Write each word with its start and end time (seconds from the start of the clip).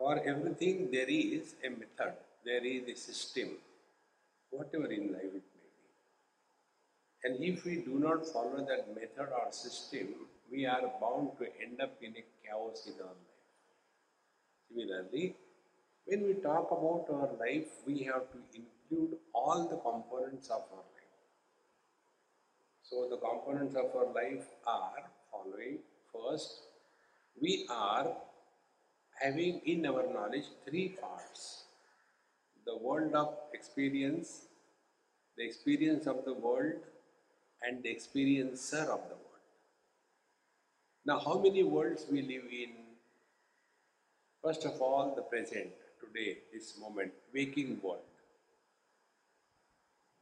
For 0.00 0.18
everything, 0.24 0.88
there 0.90 1.10
is 1.10 1.56
a 1.62 1.68
method, 1.68 2.14
there 2.42 2.64
is 2.64 2.88
a 2.88 2.96
system, 2.96 3.48
whatever 4.48 4.90
in 4.90 5.12
life 5.12 5.34
it 5.40 5.44
may 5.56 5.68
be. 5.76 5.90
And 7.24 7.44
if 7.44 7.66
we 7.66 7.74
do 7.88 7.98
not 7.98 8.26
follow 8.26 8.64
that 8.66 8.94
method 8.94 9.28
or 9.30 9.52
system, 9.52 10.06
we 10.50 10.64
are 10.64 10.80
bound 11.02 11.32
to 11.38 11.44
end 11.62 11.82
up 11.82 11.92
in 12.00 12.12
a 12.12 12.24
chaos 12.42 12.86
in 12.86 12.94
our 12.94 13.08
life. 13.08 13.42
Similarly, 14.70 15.36
when 16.06 16.22
we 16.22 16.32
talk 16.32 16.70
about 16.70 17.04
our 17.14 17.28
life, 17.38 17.68
we 17.86 18.04
have 18.04 18.24
to 18.32 18.38
include 18.54 19.18
all 19.34 19.68
the 19.68 19.76
components 19.76 20.48
of 20.48 20.62
our 20.72 20.86
life. 20.96 21.12
So, 22.84 23.06
the 23.10 23.18
components 23.18 23.76
of 23.76 23.94
our 23.94 24.14
life 24.14 24.46
are 24.66 25.10
following. 25.30 25.80
First, 26.10 26.62
we 27.38 27.66
are 27.68 28.16
having 29.20 29.60
in 29.66 29.86
our 29.86 30.04
knowledge 30.12 30.46
three 30.66 30.88
parts 31.00 31.64
the 32.66 32.76
world 32.76 33.14
of 33.14 33.34
experience, 33.52 34.46
the 35.36 35.44
experience 35.44 36.06
of 36.06 36.24
the 36.24 36.32
world, 36.32 36.74
and 37.62 37.82
the 37.82 37.88
experiencer 37.88 38.82
of 38.82 39.02
the 39.08 39.16
world. 39.16 39.46
Now, 41.04 41.18
how 41.18 41.38
many 41.38 41.62
worlds 41.62 42.06
we 42.10 42.22
live 42.22 42.44
in? 42.50 42.70
First 44.42 44.64
of 44.64 44.80
all, 44.80 45.14
the 45.14 45.22
present, 45.22 45.70
today, 46.00 46.38
this 46.52 46.78
moment, 46.78 47.12
waking 47.34 47.80
world. 47.82 48.00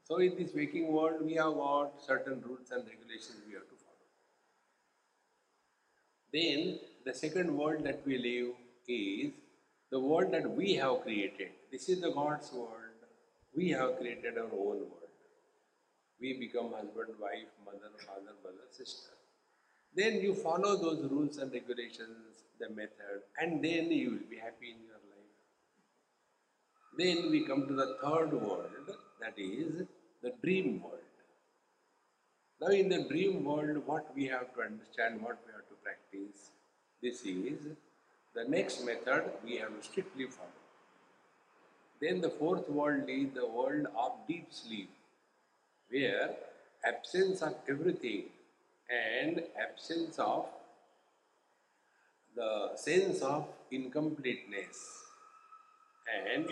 So, 0.05 0.19
in 0.19 0.37
this 0.37 0.55
waking 0.55 0.93
world, 0.93 1.21
we 1.23 1.35
have 1.35 1.55
got 1.55 2.01
certain 2.05 2.41
rules 2.47 2.71
and 2.71 2.85
regulations 2.87 3.43
we 3.47 3.55
have 3.55 3.69
to 3.69 3.77
follow. 3.85 4.09
Then, 6.33 6.79
the 7.05 7.15
second 7.15 7.57
world 7.57 7.85
that 7.85 8.01
we 8.07 8.19
live 8.19 8.55
is 8.89 9.33
the 9.91 10.01
world 10.01 10.33
that 10.33 10.51
we 10.51 10.75
have 10.75 11.03
created. 11.03 11.51
This 11.71 11.89
is 11.89 12.01
the 12.01 12.11
God's 12.11 12.53
world. 12.53 12.75
We 13.55 13.71
have 13.71 13.99
created 13.99 14.39
our 14.39 14.45
own 14.45 14.81
world. 14.91 15.13
We 16.21 16.39
become 16.39 16.73
husband, 16.73 17.15
wife, 17.21 17.53
mother, 17.65 17.91
father, 18.07 18.35
brother, 18.43 18.67
sister. 18.71 19.11
Then 19.95 20.21
you 20.21 20.35
follow 20.35 20.77
those 20.77 21.11
rules 21.11 21.39
and 21.39 21.53
regulations, 21.53 22.43
the 22.59 22.69
method, 22.71 23.23
and 23.39 23.65
then 23.65 23.91
you 23.91 24.11
will 24.11 24.29
be 24.31 24.37
happy 24.37 24.71
in 24.71 24.83
your 24.87 25.01
life. 25.13 25.33
Then 26.99 27.31
we 27.31 27.47
come 27.47 27.67
to 27.67 27.75
the 27.75 27.97
third 28.03 28.33
world, 28.33 28.91
that 29.21 29.35
is 29.39 29.87
the 30.23 30.33
dream 30.43 30.83
world. 30.83 30.95
Now, 32.61 32.69
in 32.69 32.89
the 32.89 33.05
dream 33.09 33.45
world, 33.45 33.87
what 33.87 34.13
we 34.17 34.27
have 34.27 34.53
to 34.55 34.63
understand, 34.63 35.23
what 35.23 35.39
we 35.47 35.53
have 35.53 35.69
to 35.69 35.77
practice, 35.85 36.51
this 37.01 37.23
is 37.23 37.77
the 38.39 38.49
next 38.49 38.85
method 38.85 39.25
we 39.45 39.57
have 39.57 39.75
to 39.77 39.83
strictly 39.83 40.27
follow. 40.27 40.63
Then 42.01 42.21
the 42.21 42.31
fourth 42.31 42.69
world 42.69 43.09
is 43.09 43.31
the 43.35 43.47
world 43.47 43.87
of 44.05 44.13
deep 44.29 44.47
sleep, 44.51 44.91
where 45.91 46.31
absence 46.85 47.43
of 47.43 47.55
everything 47.69 48.27
and 48.89 49.43
absence 49.61 50.19
of 50.19 50.47
the 52.37 52.77
sense 52.77 53.21
of 53.23 53.49
incompleteness 53.73 54.79
and 56.27 56.49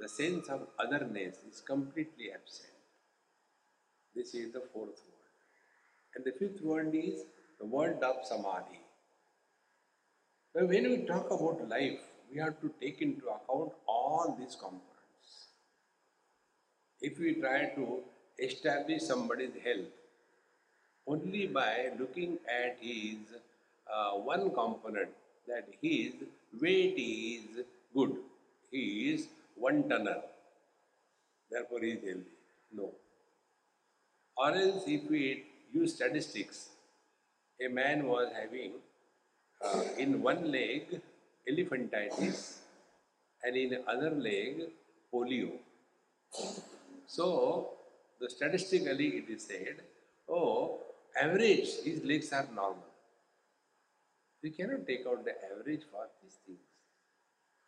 the 0.00 0.08
sense 0.08 0.48
of 0.48 0.66
otherness 0.84 1.36
is 1.48 1.60
completely 1.60 2.32
absent. 2.34 2.76
This 4.16 4.34
is 4.34 4.52
the 4.52 4.64
fourth 4.72 5.00
world. 5.06 5.30
And 6.16 6.24
the 6.24 6.32
fifth 6.32 6.60
world 6.60 6.92
is 6.92 7.22
the 7.60 7.66
world 7.66 8.02
of 8.02 8.16
samadhi. 8.24 8.81
Now, 10.54 10.66
when 10.66 10.90
we 10.90 10.98
talk 10.98 11.30
about 11.30 11.66
life, 11.68 12.00
we 12.30 12.38
have 12.38 12.60
to 12.60 12.70
take 12.78 13.00
into 13.00 13.24
account 13.26 13.72
all 13.86 14.36
these 14.38 14.54
components. 14.54 15.48
If 17.00 17.18
we 17.18 17.34
try 17.34 17.70
to 17.74 18.00
establish 18.38 19.02
somebody's 19.02 19.54
health 19.64 19.88
only 21.06 21.46
by 21.46 21.90
looking 21.98 22.38
at 22.46 22.76
his 22.80 23.16
uh, 23.90 24.10
one 24.12 24.50
component, 24.50 25.08
that 25.48 25.66
his 25.80 26.12
weight 26.60 26.94
is 26.98 27.64
good, 27.94 28.14
he 28.70 29.10
is 29.12 29.28
one 29.56 29.88
tonner, 29.88 30.20
therefore 31.50 31.80
he 31.80 31.92
is 31.92 32.04
healthy. 32.04 32.36
No. 32.74 32.90
Or 34.36 34.54
else, 34.54 34.84
if 34.86 35.10
we 35.10 35.44
use 35.72 35.94
statistics, 35.94 36.68
a 37.64 37.68
man 37.68 38.06
was 38.06 38.30
having 38.38 38.72
in 39.98 40.22
one 40.22 40.50
leg 40.50 41.00
elephantitis 41.50 42.58
and 43.44 43.56
in 43.56 43.78
other 43.86 44.10
leg 44.10 44.68
polio. 45.12 45.52
So, 47.06 47.70
the 48.20 48.30
statistically 48.30 49.08
it 49.18 49.28
is 49.28 49.44
said, 49.44 49.76
oh, 50.28 50.78
average 51.20 51.68
his 51.84 52.02
legs 52.04 52.32
are 52.32 52.48
normal. 52.54 52.92
We 54.42 54.50
cannot 54.50 54.86
take 54.86 55.04
out 55.06 55.24
the 55.24 55.34
average 55.50 55.82
for 55.90 56.06
these 56.22 56.38
things. 56.46 56.66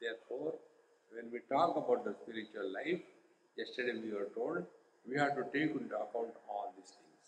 Therefore, 0.01 0.55
when 1.13 1.31
we 1.33 1.41
talk 1.49 1.77
about 1.77 2.05
the 2.05 2.15
spiritual 2.23 2.73
life, 2.73 3.01
yesterday 3.57 4.01
we 4.03 4.13
were 4.13 4.29
told 4.35 4.65
we 5.09 5.19
have 5.19 5.35
to 5.37 5.45
take 5.53 5.71
into 5.71 5.95
account 5.95 6.35
all 6.49 6.73
these 6.77 6.91
things. 6.91 7.25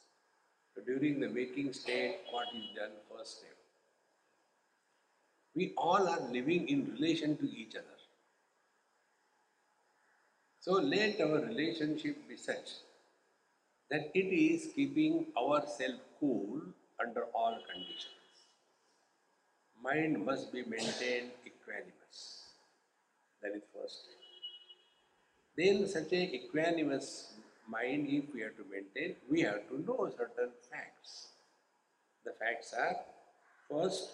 So 0.74 0.82
during 0.82 1.20
the 1.20 1.28
waking 1.28 1.72
state, 1.72 2.16
what 2.30 2.46
is 2.56 2.64
done 2.74 2.92
first 3.10 3.38
step? 3.38 3.55
We 5.56 5.72
all 5.76 6.06
are 6.06 6.20
living 6.30 6.68
in 6.68 6.92
relation 6.92 7.36
to 7.38 7.44
each 7.44 7.74
other. 7.74 7.96
So 10.60 10.72
let 10.72 11.20
our 11.20 11.40
relationship 11.40 12.28
be 12.28 12.36
such 12.36 12.68
that 13.90 14.10
it 14.14 14.30
is 14.34 14.72
keeping 14.74 15.26
ourselves 15.38 16.00
cool 16.20 16.60
under 17.00 17.24
all 17.34 17.56
conditions. 17.72 18.12
Mind 19.82 20.24
must 20.24 20.52
be 20.52 20.62
maintained 20.62 21.30
equanimous. 21.46 22.42
That 23.42 23.54
is 23.54 23.62
first 23.72 24.04
step. 24.04 24.16
Then 25.56 25.86
such 25.88 26.12
a 26.12 26.40
equanimous 26.40 27.32
mind, 27.68 28.08
if 28.08 28.34
we 28.34 28.42
have 28.42 28.56
to 28.56 28.64
maintain, 28.70 29.16
we 29.30 29.40
have 29.42 29.68
to 29.68 29.80
know 29.80 30.10
certain 30.16 30.50
facts. 30.70 31.28
The 32.24 32.32
facts 32.32 32.74
are 32.74 32.96
first, 33.70 34.10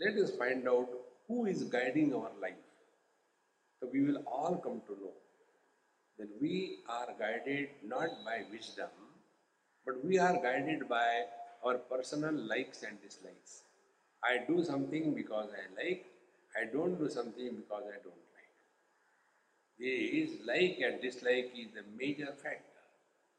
let 0.00 0.14
us 0.16 0.30
find 0.36 0.68
out 0.68 0.88
who 1.28 1.46
is 1.46 1.62
guiding 1.64 2.14
our 2.14 2.30
life. 2.40 2.64
So 3.80 3.88
we 3.92 4.02
will 4.02 4.22
all 4.26 4.56
come 4.56 4.82
to 4.86 4.92
know 5.02 5.12
that 6.18 6.28
we 6.40 6.78
are 6.88 7.08
guided 7.18 7.68
not 7.86 8.08
by 8.24 8.44
wisdom, 8.50 8.88
but 9.84 10.04
we 10.04 10.18
are 10.18 10.34
guided 10.42 10.88
by 10.88 11.24
our 11.64 11.78
personal 11.78 12.32
likes 12.32 12.82
and 12.82 13.00
dislikes. 13.02 13.62
I 14.24 14.38
do 14.46 14.64
something 14.64 15.14
because 15.14 15.48
I 15.52 15.82
like, 15.82 16.06
I 16.56 16.72
don't 16.72 16.98
do 16.98 17.08
something 17.10 17.56
because 17.56 17.84
I 17.84 17.98
don't 18.02 18.24
like. 18.36 18.52
This 19.78 20.30
like 20.46 20.78
and 20.84 21.02
dislike 21.02 21.52
is 21.56 21.68
the 21.74 21.84
major 21.98 22.32
factor 22.42 22.82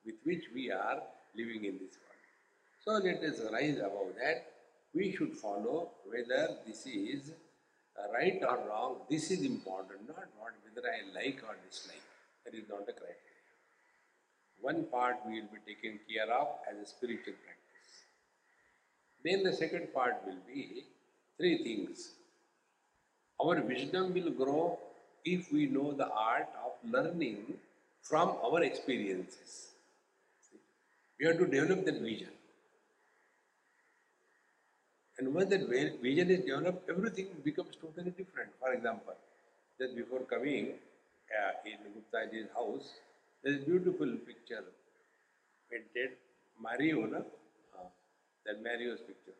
with 0.05 0.15
which 0.23 0.45
we 0.53 0.71
are 0.71 1.01
living 1.35 1.65
in 1.65 1.79
this 1.79 1.97
world. 1.97 2.21
So 2.85 2.91
let 3.05 3.23
us 3.23 3.41
rise 3.51 3.77
above 3.77 4.15
that. 4.19 4.56
We 4.97 5.11
should 5.15 5.33
follow 5.35 5.91
whether 6.11 6.43
this 6.65 6.85
is 6.87 7.31
right 8.13 8.39
or 8.49 8.57
wrong. 8.67 8.95
This 9.09 9.29
is 9.31 9.41
important, 9.45 10.07
not 10.07 10.27
what 10.39 10.53
whether 10.65 10.87
I 10.97 10.99
like 11.17 11.41
or 11.47 11.55
dislike. 11.67 12.07
That 12.45 12.55
is 12.55 12.67
not 12.69 12.85
the 12.87 12.93
criteria. 12.93 13.53
One 14.61 14.85
part 14.85 15.17
we 15.27 15.41
will 15.41 15.49
be 15.57 15.73
taken 15.73 15.99
care 16.09 16.31
of 16.33 16.47
as 16.69 16.77
a 16.81 16.87
spiritual 16.87 17.33
practice. 17.45 17.91
Then 19.23 19.43
the 19.43 19.53
second 19.53 19.93
part 19.93 20.15
will 20.25 20.41
be 20.47 20.85
three 21.37 21.57
things. 21.63 22.11
Our 23.39 23.61
wisdom 23.61 24.13
will 24.13 24.31
grow 24.31 24.79
if 25.25 25.51
we 25.51 25.67
know 25.67 25.91
the 25.91 26.09
art 26.09 26.49
of 26.65 26.71
learning 26.91 27.53
from 28.01 28.29
our 28.43 28.63
experiences. 28.63 29.67
We 31.19 31.27
have 31.27 31.37
to 31.37 31.45
develop 31.45 31.85
that 31.85 32.01
vision. 32.01 32.29
And 35.19 35.33
when 35.33 35.49
that 35.49 35.67
vision 36.01 36.29
is 36.31 36.45
developed, 36.45 36.89
everything 36.89 37.27
becomes 37.43 37.75
totally 37.81 38.11
different. 38.11 38.51
For 38.59 38.73
example, 38.73 39.15
Just 39.79 39.95
before 39.95 40.21
coming 40.21 40.73
uh, 41.39 41.51
in 41.71 41.77
Guptaji's 41.95 42.49
house, 42.53 42.87
there 43.43 43.53
is 43.53 43.61
a 43.63 43.65
beautiful 43.65 44.11
picture 44.29 44.63
painted, 45.71 46.11
Mario, 46.59 47.05
no? 47.05 47.19
Uh, 47.77 47.87
that 48.45 48.63
Mario's 48.63 49.01
picture. 49.01 49.35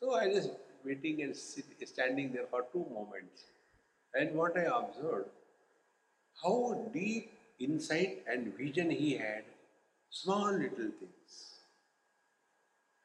So 0.00 0.14
I 0.14 0.28
was 0.28 0.50
waiting 0.84 1.22
and 1.22 1.36
sit, 1.36 1.64
standing 1.86 2.32
there 2.32 2.46
for 2.50 2.66
two 2.72 2.86
moments. 2.94 3.44
And 4.14 4.34
what 4.34 4.56
I 4.56 4.64
observed, 4.80 5.28
how 6.42 6.88
deep 6.92 7.32
insight 7.58 8.22
and 8.28 8.56
vision 8.56 8.90
he 8.90 9.16
had, 9.16 9.44
small 10.10 10.52
little 10.52 10.90
things. 11.00 11.60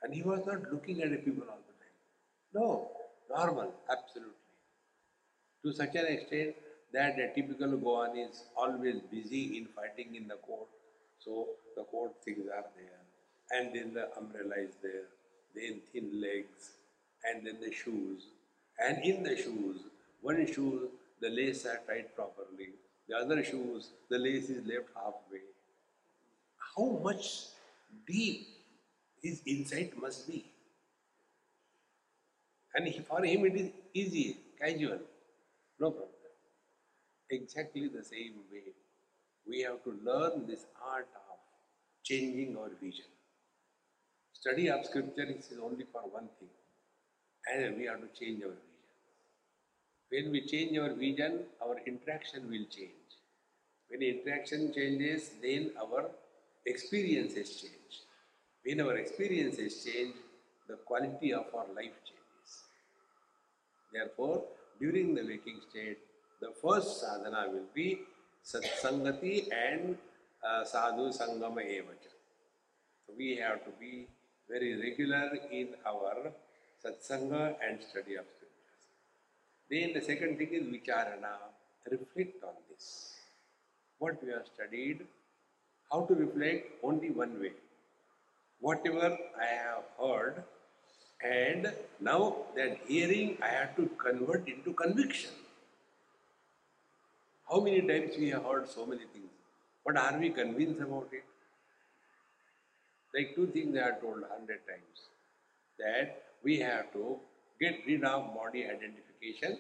And 0.04 0.14
he 0.14 0.22
was 0.24 0.46
not 0.46 0.72
looking 0.74 1.02
at 1.04 1.12
the 1.12 1.18
people 1.18 1.46
time. 1.46 1.69
No, 2.54 2.90
normal, 3.30 3.74
absolutely. 3.92 4.34
To 5.64 5.74
such 5.74 5.96
an 5.96 6.06
extent 6.08 6.56
that 6.94 7.20
a 7.20 7.34
typical 7.36 7.78
Goan 7.78 8.18
is 8.18 8.44
always 8.58 9.02
busy 9.12 9.58
in 9.58 9.68
fighting 9.76 10.16
in 10.16 10.28
the 10.28 10.36
court. 10.36 10.68
So 11.20 11.48
the 11.76 11.84
court 11.84 12.14
things 12.26 12.48
are 12.48 12.66
there. 12.76 13.02
And 13.52 13.76
then 13.76 13.94
the 13.94 14.10
umbrella 14.18 14.56
is 14.58 14.76
there. 14.82 15.08
Then 15.56 15.82
thin 15.92 16.22
legs. 16.22 16.72
And 17.24 17.46
then 17.46 17.58
the 17.62 17.72
shoes. 17.72 18.24
And 18.80 19.04
in 19.04 19.24
the 19.24 19.36
shoes, 19.36 19.82
one 20.22 20.46
shoe, 20.52 20.90
the 21.22 21.30
lace 21.30 21.66
are 21.66 21.82
tied 21.88 22.16
properly. 22.16 22.70
The 23.08 23.18
other 23.18 23.44
shoes, 23.44 23.90
the 24.10 24.18
lace 24.18 24.50
is 24.50 24.66
left 24.66 24.88
halfway. 24.96 25.42
How 26.76 27.00
much 27.04 27.48
deep 28.08 28.48
his 29.22 29.42
insight 29.46 30.00
must 30.00 30.28
be. 30.28 30.46
And 32.76 32.88
he, 32.88 33.00
for 33.02 33.24
him 33.24 33.46
it 33.46 33.56
is 33.56 33.72
easy, 33.94 34.38
casual, 34.60 35.00
no 35.80 35.92
problem. 35.92 36.10
Exactly 37.30 37.88
the 37.88 38.04
same 38.04 38.36
way, 38.52 38.74
we 39.48 39.62
have 39.62 39.84
to 39.84 39.92
learn 40.04 40.48
this 40.48 40.66
art 40.94 41.08
of 41.16 41.38
changing 42.04 42.58
our 42.58 42.70
vision. 42.82 43.06
Study 44.34 44.70
of 44.70 44.86
scripture 44.86 45.24
is 45.24 45.52
only 45.62 45.86
for 45.92 46.02
one 46.02 46.30
thing, 46.40 46.50
and 47.54 47.78
we 47.78 47.86
have 47.86 48.00
to 48.02 48.08
change 48.20 48.42
our 48.44 48.50
vision. 48.50 48.66
When 50.10 50.32
we 50.32 50.42
change 50.48 50.78
our 50.78 50.94
vision, 50.94 51.42
our 51.62 51.78
interaction 51.86 52.50
will 52.50 52.66
change. 52.70 53.10
When 53.90 54.02
interaction 54.02 54.74
changes, 54.74 55.32
then 55.42 55.72
our 55.82 56.10
experiences 56.66 57.62
change. 57.62 58.02
When 58.64 58.82
our 58.82 58.96
experiences 58.98 59.84
change, 59.84 60.16
the 60.68 60.76
quality 60.76 61.34
of 61.34 61.46
our 61.54 61.68
life 61.76 61.98
changes. 62.06 62.19
Therefore, 63.94 64.44
during 64.80 65.16
the 65.16 65.24
waking 65.24 65.60
state, 65.70 66.00
the 66.42 66.52
first 66.62 67.02
sadhana 67.02 67.50
will 67.52 67.70
be 67.74 68.00
satsangati 68.52 69.34
and 69.52 69.98
uh, 70.48 70.64
sadhu 70.64 71.06
sangama 71.20 71.64
evacha. 71.78 72.12
So 73.06 73.14
we 73.18 73.36
have 73.38 73.66
to 73.66 73.72
be 73.80 74.08
very 74.50 74.72
regular 74.86 75.28
in 75.52 75.70
our 75.86 76.32
satsanga 76.84 77.56
and 77.68 77.80
study 77.90 78.16
of 78.16 78.26
scriptures. 78.36 78.86
Then 79.70 79.94
the 79.94 80.02
second 80.02 80.38
thing 80.38 80.54
is 80.60 80.64
vicharana. 80.76 81.34
Reflect 81.90 82.44
on 82.44 82.56
this. 82.70 83.16
What 83.98 84.24
we 84.24 84.32
have 84.32 84.46
studied, 84.54 85.00
how 85.92 86.02
to 86.06 86.14
reflect 86.14 86.68
only 86.84 87.10
one 87.10 87.40
way 87.40 87.54
whatever 88.60 89.18
I 89.40 89.46
have 89.46 89.84
heard, 90.00 90.44
and 91.24 91.74
now 92.00 92.38
that 92.56 92.78
hearing 92.88 93.38
I 93.42 93.48
have 93.48 93.76
to 93.76 93.90
convert 93.98 94.48
into 94.48 94.74
conviction. 94.74 95.32
How 97.50 97.60
many 97.60 97.82
times 97.82 98.16
we 98.18 98.30
have 98.30 98.44
heard 98.44 98.70
so 98.70 98.86
many 98.86 99.06
things, 99.12 99.32
but 99.86 99.98
are 99.98 100.18
we 100.18 100.30
convinced 100.30 100.82
about 100.82 101.10
it? 101.12 101.24
Like 103.14 103.36
two 103.36 103.48
things 103.48 103.76
I 103.76 103.86
have 103.88 104.02
told 104.02 104.24
hundred 104.30 104.62
times 104.68 105.10
that 105.80 106.24
we 106.44 106.60
have 106.60 106.94
to 106.94 107.18
get 107.60 107.80
rid 107.88 108.04
of 108.04 108.34
body 108.36 108.66
identification 108.66 109.58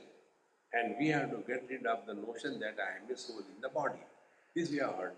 and 0.71 0.95
we 0.99 1.07
have 1.07 1.31
to 1.31 1.37
get 1.47 1.65
rid 1.69 1.85
of 1.85 2.05
the 2.05 2.13
notion 2.13 2.59
that 2.59 2.75
I 2.79 3.03
am 3.03 3.11
a 3.11 3.17
soul 3.17 3.39
in 3.39 3.61
the 3.61 3.69
body. 3.69 3.99
This 4.55 4.69
we 4.69 4.77
have 4.77 4.95
heard. 4.95 5.15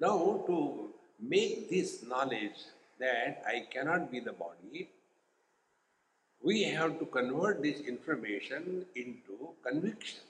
Now, 0.00 0.44
to 0.46 0.90
make 1.20 1.70
this 1.70 2.02
knowledge 2.02 2.58
that 2.98 3.42
I 3.46 3.66
cannot 3.72 4.10
be 4.10 4.20
the 4.20 4.32
body, 4.32 4.90
we 6.45 6.63
have 6.63 6.99
to 6.99 7.05
convert 7.05 7.61
this 7.61 7.79
information 7.81 8.85
into 8.95 9.55
conviction. 9.65 10.21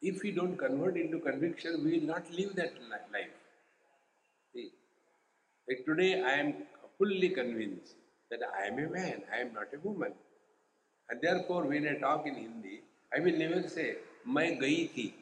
If 0.00 0.22
we 0.22 0.30
don't 0.32 0.56
convert 0.56 0.96
into 0.96 1.18
conviction, 1.18 1.82
we 1.84 1.98
will 1.98 2.06
not 2.06 2.30
live 2.30 2.54
that 2.56 2.72
life. 3.12 3.36
See, 4.54 4.70
like 5.68 5.84
today 5.86 6.22
I 6.22 6.34
am 6.34 6.54
fully 6.98 7.30
convinced 7.30 7.94
that 8.30 8.40
I 8.60 8.66
am 8.66 8.78
a 8.78 8.88
man, 8.88 9.22
I 9.34 9.40
am 9.40 9.54
not 9.54 9.68
a 9.74 9.78
woman. 9.88 10.12
And 11.10 11.20
therefore, 11.22 11.64
when 11.64 11.88
I 11.88 11.94
talk 11.98 12.26
in 12.26 12.34
Hindi, 12.34 12.82
I 13.14 13.20
will 13.20 13.38
never 13.38 13.66
say, 13.68 13.96
मैं 14.28 14.60
गई 14.60 14.88
थी. 14.94 15.12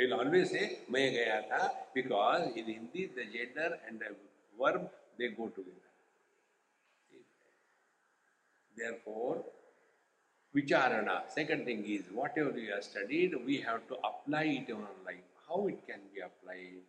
I 0.00 0.04
will 0.04 0.14
always 0.14 0.50
say, 0.50 0.78
मैं 0.90 1.12
गया 1.12 1.48
था, 1.50 1.70
because 1.94 2.56
in 2.56 2.64
Hindi 2.64 3.10
the 3.14 3.24
gender 3.26 3.78
and 3.86 4.00
the 4.00 4.16
verb, 4.58 4.90
they 5.18 5.28
go 5.28 5.48
together. 5.48 5.87
Therefore, 8.79 9.43
vicharana, 10.55 11.29
second 11.29 11.65
thing 11.65 11.85
is 11.85 12.03
whatever 12.13 12.51
we 12.51 12.67
have 12.67 12.83
studied, 12.83 13.33
we 13.45 13.57
have 13.61 13.87
to 13.89 13.95
apply 14.09 14.43
it 14.43 14.69
in 14.69 14.75
our 14.75 14.99
life. 15.05 15.27
How 15.47 15.67
it 15.67 15.85
can 15.87 16.01
be 16.13 16.21
applied? 16.21 16.83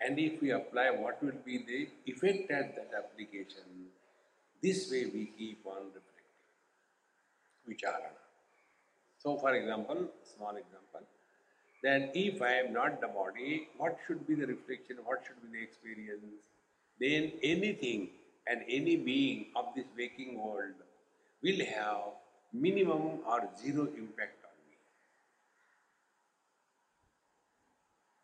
And 0.00 0.18
if 0.18 0.40
we 0.42 0.50
apply, 0.50 0.90
what 0.90 1.22
will 1.22 1.40
be 1.44 1.58
the 1.58 1.88
effect 2.12 2.50
at 2.50 2.76
that 2.76 2.90
application? 2.96 3.88
This 4.62 4.90
way 4.90 5.06
we 5.06 5.32
keep 5.38 5.66
on 5.66 5.90
reflecting. 5.98 6.32
Vicharana. 7.68 8.12
So, 9.18 9.36
for 9.38 9.54
example, 9.54 10.08
small 10.36 10.56
example, 10.56 11.08
then 11.82 12.10
if 12.14 12.40
I 12.42 12.54
am 12.54 12.72
not 12.72 13.00
the 13.00 13.08
body, 13.08 13.68
what 13.78 13.98
should 14.06 14.26
be 14.26 14.34
the 14.34 14.46
reflection? 14.46 14.98
What 15.04 15.22
should 15.26 15.40
be 15.42 15.58
the 15.58 15.64
experience? 15.64 16.44
then 17.00 17.32
anything 17.42 18.08
and 18.46 18.62
any 18.68 18.96
being 18.96 19.46
of 19.56 19.66
this 19.74 19.86
waking 19.96 20.38
world 20.38 20.74
will 21.42 21.64
have 21.66 22.00
minimum 22.52 23.20
or 23.26 23.48
zero 23.60 23.88
impact 23.96 24.44
on 24.44 24.56
me. 24.70 24.76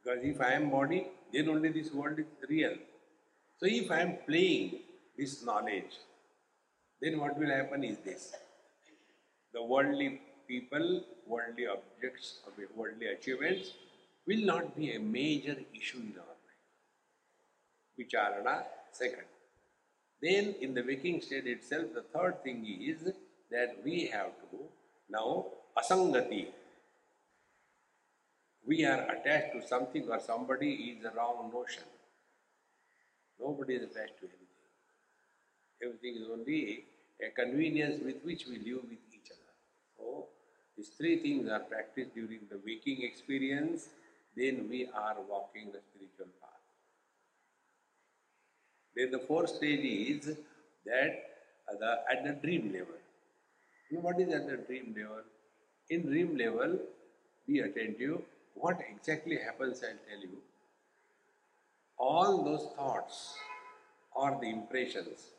Because 0.02 0.25
if 0.25 0.40
I 0.40 0.52
am 0.52 0.71
body, 0.71 1.06
then 1.33 1.49
only 1.49 1.71
this 1.71 1.92
world 1.92 2.18
is 2.18 2.26
real. 2.49 2.75
So 3.59 3.66
if 3.66 3.90
I 3.90 4.00
am 4.00 4.16
playing 4.26 4.80
this 5.18 5.45
knowledge, 5.45 5.99
then 7.00 7.18
what 7.18 7.38
will 7.38 7.50
happen 7.50 7.85
is 7.85 7.99
this. 7.99 8.33
The 9.52 9.62
worldly 9.62 10.21
people, 10.47 11.02
worldly 11.26 11.66
objects, 11.66 12.38
worldly 12.76 13.06
achievements 13.06 13.73
will 14.26 14.45
not 14.45 14.76
be 14.76 14.95
a 14.95 15.00
major 15.00 15.56
issue 15.75 15.99
in 15.99 16.14
our 16.18 16.26
life. 16.26 16.59
vicharana, 17.99 18.64
second. 18.92 19.39
Then 20.23 20.55
in 20.61 20.75
the 20.75 20.83
waking 20.83 21.23
state 21.23 21.47
itself, 21.47 21.87
the 21.95 22.03
third 22.03 22.43
thing 22.43 22.67
is 22.67 23.12
that 23.50 23.77
we 23.85 24.07
have 24.07 24.33
to 24.50 24.59
now 25.09 25.47
asangati. 25.77 26.47
We 28.67 28.85
are 28.85 29.03
attached 29.11 29.55
to 29.55 29.67
something 29.67 30.09
or 30.09 30.21
somebody 30.21 30.97
is 30.99 31.05
a 31.05 31.11
wrong 31.17 31.50
notion. 31.53 31.85
Nobody 33.41 33.75
is 33.75 33.85
attached 33.85 34.19
to 34.21 34.27
anything. 34.27 34.47
Everything 35.83 36.23
is 36.23 36.29
only 36.31 36.85
a 37.27 37.31
convenience 37.31 38.03
with 38.05 38.23
which 38.23 38.47
we 38.47 38.59
live 38.59 38.83
with 38.83 38.99
each 39.12 39.31
other. 39.31 39.55
So, 39.97 40.27
these 40.77 40.91
three 40.91 41.19
things 41.19 41.49
are 41.49 41.61
practiced 41.61 42.15
during 42.15 42.41
the 42.50 42.61
waking 42.65 43.03
experience, 43.03 43.89
then 44.37 44.69
we 44.69 44.89
are 44.95 45.17
walking 45.29 45.73
the 45.73 45.81
spiritual 45.81 46.33
path. 46.39 46.39
Then 49.00 49.12
the 49.12 49.19
fourth 49.19 49.49
stage 49.49 49.85
is 50.12 50.37
that 50.85 51.12
the, 51.80 51.90
at 52.12 52.23
the 52.23 52.33
dream 52.42 52.71
level. 52.71 52.99
What 53.92 54.21
is 54.21 54.35
at 54.35 54.47
the 54.47 54.59
dream 54.59 54.95
level? 54.97 55.23
In 55.88 56.02
dream 56.02 56.37
level, 56.37 56.78
be 57.47 57.61
attentive. 57.61 58.21
What 58.54 58.78
exactly 58.95 59.38
happens, 59.38 59.83
I'll 59.83 60.02
tell 60.09 60.21
you. 60.21 60.37
All 61.97 62.45
those 62.45 62.69
thoughts 62.76 63.37
or 64.14 64.38
the 64.38 64.50
impressions 64.50 65.30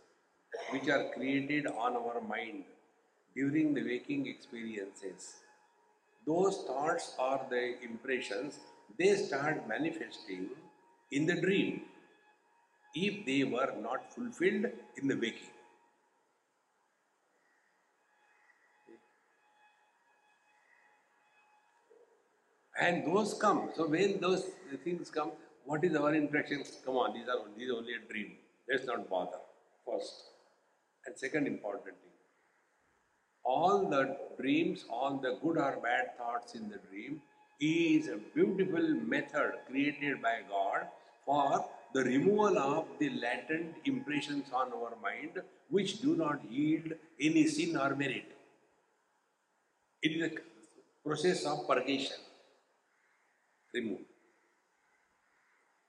which 0.71 0.89
are 0.89 1.11
created 1.13 1.67
on 1.67 1.95
our 1.95 2.19
mind 2.19 2.63
during 3.35 3.75
the 3.75 3.83
waking 3.83 4.25
experiences, 4.25 5.35
those 6.25 6.63
thoughts 6.65 7.13
or 7.19 7.45
the 7.49 7.75
impressions, 7.83 8.59
they 8.97 9.15
start 9.15 9.67
manifesting 9.67 10.49
in 11.11 11.27
the 11.27 11.39
dream 11.39 11.81
if 12.93 13.25
they 13.25 13.43
were 13.43 13.73
not 13.81 14.13
fulfilled 14.13 14.65
in 14.97 15.07
the 15.07 15.15
waking. 15.15 15.49
And 22.79 23.05
those 23.05 23.35
come. 23.35 23.69
So 23.75 23.87
when 23.87 24.19
those 24.19 24.45
things 24.83 25.09
come, 25.11 25.31
what 25.65 25.83
is 25.83 25.95
our 25.95 26.15
interaction? 26.15 26.63
Come 26.83 26.95
on, 26.95 27.13
these 27.13 27.27
are 27.27 27.39
these 27.55 27.69
are 27.69 27.77
only 27.77 27.93
a 27.93 28.11
dream. 28.11 28.31
Let's 28.69 28.85
not 28.85 29.09
bother. 29.09 29.37
First. 29.85 30.23
And 31.05 31.17
second 31.17 31.47
important 31.47 31.95
thing. 31.95 32.11
All 33.43 33.89
the 33.89 34.17
dreams, 34.39 34.85
all 34.89 35.17
the 35.17 35.37
good 35.43 35.57
or 35.57 35.79
bad 35.83 36.17
thoughts 36.17 36.55
in 36.55 36.69
the 36.69 36.79
dream 36.89 37.21
is 37.59 38.07
a 38.07 38.17
beautiful 38.33 38.81
method 38.81 39.53
created 39.67 40.21
by 40.21 40.39
God 40.49 40.87
for 41.31 41.65
the 41.95 42.03
removal 42.03 42.57
of 42.57 42.85
the 42.99 43.09
latent 43.23 43.75
impressions 43.91 44.47
on 44.61 44.67
our 44.77 44.93
mind 45.07 45.41
which 45.75 45.91
do 46.05 46.15
not 46.21 46.39
yield 46.57 46.93
any 47.27 47.43
sin 47.55 47.77
or 47.83 47.89
merit. 47.95 48.29
It 50.01 50.11
is 50.17 50.23
a 50.27 50.31
process 51.05 51.45
of 51.45 51.67
purgation, 51.67 52.21
remove. 53.73 54.05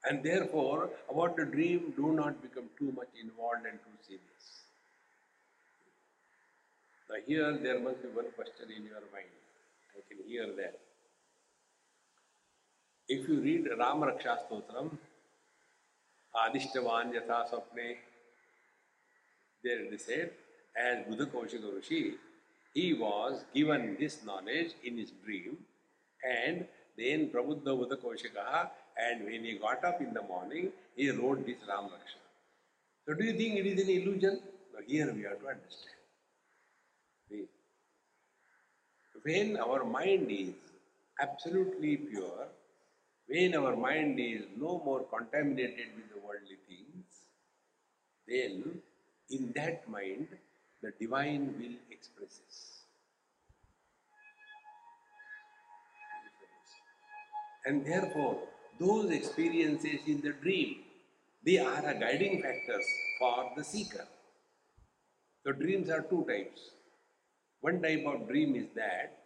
And 0.05 0.23
therefore, 0.23 0.91
about 1.11 1.37
the 1.37 1.45
dream, 1.45 1.93
do 1.97 2.13
not 2.13 2.43
become 2.43 2.69
too 2.79 2.93
much 2.97 3.13
involved 3.21 3.67
and 3.71 3.79
too 3.85 3.97
serious. 4.07 4.45
Now, 7.09 7.21
here 7.27 7.53
there 7.63 7.79
must 7.81 8.03
be 8.03 8.09
one 8.09 8.31
question 8.37 8.67
in 8.77 8.85
your 8.85 9.05
mind. 9.17 9.33
I 9.97 10.01
can 10.09 10.19
hear 10.29 10.47
that. 10.61 10.79
If 13.09 13.29
you 13.29 13.41
read 13.41 13.67
Ram 13.79 14.03
Raksha 14.09 14.37
Stotram, 14.43 14.91
आदिष्टवान 16.35 17.15
यथा 17.17 17.43
स्वप्ने 17.49 17.89
there 19.65 19.89
डिसेड 19.91 20.31
as 20.87 21.07
Budha 21.09 21.31
Kaushik 21.33 21.65
Rishi 21.77 22.03
he 22.77 22.93
was 23.01 23.45
given 23.55 23.95
this 23.95 24.23
knowledge 24.25 24.75
in 24.85 24.99
his 25.01 25.12
dream 25.25 25.57
and 26.21 26.62
then 26.99 27.29
प्रबुद्ध 27.29 27.62
Budha 27.69 28.01
Kaushik 28.03 28.37
and 28.99 29.25
when 29.29 29.47
you 29.47 29.59
got 29.59 29.85
up 29.93 30.03
in 30.03 30.12
the 30.12 30.27
morning 30.31 30.69
he 30.99 31.11
wrote 31.21 31.45
this 31.45 31.69
Ram 31.69 31.87
Raksha 31.95 32.23
So 33.07 33.15
do 33.15 33.25
you 33.25 33.33
think 33.33 33.59
it 33.59 33.67
is 33.67 33.83
an 33.83 33.91
illusion? 33.91 34.41
No, 34.73 34.81
here 34.87 35.12
we 35.12 35.23
have 35.23 35.41
to 35.41 35.49
understand. 35.49 35.97
See, 37.29 37.49
when 39.25 39.57
our 39.57 39.85
mind 39.85 40.31
is 40.31 40.55
when 43.26 43.55
our 43.55 43.76
mind 43.76 44.19
is 44.21 44.43
no 44.57 44.83
more 44.85 45.05
contaminated 45.05 45.88
with 45.97 46.09
the 46.12 46.21
worldly 46.26 46.59
things, 46.69 47.07
then 48.26 48.81
in 49.31 49.52
that 49.57 49.88
mind 49.88 50.29
the 50.83 50.93
divine 51.00 51.55
will 51.59 51.76
expresses. 51.91 52.83
And 57.64 57.87
therefore, 57.87 58.38
those 58.81 59.11
experiences 59.12 60.00
in 60.07 60.21
the 60.21 60.33
dream, 60.33 60.79
they 61.45 61.59
are 61.59 61.87
a 61.87 61.99
guiding 61.99 62.43
factors 62.43 62.85
for 63.19 63.50
the 63.57 63.62
seeker. 63.62 64.07
So 65.45 65.52
dreams 65.52 65.88
are 65.88 66.02
two 66.02 66.25
types. 66.29 66.71
One 67.61 67.81
type 67.81 68.05
of 68.07 68.29
dream 68.29 68.57
is 68.57 68.67
that 68.75 69.19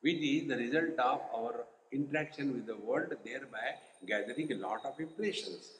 which 0.00 0.16
is 0.16 0.48
the 0.48 0.56
result 0.56 0.98
of 0.98 1.20
our 1.34 1.64
interaction 1.92 2.52
with 2.52 2.66
the 2.66 2.76
world, 2.76 3.12
thereby 3.24 3.76
gathering 4.06 4.52
a 4.52 4.56
lot 4.56 4.84
of 4.84 4.98
impressions. 4.98 5.70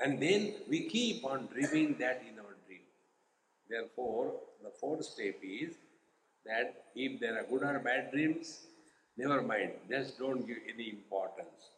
And 0.00 0.20
then 0.20 0.54
we 0.68 0.88
keep 0.88 1.24
on 1.24 1.48
dreaming 1.52 1.96
that 1.98 2.22
in 2.28 2.38
our 2.38 2.56
dream. 2.66 2.80
Therefore, 3.68 4.32
the 4.62 4.70
fourth 4.80 5.04
step 5.04 5.36
is 5.42 5.74
that 6.46 6.84
if 6.94 7.20
there 7.20 7.38
are 7.38 7.44
good 7.44 7.62
or 7.62 7.78
bad 7.78 8.10
dreams, 8.10 8.66
never 9.16 9.42
mind, 9.42 9.72
just 9.88 10.18
don't 10.18 10.46
give 10.46 10.58
any 10.72 10.90
importance. 10.90 11.70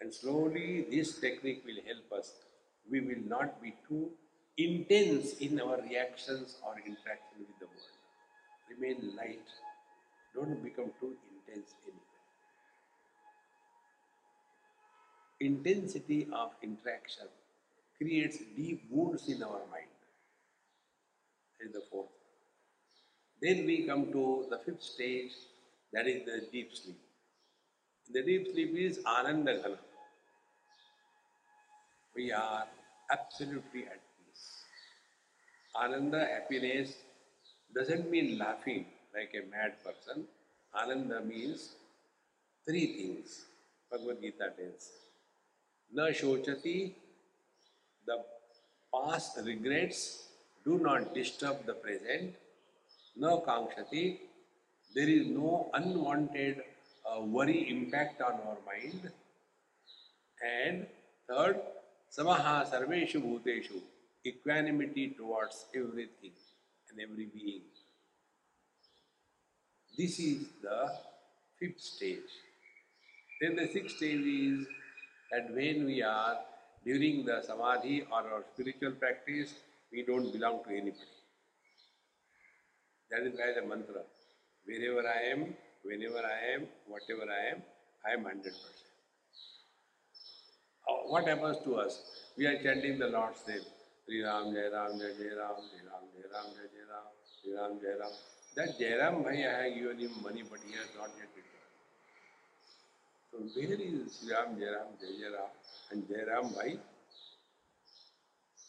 And 0.00 0.12
slowly 0.12 0.86
this 0.90 1.20
technique 1.20 1.62
will 1.64 1.82
help 1.86 2.20
us. 2.20 2.32
We 2.90 3.00
will 3.00 3.22
not 3.26 3.62
be 3.62 3.74
too 3.88 4.10
intense 4.56 5.34
in 5.34 5.60
our 5.60 5.80
reactions 5.80 6.56
or 6.66 6.74
interaction 6.78 7.38
with 7.38 7.58
the 7.60 7.66
world. 7.66 7.98
Remain 8.70 9.16
light. 9.16 9.48
Don't 10.34 10.62
become 10.62 10.90
too 11.00 11.14
intense 11.34 11.74
anywhere. 11.84 12.10
Intensity 15.40 16.28
of 16.32 16.50
interaction 16.62 17.26
creates 17.96 18.38
deep 18.56 18.82
wounds 18.90 19.28
in 19.28 19.42
our 19.42 19.62
mind. 19.70 19.94
That 21.58 21.68
is 21.68 21.72
the 21.72 21.82
fourth. 21.90 22.08
Then 23.40 23.64
we 23.64 23.86
come 23.86 24.12
to 24.12 24.46
the 24.50 24.58
fifth 24.58 24.82
stage, 24.82 25.32
that 25.92 26.06
is 26.06 26.26
the 26.26 26.46
deep 26.52 26.74
sleep. 26.74 27.00
The 28.12 28.22
deep 28.22 28.52
sleep 28.52 28.74
is 28.76 29.00
Ananda 29.06 29.56
Ghana. 29.62 29.78
We 32.14 32.32
are 32.32 32.64
absolutely 33.10 33.84
at 33.84 34.00
peace. 34.18 34.44
Ananda, 35.74 36.26
happiness, 36.26 36.96
doesn't 37.74 38.10
mean 38.10 38.36
laughing 38.36 38.84
like 39.14 39.32
a 39.34 39.48
mad 39.50 39.74
person. 39.84 40.24
Ananda 40.74 41.22
means 41.24 41.70
three 42.66 42.86
things. 42.94 43.46
Bhagavad 43.90 44.20
Gita 44.20 44.52
tells. 44.56 44.90
Na 45.92 46.10
shochati, 46.10 46.92
the 48.06 48.22
past 48.94 49.38
regrets 49.44 50.24
do 50.64 50.78
not 50.78 51.14
disturb 51.14 51.66
the 51.66 51.74
present. 51.74 52.34
Na 53.16 53.40
kankshati, 53.40 54.18
there 54.94 55.08
is 55.08 55.26
no 55.26 55.68
unwanted 55.74 56.62
uh, 57.04 57.20
worry 57.20 57.68
impact 57.70 58.22
on 58.22 58.34
our 58.34 58.58
mind. 58.66 59.10
And 60.42 60.86
third, 61.28 61.60
samaha 62.16 62.70
sarveshu 62.70 63.20
bhuteshu, 63.22 63.80
equanimity 64.24 65.08
towards 65.18 65.66
everything 65.74 66.32
and 66.90 67.00
every 67.00 67.26
being. 67.26 67.62
This 69.98 70.20
is 70.20 70.46
the 70.62 70.92
fifth 71.58 71.80
stage. 71.80 72.30
Then 73.40 73.56
the 73.56 73.66
sixth 73.66 73.96
stage 73.96 74.24
is 74.24 74.66
that 75.30 75.54
when 75.54 75.86
we 75.86 76.02
are 76.02 76.38
during 76.84 77.24
the 77.24 77.42
samadhi 77.42 78.04
or 78.10 78.22
our 78.32 78.44
spiritual 78.52 78.92
practice, 78.92 79.54
we 79.92 80.04
don't 80.04 80.32
belong 80.32 80.62
to 80.64 80.70
anybody. 80.70 81.16
That 83.10 83.22
is 83.26 83.34
why 83.34 83.52
the 83.54 83.66
mantra, 83.66 84.02
wherever 84.64 85.06
I 85.06 85.32
am, 85.32 85.54
whenever 85.82 86.18
I 86.18 86.54
am, 86.54 86.66
whatever 86.86 87.26
I 87.30 87.42
am, 87.54 87.62
I 88.06 88.12
am 88.12 88.24
100%. 88.24 88.46
Uh, 90.88 90.92
what 91.08 91.26
happens 91.26 91.58
to 91.64 91.76
us? 91.76 92.00
We 92.38 92.46
are 92.46 92.62
chanting 92.62 92.98
the 92.98 93.08
Lord's 93.08 93.46
name. 93.46 93.66
Sri 94.06 94.22
Ram, 94.22 94.54
Jai 94.54 94.68
Ram, 94.72 94.98
Jai 94.98 95.12
Jai 95.18 95.34
Ram, 95.38 95.56
Sri 95.68 95.80
Ram, 95.86 96.04
Jai 96.14 96.26
Ram, 96.32 96.46
Jai 96.56 96.66
Jai 96.72 96.84
Ram, 96.90 97.06
Sri 97.38 97.52
Ram, 97.54 97.72
Jai 97.82 97.94
Ram. 98.00 98.12
That 98.56 98.78
Jai 98.78 98.96
Ram 98.96 99.22
Bhai, 99.22 99.46
I 99.46 99.64
have 99.64 99.74
given 99.74 99.98
him 99.98 100.12
money, 100.22 100.42
but 100.48 100.58
he 100.66 100.72
has 100.74 100.88
not 100.96 101.10
yet 101.18 101.30
returned. 101.36 101.59
So 103.30 103.38
where 103.38 103.72
is 103.72 104.18
Sri 104.18 104.32
Ram, 104.32 104.58
Jai 104.58 104.66
Ram, 104.66 104.88
Jai 105.00 105.12
Jai 105.20 105.30
Ram, 105.36 105.50
and 105.92 106.08
Jai 106.08 106.24
Ram 106.26 106.52
Bhai? 106.54 106.78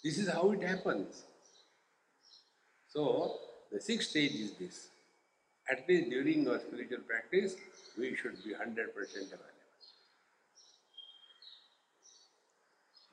This 0.03 0.17
is 0.17 0.29
how 0.29 0.51
it 0.51 0.63
happens. 0.63 1.23
So 2.89 3.35
the 3.71 3.79
sixth 3.79 4.09
stage 4.11 4.33
is 4.33 4.51
this. 4.53 4.87
At 5.69 5.87
least 5.87 6.09
during 6.09 6.47
our 6.49 6.59
spiritual 6.59 6.99
practice, 7.07 7.55
we 7.97 8.15
should 8.15 8.43
be 8.43 8.51
100% 8.51 8.57
available. 8.57 9.51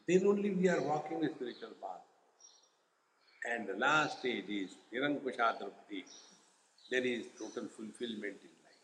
Then 0.08 0.26
only 0.26 0.50
we 0.50 0.68
are 0.68 0.80
walking 0.82 1.20
the 1.20 1.28
spiritual 1.28 1.74
path. 1.80 2.00
And 3.44 3.68
the 3.68 3.74
last 3.74 4.20
stage 4.20 4.48
is 4.48 4.70
Nirankushadrapti. 4.92 6.04
There 6.90 7.04
is 7.04 7.26
total 7.38 7.68
fulfillment 7.68 8.38
in 8.42 8.54
life. 8.64 8.82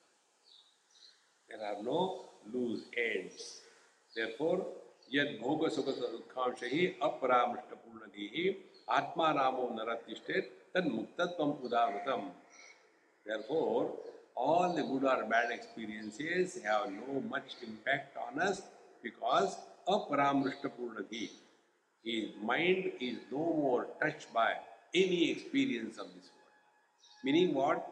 There 1.49 1.65
are 1.67 1.83
no 1.83 2.27
loose 2.53 2.83
ends. 2.97 3.61
Therefore, 4.15 4.67
yad 5.13 5.41
bhoga 5.41 5.69
sukha 5.77 5.93
dukhanshahi 6.15 6.99
aparamrishta 7.09 7.77
purnadihi 7.85 8.57
atma 8.89 9.35
ramo 9.35 9.65
naratishtet 9.79 10.47
tad 10.73 10.85
muktatvam 10.85 11.61
udavatam. 11.67 12.23
Therefore, 13.27 13.93
all 14.37 14.75
the 14.75 14.83
good 14.83 15.05
or 15.05 15.25
bad 15.25 15.51
experiences 15.51 16.59
have 16.65 16.91
no 16.91 17.21
much 17.29 17.55
impact 17.67 18.17
on 18.27 18.41
us 18.41 18.63
because 19.03 19.57
aparamrishta 19.89 20.71
purnadi. 20.77 21.31
His 22.05 22.31
mind 22.43 22.93
is 23.01 23.17
no 23.33 23.39
more 23.39 23.87
touched 24.03 24.33
by 24.33 24.55
any 24.95 25.31
experience 25.31 25.99
of 25.99 26.07
this 26.15 26.29
world. 26.35 27.25
Meaning 27.25 27.55
what? 27.55 27.87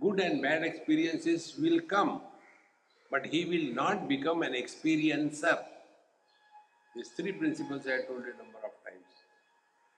Good 0.00 0.18
and 0.20 0.42
bad 0.42 0.62
experiences 0.64 1.54
will 1.58 1.80
come, 1.80 2.22
but 3.10 3.26
he 3.26 3.44
will 3.44 3.74
not 3.74 4.08
become 4.08 4.42
an 4.42 4.52
experiencer. 4.52 5.58
These 6.94 7.10
three 7.16 7.32
principles 7.32 7.86
I 7.86 8.06
told 8.06 8.24
you 8.24 8.32
a 8.34 8.42
number 8.42 8.58
of 8.58 8.72
times. 8.84 9.10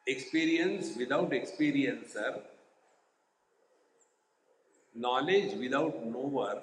Experience 0.06 0.96
without 0.96 1.30
experiencer, 1.30 2.40
knowledge 4.94 5.54
without 5.58 6.04
knower, 6.04 6.62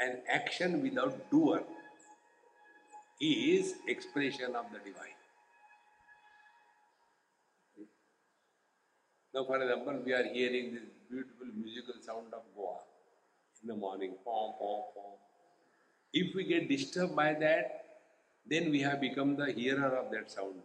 and 0.00 0.18
action 0.28 0.82
without 0.82 1.30
doer 1.30 1.62
is 3.20 3.74
expression 3.86 4.56
of 4.56 4.66
the 4.72 4.78
divine. 4.78 5.18
Now, 9.34 9.44
for 9.44 9.62
example, 9.62 10.02
we 10.04 10.12
are 10.12 10.24
hearing 10.24 10.74
this 10.74 10.82
beautiful 11.08 11.46
musical 11.56 11.94
sound 12.02 12.34
of 12.34 12.42
Goa 12.54 12.80
in 13.62 13.68
the 13.68 13.76
morning, 13.76 14.14
pom, 14.24 14.52
pom, 14.58 14.82
pom. 14.94 15.12
If 16.12 16.34
we 16.34 16.44
get 16.44 16.68
disturbed 16.68 17.16
by 17.16 17.34
that, 17.34 17.84
then 18.48 18.70
we 18.70 18.80
have 18.80 19.00
become 19.00 19.36
the 19.36 19.52
hearer 19.52 19.96
of 19.96 20.10
that 20.12 20.30
sound. 20.30 20.56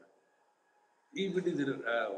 If 1.14 1.38
it 1.38 1.48
is 1.48 1.70
uh, 1.70 2.10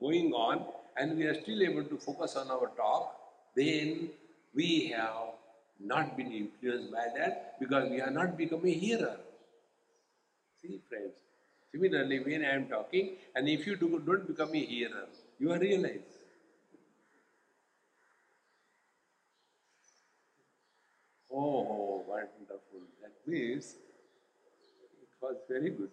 going 0.00 0.32
on 0.32 0.64
and 0.96 1.16
we 1.16 1.24
are 1.24 1.34
still 1.34 1.62
able 1.62 1.84
to 1.84 1.96
focus 1.96 2.36
on 2.36 2.50
our 2.50 2.70
talk, 2.76 3.16
then 3.56 4.10
we 4.54 4.94
have 4.96 5.34
not 5.80 6.16
been 6.16 6.32
influenced 6.32 6.92
by 6.92 7.06
that 7.16 7.58
because 7.58 7.90
we 7.90 8.00
are 8.00 8.10
not 8.10 8.36
become 8.36 8.64
a 8.64 8.72
hearer. 8.72 9.16
See, 10.62 10.80
friends. 10.88 11.14
Similarly, 11.72 12.20
when 12.20 12.44
I 12.44 12.54
am 12.54 12.68
talking, 12.68 13.16
and 13.34 13.48
if 13.48 13.66
you 13.66 13.76
do, 13.76 14.00
don't 14.06 14.26
become 14.26 14.54
a 14.54 14.64
hearer, 14.64 15.06
you 15.38 15.52
are 15.52 15.58
realized. 15.58 16.15
Oh, 21.38 21.66
oh, 21.70 22.04
wonderful. 22.08 22.80
That 23.02 23.12
means 23.26 23.74
it 25.02 25.08
was 25.20 25.36
very 25.46 25.68
good. 25.68 25.90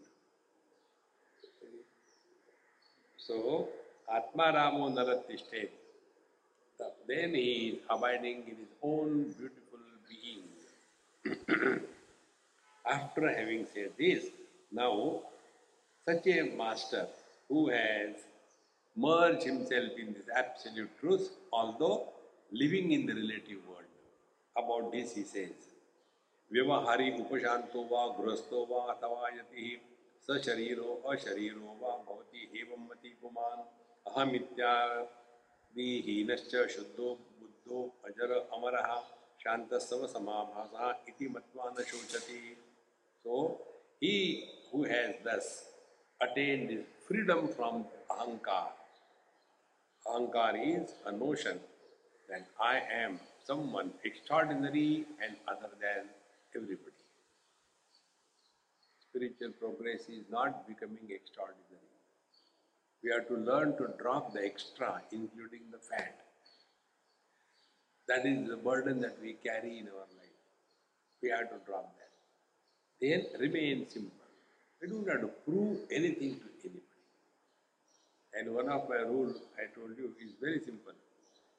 So, 3.18 3.68
Atma 4.10 4.54
Ramo 4.54 4.90
Naratishtet. 4.90 5.70
Then 7.08 7.36
he 7.36 7.74
is 7.74 7.80
abiding 7.90 8.44
in 8.48 8.56
his 8.56 8.74
own 8.82 9.34
beautiful 9.38 9.80
being. 10.10 10.44
After 12.86 13.28
having 13.28 13.68
said 13.74 13.92
this, 14.00 14.28
now 14.72 15.24
such 16.08 16.26
a 16.28 16.44
master 16.56 17.08
who 17.50 17.70
has 17.70 18.16
merged 18.96 19.44
himself 19.44 19.92
in 19.98 20.14
this 20.14 20.30
absolute 20.34 20.90
truth, 21.02 21.30
although 21.52 22.08
living 22.52 22.94
in 22.94 23.06
the 23.06 23.14
relative 23.14 23.60
world. 23.68 23.83
About 24.56 24.92
this 24.92 25.14
he 25.16 25.24
says, 25.24 25.56
व्यवहारी 26.52 27.08
उपशांतो 27.22 27.80
वा 27.92 28.02
गृहस्थो 28.18 28.60
वा 28.70 28.80
अथवा 28.94 29.28
यति 29.38 29.66
सशरीरो 30.28 30.90
अशरीरो 31.12 31.70
वा 31.82 31.92
भवति 32.08 32.42
एवं 32.62 32.82
मति 32.90 33.12
पुमान् 33.22 33.64
अहमित्यादिहीनश्च 34.12 34.94
शुद्धो 36.76 37.08
बुद्धो 37.40 37.80
अजर 38.08 38.32
अमरः 38.58 38.90
शान्तस्व 39.44 40.02
समाभासः 40.14 40.86
इति 41.10 41.26
मत्वा 41.36 41.66
न 41.80 41.84
शोचति 41.92 42.42
So, 43.26 43.58
he 44.02 44.50
who 44.72 44.84
has 44.84 45.16
thus 45.24 45.66
attained 46.22 46.84
freedom 47.08 47.48
from 47.48 47.86
ahankar, 48.12 48.68
ahankar 50.06 50.54
is 50.62 50.94
a 51.06 51.12
notion 51.14 51.60
that 52.30 52.46
I 52.60 52.82
am 53.04 53.20
someone 53.46 53.92
extraordinary 54.04 55.06
and 55.24 55.36
other 55.48 55.70
than 55.82 56.06
everybody. 56.56 56.92
Spiritual 59.10 59.52
progress 59.60 60.02
is 60.10 60.26
not 60.32 60.68
becoming 60.68 61.10
extraordinary. 61.10 61.90
We 63.04 63.12
have 63.12 63.28
to 63.28 63.36
learn 63.36 63.76
to 63.78 63.90
drop 64.02 64.34
the 64.34 64.46
extra, 64.46 65.02
including 65.12 65.62
the 65.72 65.78
fat. 65.78 66.16
That 68.08 68.26
is 68.26 68.48
the 68.48 68.58
burden 68.58 69.02
that 69.02 69.18
we 69.22 69.34
carry 69.34 69.80
in 69.80 69.88
our 69.88 70.08
life. 70.18 70.40
We 71.22 71.30
have 71.30 71.50
to 71.50 71.58
drop 71.66 71.94
that. 71.98 72.12
Then 73.02 73.26
remain 73.40 73.90
simple. 73.90 74.12
We 74.82 74.88
don't 74.88 75.08
have 75.08 75.22
to 75.22 75.28
prove 75.28 75.80
anything 75.92 76.40
to 76.40 76.48
anybody. 76.64 76.82
And 78.34 78.56
one 78.56 78.70
of 78.70 78.90
my 78.90 78.98
rules 78.98 79.38
I 79.58 79.74
told 79.74 79.98
you 79.98 80.12
is 80.22 80.32
very 80.42 80.60
simple. 80.60 80.94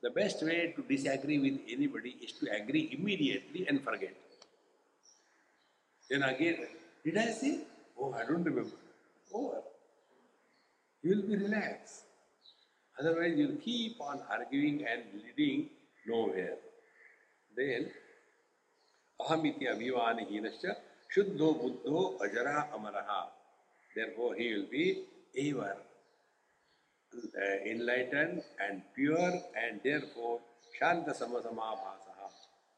The 0.05 0.11
best 0.11 0.43
way 0.45 0.75
to 0.77 0.83
disagree 0.83 1.39
with 1.39 1.61
anybody 1.67 2.15
is 2.23 2.33
to 2.33 2.47
agree 2.55 2.91
immediately 2.93 3.67
and 3.67 3.83
forget. 3.83 4.15
Then 6.11 6.23
again, 6.23 6.59
did 7.03 7.17
I 7.17 7.31
say? 7.31 7.61
Oh, 7.99 8.13
I 8.13 8.27
don't 8.27 8.45
remember. 8.45 8.77
Over. 9.33 9.63
You 11.03 11.17
will 11.17 11.23
be 11.23 11.37
relaxed. 11.37 12.03
Otherwise, 13.01 13.33
you 13.39 13.49
will 13.49 13.57
keep 13.57 13.99
on 13.99 14.21
arguing 14.31 14.85
and 14.87 15.05
leading 15.25 15.71
nowhere. 16.07 16.59
Then, 17.57 17.89
ahamiti 19.19 19.65
abhivani 19.73 20.29
hinascha 20.31 20.77
shuddho 21.17 21.49
buddho 21.63 22.19
ajara 22.21 22.69
amaraha. 22.77 23.23
Therefore, 23.97 24.35
he 24.35 24.53
will 24.53 24.69
be 24.71 25.05
ever 25.39 25.77
enlightened 27.67 28.43
and 28.67 28.83
pure 28.95 29.35
and 29.63 29.81
therefore 29.83 30.41
Shanta. 30.79 31.15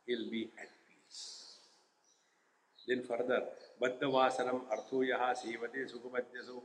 He'll 0.07 0.31
be 0.31 0.51
at 0.61 0.71
peace. 0.87 1.57
Then 2.87 3.03
further, 3.03 3.43
Baddhavasanam 3.83 4.61
Arthoyaha 4.71 5.35
Sevate 5.35 5.91
Sukhamadyasu. 5.93 6.63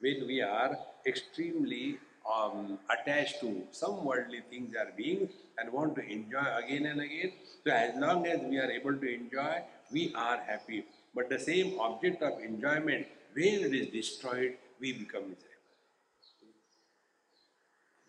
When 0.00 0.26
we 0.26 0.42
are 0.42 0.76
extremely 1.06 1.98
um, 2.32 2.78
attached 2.90 3.40
to 3.40 3.62
some 3.70 4.04
worldly 4.04 4.42
things 4.50 4.74
are 4.76 4.92
being 4.96 5.28
and 5.56 5.72
want 5.72 5.94
to 5.96 6.02
enjoy 6.02 6.44
again 6.62 6.86
and 6.86 7.00
again, 7.00 7.32
so 7.64 7.72
as 7.72 7.96
long 7.96 8.26
as 8.26 8.40
we 8.40 8.58
are 8.58 8.70
able 8.70 8.94
to 8.94 9.14
enjoy, 9.14 9.62
we 9.92 10.12
are 10.14 10.38
happy. 10.38 10.84
But 11.14 11.28
the 11.28 11.38
same 11.38 11.78
object 11.80 12.22
of 12.22 12.40
enjoyment, 12.40 13.06
when 13.34 13.60
it 13.64 13.74
is 13.74 13.88
destroyed, 13.88 14.56
we 14.80 14.92
become 14.92 15.22
miserable. 15.22 15.47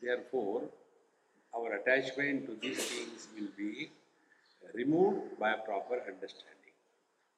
Therefore, 0.01 0.63
our 1.55 1.73
attachment 1.73 2.45
to 2.47 2.55
these 2.61 2.83
things 2.83 3.27
will 3.35 3.49
be 3.57 3.91
removed 4.73 5.39
by 5.39 5.53
proper 5.53 6.01
understanding. 6.07 6.75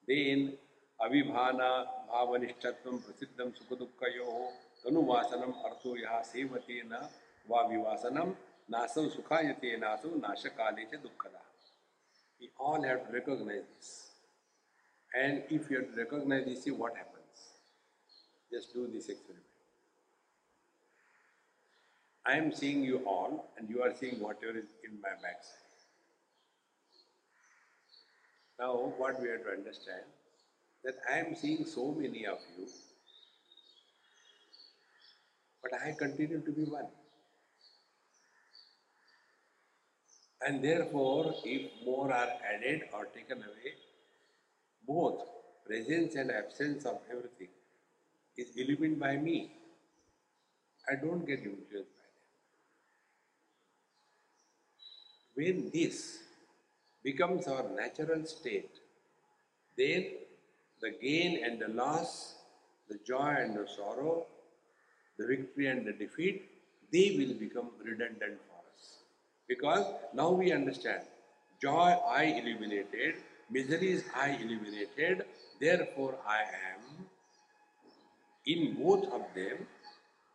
Then, 0.06 0.58
avibhana 1.00 1.86
bhavanishtatvam 2.10 3.02
prasiddham 3.04 3.52
sukadukkayoho 3.58 4.48
tanuvasanam 4.84 5.54
artho 5.68 5.96
yaha 6.04 6.22
sevatena 6.30 7.00
va 7.48 7.68
vivasanam 7.70 8.34
nasam 8.70 9.10
sukhayate 9.10 9.78
naso 9.80 10.08
nashakale 10.24 10.90
cha 10.90 10.98
dukkada. 10.98 11.42
We 12.40 12.50
all 12.58 12.82
have 12.82 13.06
to 13.06 13.12
recognize 13.12 13.64
this. 13.76 14.10
And 15.14 15.42
if 15.50 15.70
you 15.70 15.78
have 15.78 15.94
to 15.94 15.96
recognize 15.96 16.44
this, 16.44 16.64
see 16.64 16.70
what 16.70 16.96
happens. 16.96 17.38
Just 18.50 18.72
do 18.74 18.88
this 18.92 19.08
experiment. 19.08 19.51
I 22.24 22.36
am 22.36 22.52
seeing 22.52 22.82
you 22.84 22.98
all, 23.06 23.50
and 23.56 23.68
you 23.68 23.82
are 23.82 23.92
seeing 23.94 24.20
whatever 24.20 24.58
is 24.58 24.70
in 24.84 25.00
my 25.00 25.10
backside. 25.22 25.58
Now, 28.58 28.74
what 28.96 29.20
we 29.20 29.28
have 29.28 29.42
to 29.44 29.50
understand 29.50 30.04
that 30.84 30.96
I 31.10 31.18
am 31.18 31.34
seeing 31.34 31.64
so 31.66 31.92
many 31.92 32.26
of 32.26 32.38
you, 32.56 32.66
but 35.62 35.72
I 35.74 35.92
continue 35.98 36.40
to 36.40 36.52
be 36.52 36.64
one. 36.64 36.86
And 40.46 40.62
therefore, 40.62 41.34
if 41.44 41.70
more 41.84 42.12
are 42.12 42.28
added 42.54 42.82
or 42.92 43.06
taken 43.06 43.38
away, 43.38 43.74
both 44.86 45.22
presence 45.66 46.14
and 46.16 46.30
absence 46.30 46.84
of 46.84 46.98
everything 47.10 47.48
is 48.36 48.48
illumined 48.56 48.98
by 49.00 49.16
me. 49.16 49.52
I 50.88 50.96
don't 50.96 51.26
get 51.26 51.40
influenced 51.40 51.70
by 51.72 51.78
them. 51.78 51.86
When 55.34 55.70
this 55.72 56.18
becomes 57.02 57.48
our 57.48 57.68
natural 57.68 58.24
state, 58.26 58.70
then 59.76 60.06
the 60.80 60.90
gain 61.00 61.42
and 61.44 61.60
the 61.60 61.68
loss, 61.68 62.34
the 62.88 62.98
joy 63.06 63.34
and 63.38 63.56
the 63.56 63.66
sorrow, 63.66 64.26
the 65.18 65.26
victory 65.26 65.68
and 65.68 65.86
the 65.86 65.92
defeat, 65.92 66.50
they 66.92 67.16
will 67.18 67.34
become 67.34 67.70
redundant 67.82 68.38
for 68.46 68.60
us. 68.74 68.98
Because 69.48 69.86
now 70.12 70.30
we 70.30 70.52
understand 70.52 71.02
joy 71.60 71.96
I 72.06 72.24
eliminated, 72.24 73.14
miseries 73.50 74.04
I 74.14 74.30
eliminated, 74.30 75.24
therefore 75.60 76.18
I 76.26 76.42
am 76.72 77.06
in 78.46 78.74
both 78.74 79.04
of 79.04 79.22
them 79.34 79.66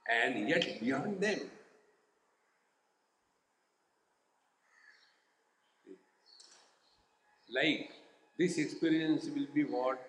and 0.10 0.47
yet 0.47 0.79
beyond 0.79 1.19
them. 1.19 1.39
Like 7.49 7.91
this 8.38 8.57
experience 8.57 9.25
will 9.25 9.47
be 9.53 9.63
what? 9.63 9.99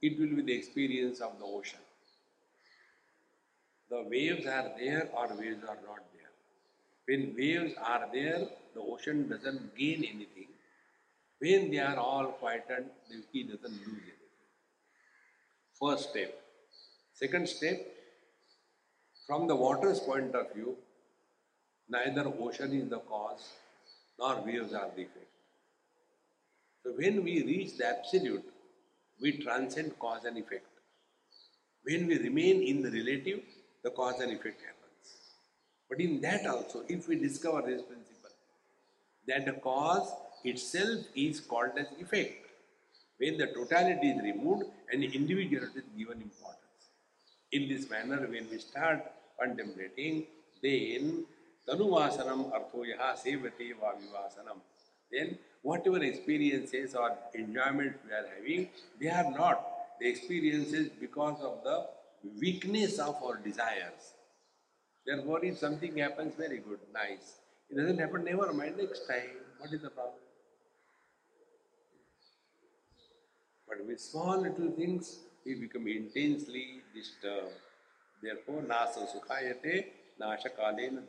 It 0.00 0.18
will 0.18 0.36
be 0.36 0.42
the 0.42 0.54
experience 0.54 1.20
of 1.20 1.38
the 1.38 1.44
ocean. 1.44 1.80
The 3.90 4.02
waves 4.02 4.46
are 4.46 4.70
there 4.78 5.08
or 5.12 5.28
waves 5.36 5.64
are 5.64 5.78
not 5.86 6.02
there. 6.12 6.30
When 7.06 7.34
waves 7.36 7.74
are 7.82 8.08
there, 8.12 8.46
the 8.74 8.80
ocean 8.80 9.28
doesn't 9.28 9.76
gain 9.76 10.04
anything. 10.04 10.48
When 11.38 11.70
they 11.70 11.78
are 11.78 11.96
all 11.96 12.26
quietened, 12.26 12.90
key 13.32 13.44
doesn't 13.44 13.72
lose 13.72 14.02
anything. 14.02 14.48
First 15.80 16.10
step. 16.10 16.40
Second 17.14 17.48
step, 17.48 17.86
from 19.26 19.46
the 19.46 19.56
water's 19.56 20.00
point 20.00 20.34
of 20.34 20.52
view, 20.54 20.76
neither 21.88 22.32
ocean 22.38 22.72
is 22.72 22.88
the 22.88 22.98
cause 22.98 23.52
nor 24.18 24.42
waves 24.44 24.72
are 24.72 24.90
the 24.94 25.02
effect. 25.02 25.37
So 26.88 26.94
when 26.96 27.22
we 27.22 27.42
reach 27.42 27.76
the 27.76 27.86
absolute, 27.86 28.44
we 29.20 29.32
transcend 29.32 29.98
cause 29.98 30.24
and 30.24 30.38
effect. 30.38 30.64
When 31.82 32.06
we 32.06 32.16
remain 32.16 32.62
in 32.62 32.80
the 32.80 32.90
relative, 32.90 33.40
the 33.84 33.90
cause 33.90 34.20
and 34.20 34.32
effect 34.32 34.62
happens. 34.62 35.08
But 35.90 36.00
in 36.00 36.22
that 36.22 36.46
also, 36.46 36.84
if 36.88 37.06
we 37.06 37.16
discover 37.16 37.60
this 37.60 37.82
principle, 37.82 38.30
that 39.26 39.44
the 39.44 39.52
cause 39.52 40.10
itself 40.44 41.00
is 41.14 41.40
called 41.40 41.72
as 41.78 41.88
effect, 42.00 42.46
when 43.18 43.36
the 43.36 43.48
totality 43.48 44.12
is 44.12 44.22
removed 44.22 44.64
and 44.90 45.04
individuality 45.04 45.80
is 45.80 45.84
given 45.94 46.22
importance. 46.22 46.88
In 47.52 47.68
this 47.68 47.90
manner, 47.90 48.26
when 48.26 48.48
we 48.50 48.58
start 48.58 49.04
contemplating, 49.38 50.24
then 50.62 51.26
tanuvasanam 51.68 52.50
artho 52.50 52.86
yaha 52.92 53.14
sevate 53.14 53.76
va 53.78 53.92
vivasanam. 54.00 54.60
Then 55.12 55.38
whatever 55.62 56.02
experiences 56.02 56.94
or 56.94 57.16
enjoyment 57.34 57.96
we 58.06 58.12
are 58.12 58.26
having, 58.36 58.68
they 59.00 59.08
are 59.08 59.30
not 59.30 59.64
the 60.00 60.08
experiences 60.08 60.90
because 61.00 61.40
of 61.40 61.62
the 61.64 61.86
weakness 62.40 62.98
of 62.98 63.16
our 63.22 63.36
desires. 63.36 64.14
Therefore, 65.06 65.44
if 65.44 65.58
something 65.58 65.96
happens, 65.96 66.34
very 66.34 66.58
good, 66.58 66.78
nice. 66.92 67.36
It 67.70 67.76
doesn't 67.76 67.98
happen, 67.98 68.24
never 68.24 68.52
mind, 68.52 68.76
next 68.76 69.06
time. 69.06 69.30
What 69.58 69.72
is 69.72 69.82
the 69.82 69.90
problem? 69.90 70.20
But 73.68 73.86
with 73.86 74.00
small 74.00 74.40
little 74.40 74.70
things, 74.70 75.20
we 75.44 75.54
become 75.54 75.86
intensely 75.88 76.82
disturbed. 76.94 77.52
Therefore, 78.22 78.62
nasa 78.62 79.06
sukhayate, 79.06 79.86
nasha 80.18 80.48
kalena 80.50 81.02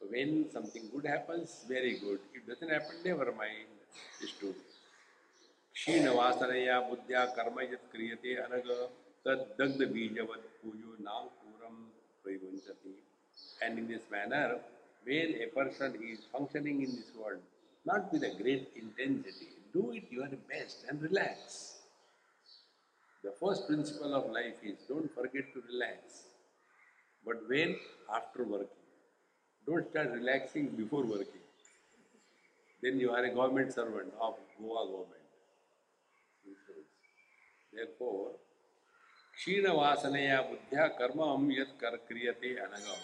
dukkhadaha. 0.00 0.10
When 0.10 0.50
something 0.50 0.82
good 0.92 1.06
happens, 1.06 1.64
very 1.68 1.98
good. 1.98 2.20
If 2.34 2.46
doesn't 2.46 2.70
happen, 2.70 2.96
never 3.04 3.32
mind. 3.32 3.68
It's 4.20 4.32
true. 4.32 4.54
क्षीणवासनया 5.76 6.78
बुद्ध्या 6.88 7.24
कर्म 7.36 7.60
यत् 7.60 7.90
क्रियते 7.92 8.34
अनग 8.42 8.68
तद्दग्ध 9.24 9.80
बीजवत् 9.92 10.46
पूजो 10.60 10.92
नाम 11.08 11.26
पूरम 11.40 11.74
प्रयुञ्चति 12.24 12.94
and 13.62 13.78
in 13.78 13.86
this 13.88 14.04
manner 14.10 14.58
when 15.04 15.34
a 15.44 15.48
person 15.56 15.94
is 16.12 16.20
functioning 16.32 16.80
in 16.82 16.90
this 16.96 17.10
world 17.18 17.42
not 17.84 18.10
with 18.12 18.22
a 18.22 18.32
great 18.40 18.72
intensity 18.74 19.48
do 19.74 19.92
it 19.92 20.06
your 20.10 20.28
best 20.52 20.86
and 20.88 21.02
relax 21.02 21.58
the 23.22 23.32
first 23.42 23.68
principle 23.68 24.14
of 24.14 24.30
life 24.30 24.64
is 24.64 24.78
don't 24.88 25.14
forget 25.14 25.52
to 25.52 25.62
relax 25.68 26.24
but 27.26 27.46
when 27.52 27.76
after 28.20 28.44
working 28.44 28.79
don't 29.67 29.89
start 29.89 30.11
relaxing 30.11 30.67
before 30.81 31.05
working 31.15 31.47
then 32.83 32.99
you 32.99 33.11
are 33.11 33.23
a 33.25 33.33
government 33.39 33.73
servant 33.79 34.13
of 34.19 34.35
goa 34.59 34.85
government 34.91 35.21
Therefore, 37.73 38.31
Kshina 39.39 39.69
Vasanaya 39.69 40.45
Buddhya 40.49 40.91
Karmam 40.99 41.49
Yat 41.55 41.79
Kar 41.79 41.93
Kriyate 42.09 42.57
Anagam. 42.63 42.99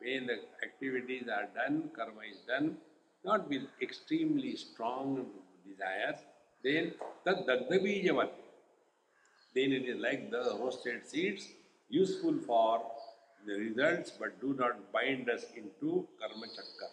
When 0.00 0.26
the 0.26 0.38
activities 0.64 1.28
are 1.28 1.48
done, 1.54 1.90
karma 1.94 2.22
is 2.28 2.38
done, 2.48 2.78
not 3.24 3.48
with 3.48 3.62
extremely 3.80 4.56
strong 4.56 5.24
desires, 5.64 6.18
then 6.64 6.94
Tad 7.24 7.46
Dagdabijavat. 7.46 8.30
Then 9.54 9.72
it 9.72 9.84
is 9.88 10.00
like 10.00 10.30
the 10.32 10.56
roasted 10.58 11.06
seeds, 11.06 11.46
useful 11.88 12.40
for 12.44 12.82
the 13.46 13.54
results 13.58 14.12
but 14.18 14.40
do 14.40 14.54
not 14.58 14.92
bind 14.92 15.30
us 15.30 15.46
into 15.56 16.06
karma 16.20 16.48
chakra. 16.56 16.90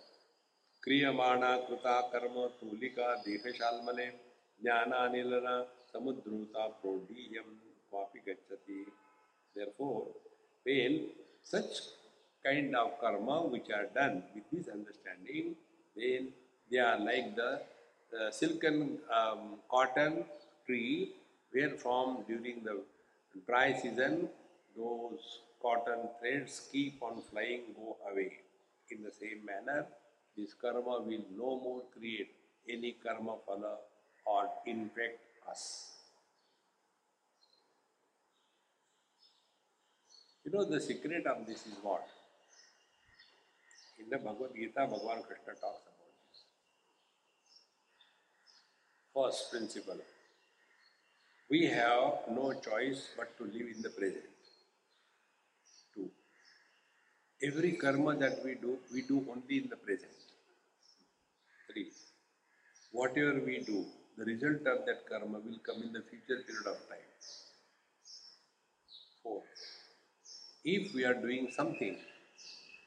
क्रियमाणा 0.84 1.50
कृता 1.68 1.96
कर्म 2.12 2.36
तूलिका 2.60 3.08
देहशालमले 3.26 4.06
ज्ञानानिलना 4.64 5.56
samudruta 5.92 6.64
prodiyam 6.82 7.50
kwapi 7.92 8.20
gachati. 8.26 8.80
Therefore, 9.56 10.08
when 10.64 11.10
such 11.44 11.74
kind 12.46 12.76
of 12.76 13.00
karma 13.02 13.42
which 13.54 13.70
are 13.78 13.88
done 13.94 14.24
with 14.34 14.46
this 14.52 14.68
understanding, 14.74 15.56
then 15.96 16.30
they 16.72 16.80
are 16.80 17.00
like 17.00 17.36
the 17.36 17.62
uh, 18.18 18.32
silken 18.32 19.00
um, 19.14 19.60
cotton 19.70 20.24
tree 20.66 21.12
where 21.52 21.72
from 21.72 22.24
during 22.28 22.64
the 22.64 22.76
dry 23.48 23.74
season 23.74 24.30
those 24.78 25.40
cotton 25.62 26.10
threads 26.20 26.68
keep 26.72 27.02
on 27.02 27.22
flying 27.30 27.74
go 27.76 27.98
away. 28.12 28.32
In 28.92 29.04
the 29.04 29.12
same 29.12 29.46
manner, 29.46 29.86
this 30.36 30.54
karma 30.54 31.02
will 31.02 31.26
no 31.36 31.60
more 31.60 31.84
create 31.96 32.32
any 32.68 32.96
karma 33.04 33.36
phala 33.48 33.76
or 34.26 34.50
infect 34.66 35.20
us. 35.50 35.96
You 40.46 40.52
know, 40.52 40.66
the 40.66 40.82
secret 40.82 41.28
of 41.28 41.46
this 41.46 41.68
is 41.68 41.76
what? 41.84 42.08
In 44.00 44.10
the 44.10 44.18
Bhagavad 44.18 44.56
Gita, 44.56 44.80
Bhagavan 44.80 45.24
Krishna 45.28 45.54
talks 45.60 45.86
about 45.86 46.14
this. 46.26 46.46
First 49.14 49.52
principle 49.52 50.00
we 51.50 51.66
have 51.66 52.30
no 52.32 52.54
choice 52.54 53.10
but 53.18 53.36
to 53.38 53.44
live 53.46 53.68
in 53.76 53.82
the 53.82 53.90
present. 53.90 54.24
Two, 55.94 56.12
every 57.42 57.74
karma 57.74 58.16
that 58.16 58.44
we 58.44 58.56
do, 58.56 58.78
we 58.94 59.02
do 59.02 59.26
only 59.32 59.58
in 59.64 59.70
the 59.70 59.76
present. 59.78 60.12
Three, 61.72 61.88
whatever 62.92 63.40
we 63.46 63.60
do, 63.60 63.86
the 64.18 64.26
result 64.26 64.68
of 64.68 64.86
that 64.86 65.08
karma 65.10 65.40
will 65.40 65.60
come 65.66 65.82
in 65.84 65.94
the 65.94 66.02
future 66.02 66.44
period 66.44 66.68
of 66.68 66.78
time. 66.90 67.10
Four, 69.24 69.42
if 70.66 70.94
we 70.94 71.06
are 71.06 71.14
doing 71.14 71.50
something 71.56 71.96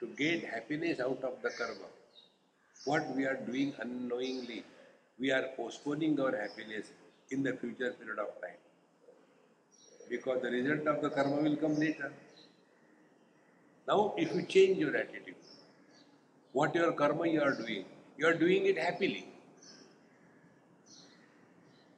to 0.00 0.06
get 0.18 0.44
happiness 0.44 1.00
out 1.00 1.22
of 1.22 1.40
the 1.42 1.50
karma, 1.56 1.88
what 2.84 3.16
we 3.16 3.24
are 3.24 3.40
doing 3.46 3.72
unknowingly, 3.78 4.64
we 5.18 5.30
are 5.30 5.48
postponing 5.56 6.18
our 6.20 6.36
happiness 6.36 6.86
in 7.30 7.42
the 7.42 7.52
future 7.54 7.92
period 7.92 8.18
of 8.18 8.28
time. 8.42 8.60
Because 10.10 10.42
the 10.42 10.50
result 10.50 10.86
of 10.88 11.02
the 11.02 11.08
karma 11.08 11.36
will 11.36 11.56
come 11.56 11.78
later. 11.78 12.12
Now, 13.86 14.14
if 14.16 14.34
you 14.34 14.42
change 14.42 14.78
your 14.78 14.96
attitude, 14.96 15.34
what 16.52 16.74
your 16.74 16.92
karma 16.92 17.26
you 17.26 17.42
are 17.42 17.54
doing, 17.54 17.84
you 18.16 18.26
are 18.26 18.34
doing 18.34 18.66
it 18.66 18.78
happily. 18.78 19.26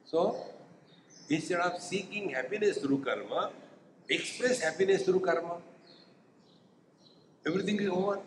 So, 0.05 0.37
instead 1.29 1.59
of 1.59 1.79
seeking 1.79 2.29
happiness 2.29 2.77
through 2.77 2.99
karma, 3.03 3.51
express 4.09 4.61
happiness 4.61 5.03
through 5.03 5.19
karma. 5.19 5.57
Everything 7.45 7.79
is 7.79 7.89
over. 7.89 8.19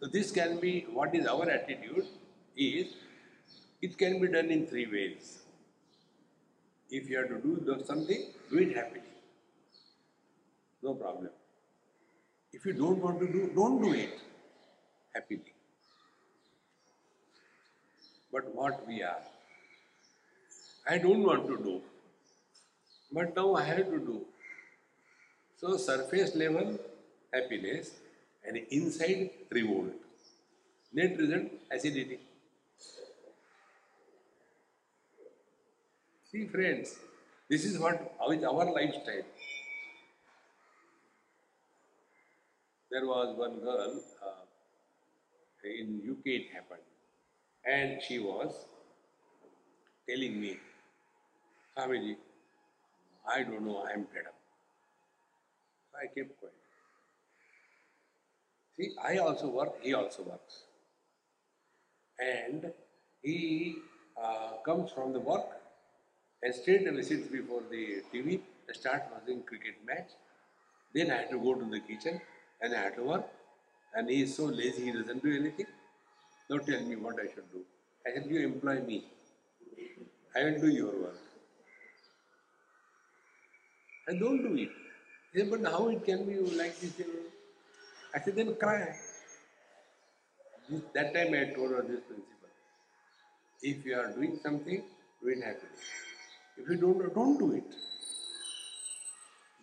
So, 0.00 0.08
this 0.08 0.30
can 0.30 0.60
be 0.60 0.86
what 0.92 1.14
is 1.14 1.26
our 1.26 1.48
attitude 1.48 2.06
is 2.56 2.88
it 3.80 3.96
can 3.96 4.20
be 4.20 4.28
done 4.28 4.50
in 4.50 4.66
three 4.66 4.86
ways. 4.86 5.38
If 6.90 7.08
you 7.08 7.18
have 7.18 7.28
to 7.28 7.38
do 7.38 7.82
something, 7.86 8.26
do 8.50 8.58
it 8.58 8.76
happily. 8.76 9.03
No 10.84 10.92
problem. 10.92 11.30
If 12.52 12.66
you 12.66 12.74
don't 12.74 13.00
want 13.02 13.18
to 13.20 13.26
do, 13.26 13.50
don't 13.54 13.80
do 13.82 13.94
it 13.94 14.18
happily. 15.14 15.54
But 18.30 18.54
what 18.54 18.86
we 18.86 19.02
are, 19.02 19.22
I 20.86 20.98
don't 20.98 21.22
want 21.22 21.46
to 21.46 21.56
do, 21.56 21.80
but 23.10 23.34
now 23.34 23.54
I 23.54 23.62
have 23.64 23.90
to 23.90 23.98
do. 23.98 24.26
So 25.56 25.76
surface 25.78 26.34
level 26.36 26.78
happiness 27.32 27.92
and 28.46 28.58
inside 28.70 29.30
revolt. 29.50 29.94
Net 30.92 31.16
result 31.18 31.44
acidity. 31.72 32.18
See 36.30 36.46
friends, 36.46 36.98
this 37.48 37.64
is 37.64 37.78
what 37.78 38.12
is 38.30 38.44
our 38.44 38.70
lifestyle. 38.72 39.24
There 42.94 43.06
was 43.06 43.36
one 43.36 43.60
girl 43.60 44.02
uh, 44.26 44.44
in 45.64 46.00
UK 46.10 46.26
it 46.26 46.46
happened 46.54 46.86
and 47.66 48.00
she 48.02 48.18
was 48.20 48.54
telling 50.08 50.40
me, 50.40 50.58
Swamiji, 51.76 52.16
I 53.26 53.42
don't 53.42 53.62
know, 53.66 53.78
I 53.78 53.90
am 53.92 54.06
fed 54.06 54.26
up. 54.28 54.34
So 55.92 55.98
I 55.98 56.06
kept 56.14 56.38
quiet. 56.38 56.54
See, 58.76 58.94
I 59.02 59.16
also 59.16 59.48
work, 59.48 59.82
he 59.82 59.94
also 59.94 60.22
works. 60.22 60.64
and 62.18 62.72
he 63.22 63.76
uh, 64.22 64.52
comes 64.64 64.90
from 64.92 65.12
the 65.12 65.20
work 65.20 65.46
and 66.42 66.54
straight 66.54 66.86
away 66.88 67.02
sits 67.02 67.26
before 67.28 67.62
the 67.70 68.02
TV 68.12 68.40
and 68.68 68.76
starts 68.76 69.06
watching 69.12 69.42
cricket 69.42 69.76
match. 69.86 70.10
Then 70.94 71.10
I 71.10 71.16
had 71.22 71.30
to 71.30 71.38
go 71.38 71.54
to 71.54 71.64
the 71.70 71.80
kitchen 71.80 72.20
and 72.60 72.74
I 72.74 72.82
had 72.84 72.96
to 72.96 73.02
work. 73.04 73.26
And 73.94 74.08
he 74.10 74.22
is 74.22 74.36
so 74.36 74.44
lazy, 74.44 74.84
he 74.86 74.92
doesn't 74.92 75.22
do 75.22 75.34
anything. 75.34 75.66
Now 76.50 76.58
tell 76.58 76.82
me 76.82 76.96
what 76.96 77.16
I 77.20 77.26
should 77.34 77.50
do. 77.52 77.62
I 78.06 78.14
said, 78.14 78.26
You 78.28 78.40
employ 78.46 78.80
me. 78.80 79.04
I 80.36 80.44
will 80.44 80.60
do 80.60 80.68
your 80.68 80.92
work. 81.02 81.18
I 84.08 84.12
don't 84.14 84.42
do 84.42 84.54
it. 84.56 84.70
He 85.32 85.40
said, 85.40 85.50
But 85.50 85.70
how 85.70 85.88
it 85.88 86.04
can 86.04 86.26
be 86.26 86.36
like 86.36 86.78
this? 86.80 86.92
I 88.14 88.20
said, 88.20 88.36
Then 88.36 88.54
cry. 88.56 88.94
That 90.94 91.14
time 91.14 91.34
I 91.34 91.54
told 91.54 91.70
her 91.70 91.82
this 91.82 92.00
principle. 92.00 92.48
If 93.62 93.84
you 93.84 93.94
are 93.98 94.12
doing 94.12 94.38
something, 94.42 94.82
do 95.22 95.28
it 95.28 95.42
happily. 95.42 95.70
If 96.58 96.68
you 96.68 96.76
don't, 96.76 97.14
don't 97.14 97.38
do 97.38 97.52
it. 97.52 97.64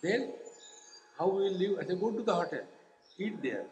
Then, 0.01 0.33
how 1.17 1.27
will 1.27 1.51
you 1.51 1.57
live? 1.57 1.79
I 1.79 1.87
said, 1.87 1.99
go 1.99 2.11
to 2.11 2.23
the 2.23 2.33
hotel, 2.33 2.61
eat 3.17 3.41
there. 3.41 3.65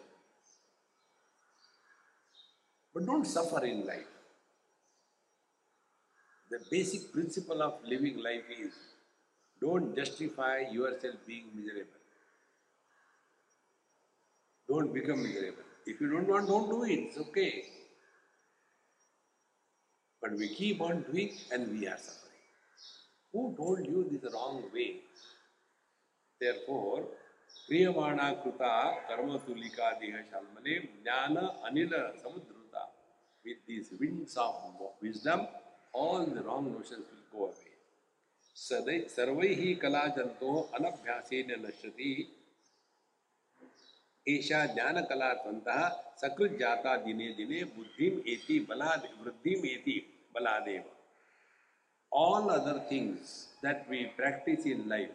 But 2.93 3.05
don't 3.05 3.25
suffer 3.25 3.63
in 3.65 3.85
life. 3.85 4.07
The 6.49 6.59
basic 6.71 7.13
principle 7.13 7.61
of 7.61 7.75
living 7.85 8.17
life 8.23 8.43
is 8.59 8.73
don't 9.61 9.95
justify 9.95 10.63
yourself 10.71 11.15
being 11.27 11.45
miserable. 11.53 11.91
Don't 14.67 14.93
become 14.93 15.23
miserable. 15.23 15.63
If 15.85 15.99
you 16.01 16.09
don't 16.11 16.27
want, 16.27 16.47
don't 16.47 16.69
do 16.69 16.83
it. 16.83 16.99
It's 16.99 17.17
okay. 17.17 17.65
But 20.21 20.33
we 20.33 20.49
keep 20.49 20.81
on 20.81 21.05
doing 21.11 21.31
and 21.51 21.71
we 21.71 21.87
are 21.87 21.97
suffering. 21.97 22.29
Who 23.33 23.55
told 23.55 23.85
you 23.85 24.07
this 24.11 24.33
wrong 24.33 24.63
way? 24.73 24.97
Therefore, 26.41 27.05
क्रियमाणा 27.67 28.29
कृता 28.43 28.73
कर्म 29.09 29.37
तुलिका 29.45 29.91
देह 30.01 30.15
शालमने 30.31 30.75
ज्ञान 31.03 31.35
Anil 31.69 31.93
samudruta. 32.21 32.83
With 33.45 33.65
these 33.67 33.89
winds 33.99 34.35
of 34.37 34.55
wisdom, 35.01 35.47
all 35.93 36.25
the 36.25 36.41
wrong 36.41 36.71
notions 36.71 37.05
will 37.11 37.27
go 37.31 37.45
away. 37.45 37.75
सदै 38.57 38.97
सर्वैः 39.09 39.61
कलाजन्तो 39.81 40.51
अनभ्यासेन 40.77 41.51
नश्यति 41.65 42.11
एषा 44.27 44.65
ज्ञान 44.75 45.01
कलात्वन्तः 45.11 45.81
सकृत 46.21 46.57
जाता 46.59 46.95
दिने 47.05 47.27
दिने 47.37 47.63
बुद्धिम 47.75 48.21
एति 48.33 48.59
बलाद 48.69 49.07
वृद्धिम 49.21 49.65
एति 49.73 49.97
बलादेव 50.35 50.83
all 52.11 52.49
other 52.49 52.79
things 52.89 53.47
that 53.61 53.85
we 53.89 54.05
practice 54.17 54.65
in 54.65 54.87
life, 54.89 55.11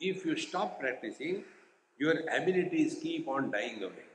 if 0.00 0.24
you 0.24 0.36
stop 0.36 0.80
practicing, 0.80 1.44
your 1.98 2.14
abilities 2.34 2.98
keep 3.02 3.28
on 3.28 3.50
dying 3.50 3.82
away. 3.82 4.06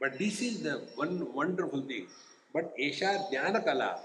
But 0.00 0.18
this 0.18 0.42
is 0.42 0.62
the 0.62 0.82
one 0.96 1.32
wonderful 1.32 1.82
thing. 1.82 2.06
But 2.52 2.76
Esha 2.76 3.30
Dhyana 3.32 3.64
Kala, 3.64 4.00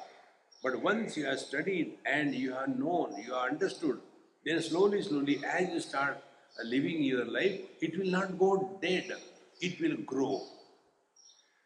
but 0.64 0.82
once 0.82 1.18
you 1.18 1.26
have 1.26 1.40
studied 1.40 1.94
and 2.06 2.36
you 2.36 2.54
have 2.54 2.78
known, 2.78 3.16
you 3.18 3.34
have 3.34 3.52
understood, 3.52 4.00
then 4.46 4.62
slowly, 4.62 5.02
slowly, 5.02 5.42
as 5.44 5.70
you 5.70 5.80
start 5.80 6.24
uh, 6.60 6.68
living 6.68 7.02
your 7.02 7.26
life, 7.26 7.60
it 7.82 7.98
will 7.98 8.12
not 8.12 8.38
go 8.38 8.78
dead, 8.82 9.12
it 9.60 9.82
will 9.82 9.98
grow. 10.06 10.42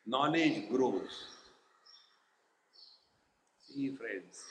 Knowledge 0.06 0.70
grows. 0.70 1.26
See, 3.67 3.96
friends. 3.96 4.44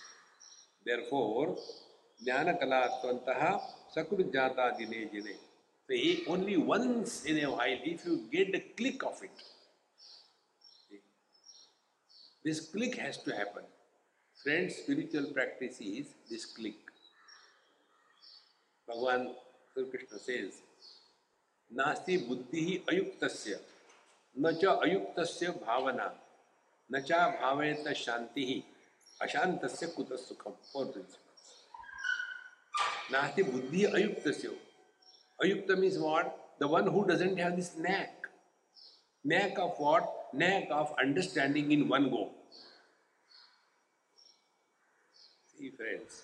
Therefore 0.91 1.55
ज्ञान 2.21 2.53
कलात्वंतः 2.61 3.43
सकृत 3.95 4.31
जाता 4.33 4.69
दिने 4.79 5.05
जिने 5.13 5.33
so 5.33 5.95
he 5.95 6.25
only 6.31 6.57
once 6.69 7.25
in 7.27 7.39
a 7.39 7.45
while 7.47 7.83
if 7.93 8.07
you 8.09 8.17
get 8.33 8.55
the 8.57 8.61
click 8.77 9.05
of 9.05 9.25
it 9.25 9.43
this 12.45 12.61
click 12.71 12.97
has 12.99 13.19
to 13.25 13.33
happen 13.33 13.67
friends 14.39 14.77
spiritual 14.77 15.25
practice 15.33 15.81
is 15.83 16.15
this 16.31 16.45
click 16.55 16.91
भगवान 18.89 19.27
Shri 19.73 19.85
Krishna 19.91 20.19
says 20.19 20.61
नास्ति 21.71 22.17
बुद्धि 22.29 22.67
अयुक्त 22.91 23.25
न 24.37 24.53
च 24.55 24.77
भावना 25.63 26.11
न 26.91 27.01
चा 27.03 27.27
भावेत 27.41 27.89
शांति 27.97 28.45
ही 28.45 28.63
अशांत 29.23 29.65
कुत 29.97 30.13
सुखम? 30.21 30.53
फोर 30.73 30.87
प्रिंसिपल्स 30.93 31.59
नास्ति 33.13 33.43
बुद्धि 33.43 33.85
अयुक्त 33.85 34.29
से 34.33 34.49
अयुक्त 35.39 35.71
means 35.79 35.97
what 35.99 36.27
the 36.61 36.71
one 36.73 36.89
who 36.89 37.03
doesn't 37.13 37.39
have 37.39 37.51
this 37.57 37.77
knack 37.79 38.27
knack 39.25 39.59
of 39.59 39.81
what 39.83 40.35
knack 40.35 40.71
of 40.73 40.93
understanding 41.05 41.73
in 41.73 41.89
one 41.89 42.09
go 42.11 42.27
See 45.55 45.71
friends, 45.71 46.23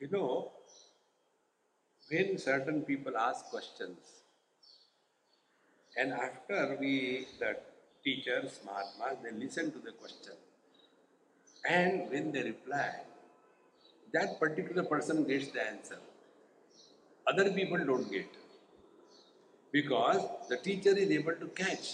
you 0.00 0.08
know, 0.10 0.50
when 2.08 2.38
certain 2.38 2.80
people 2.82 3.16
ask 3.16 3.44
questions, 3.50 4.14
and 5.94 6.12
after 6.12 6.76
we 6.80 7.28
that 7.38 7.67
teachers, 8.08 8.60
Mahatmas, 8.64 9.18
they 9.22 9.32
listen 9.44 9.72
to 9.72 9.78
the 9.78 9.92
question. 9.92 10.36
And 11.68 12.10
when 12.10 12.32
they 12.32 12.42
reply, 12.42 12.90
that 14.12 14.38
particular 14.40 14.84
person 14.84 15.24
gets 15.24 15.48
the 15.56 15.62
answer. 15.70 15.98
Other 17.26 17.50
people 17.50 17.78
don't 17.78 18.10
get. 18.10 18.30
Because 19.72 20.22
the 20.48 20.56
teacher 20.56 20.94
is 20.96 21.10
able 21.10 21.34
to 21.34 21.48
catch 21.48 21.88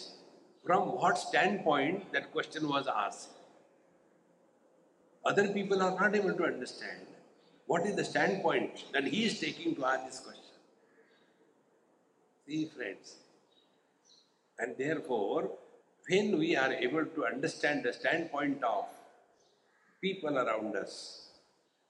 from 0.65 0.93
what 1.01 1.19
standpoint 1.19 2.13
that 2.13 2.31
question 2.33 2.69
was 2.69 2.87
asked. 2.87 3.31
Other 5.25 5.49
people 5.49 5.83
are 5.83 5.99
not 6.01 6.15
able 6.15 6.35
to 6.35 6.45
understand 6.45 7.07
what 7.67 7.87
is 7.87 7.97
the 7.97 8.05
standpoint 8.05 8.85
that 8.93 9.05
he 9.05 9.25
is 9.25 9.41
taking 9.41 9.75
to 9.75 9.85
ask 9.87 10.07
this 10.07 10.21
question. 10.21 10.43
See, 12.47 12.71
friends. 12.77 13.17
And 14.59 14.77
therefore, 14.79 15.51
when 16.09 16.39
we 16.39 16.55
are 16.55 16.73
able 16.73 17.07
to 17.07 17.25
understand 17.25 17.83
the 17.83 17.93
standpoint 17.93 18.63
of 18.63 18.85
people 20.01 20.37
around 20.37 20.77
us, 20.77 21.29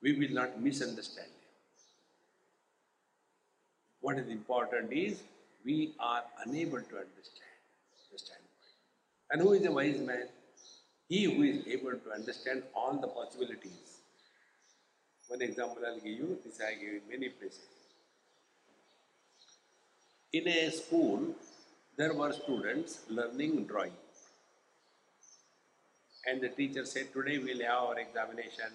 we 0.03 0.13
will 0.19 0.33
not 0.33 0.61
misunderstand 0.61 1.27
them. 1.27 1.51
What 4.01 4.19
is 4.19 4.29
important 4.29 4.93
is 4.93 5.23
we 5.65 5.95
are 5.99 6.23
unable 6.45 6.81
to 6.81 6.97
understand 7.05 7.57
the 8.13 8.19
standpoint. 8.19 8.51
And 9.31 9.41
who 9.41 9.53
is 9.55 9.65
a 9.67 9.73
wise 9.73 9.99
man? 9.99 10.29
He 11.09 11.25
who 11.25 11.43
is 11.43 11.67
able 11.67 11.93
to 11.93 12.13
understand 12.15 12.63
all 12.75 12.95
the 12.95 13.09
possibilities. 13.09 14.01
One 15.29 15.43
example 15.43 15.83
I'll 15.87 15.97
give 15.97 16.07
you, 16.07 16.39
this 16.45 16.61
I 16.61 16.75
give 16.75 17.03
in 17.03 17.03
many 17.11 17.31
places. 17.31 17.67
In 20.33 20.47
a 20.47 20.71
school, 20.71 21.35
there 21.97 22.13
were 22.13 22.33
students 22.33 23.01
learning 23.09 23.65
drawing. 23.65 23.93
And 26.27 26.41
the 26.41 26.49
teacher 26.49 26.85
said, 26.85 27.13
Today 27.13 27.39
we'll 27.39 27.61
have 27.61 27.83
our 27.89 27.99
examination. 27.99 28.71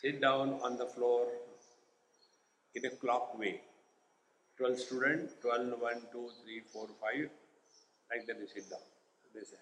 Sit 0.00 0.20
down 0.20 0.60
on 0.62 0.76
the 0.76 0.86
floor 0.86 1.26
in 2.74 2.84
a 2.84 2.90
clock 2.90 3.38
way. 3.38 3.60
12 4.58 4.78
students, 4.78 5.34
12, 5.42 5.80
1, 5.80 5.94
2, 6.12 6.30
3, 6.44 6.60
4, 6.72 6.88
5. 7.00 7.28
Like 8.10 8.26
that, 8.26 8.38
they 8.38 8.46
sit 8.46 8.70
down. 8.70 8.78
They 9.34 9.40
sat. 9.40 9.58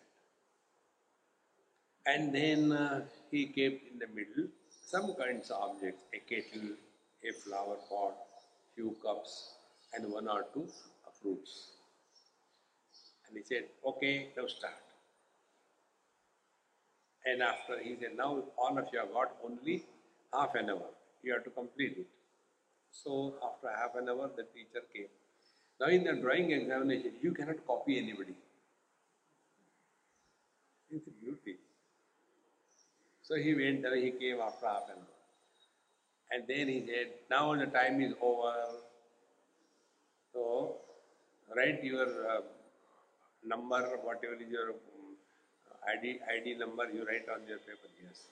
And 2.05 2.35
then 2.35 2.73
uh, 2.73 3.03
he 3.31 3.47
kept 3.47 3.87
in 3.91 3.99
the 3.99 4.09
middle 4.09 4.51
some 4.85 5.15
kinds 5.15 5.51
of 5.51 5.63
objects 5.63 6.03
a 6.13 6.19
kettle, 6.19 6.71
a 7.25 7.33
flower 7.33 7.77
pot, 7.89 8.15
few 8.75 8.97
cups, 9.03 9.55
and 9.95 10.13
one 10.13 10.29
or 10.29 10.45
two 10.53 10.67
fruits. 11.23 11.69
And 13.29 13.39
he 13.39 13.45
said, 13.45 13.65
Okay, 13.87 14.29
now 14.37 14.47
start. 14.47 14.92
And 17.25 17.43
after 17.43 17.79
he 17.79 17.97
said, 18.01 18.17
now 18.17 18.43
all 18.59 18.79
of 18.79 18.87
you 18.93 18.99
have 18.99 19.13
got 19.13 19.37
only 19.45 19.85
half 20.33 20.55
an 20.55 20.71
hour. 20.71 20.91
You 21.23 21.35
have 21.35 21.45
to 21.45 21.51
complete 21.51 21.97
it. 21.99 22.07
So 22.91 23.35
after 23.43 23.69
half 23.69 23.95
an 23.95 24.09
hour, 24.09 24.31
the 24.37 24.43
teacher 24.55 24.85
came. 24.93 25.07
Now 25.81 25.87
in 25.87 26.05
the 26.05 26.21
drawing 26.21 26.51
examination, 26.51 27.13
you 27.23 27.33
cannot 27.33 27.67
copy 27.67 27.99
anybody. 27.99 28.35
It's 30.91 31.09
beauty. 31.21 31.57
So 33.23 33.37
he 33.37 33.55
went 33.55 33.83
there, 33.83 33.97
he 33.97 34.11
came 34.11 34.41
after 34.41 34.67
half 34.67 34.89
an 34.89 34.99
hour. 34.99 35.13
And 36.33 36.45
then 36.49 36.69
he 36.69 36.85
said, 36.87 37.13
now 37.31 37.55
the 37.55 37.67
time 37.67 38.01
is 38.03 38.15
over. 38.21 38.53
So 40.33 40.77
write 41.57 41.83
your 41.85 42.07
uh, 42.29 42.41
number, 43.45 43.99
whatever 44.03 44.35
is 44.35 44.51
your 44.51 44.75
ID, 45.91 46.21
ID 46.37 46.59
number, 46.59 46.89
you 46.91 47.07
write 47.07 47.29
on 47.29 47.47
your 47.49 47.59
paper. 47.59 47.89
Yes. 48.03 48.27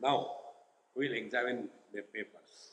Now, 0.00 0.30
we'll 0.94 1.12
examine 1.12 1.68
the 1.92 2.02
papers. 2.02 2.72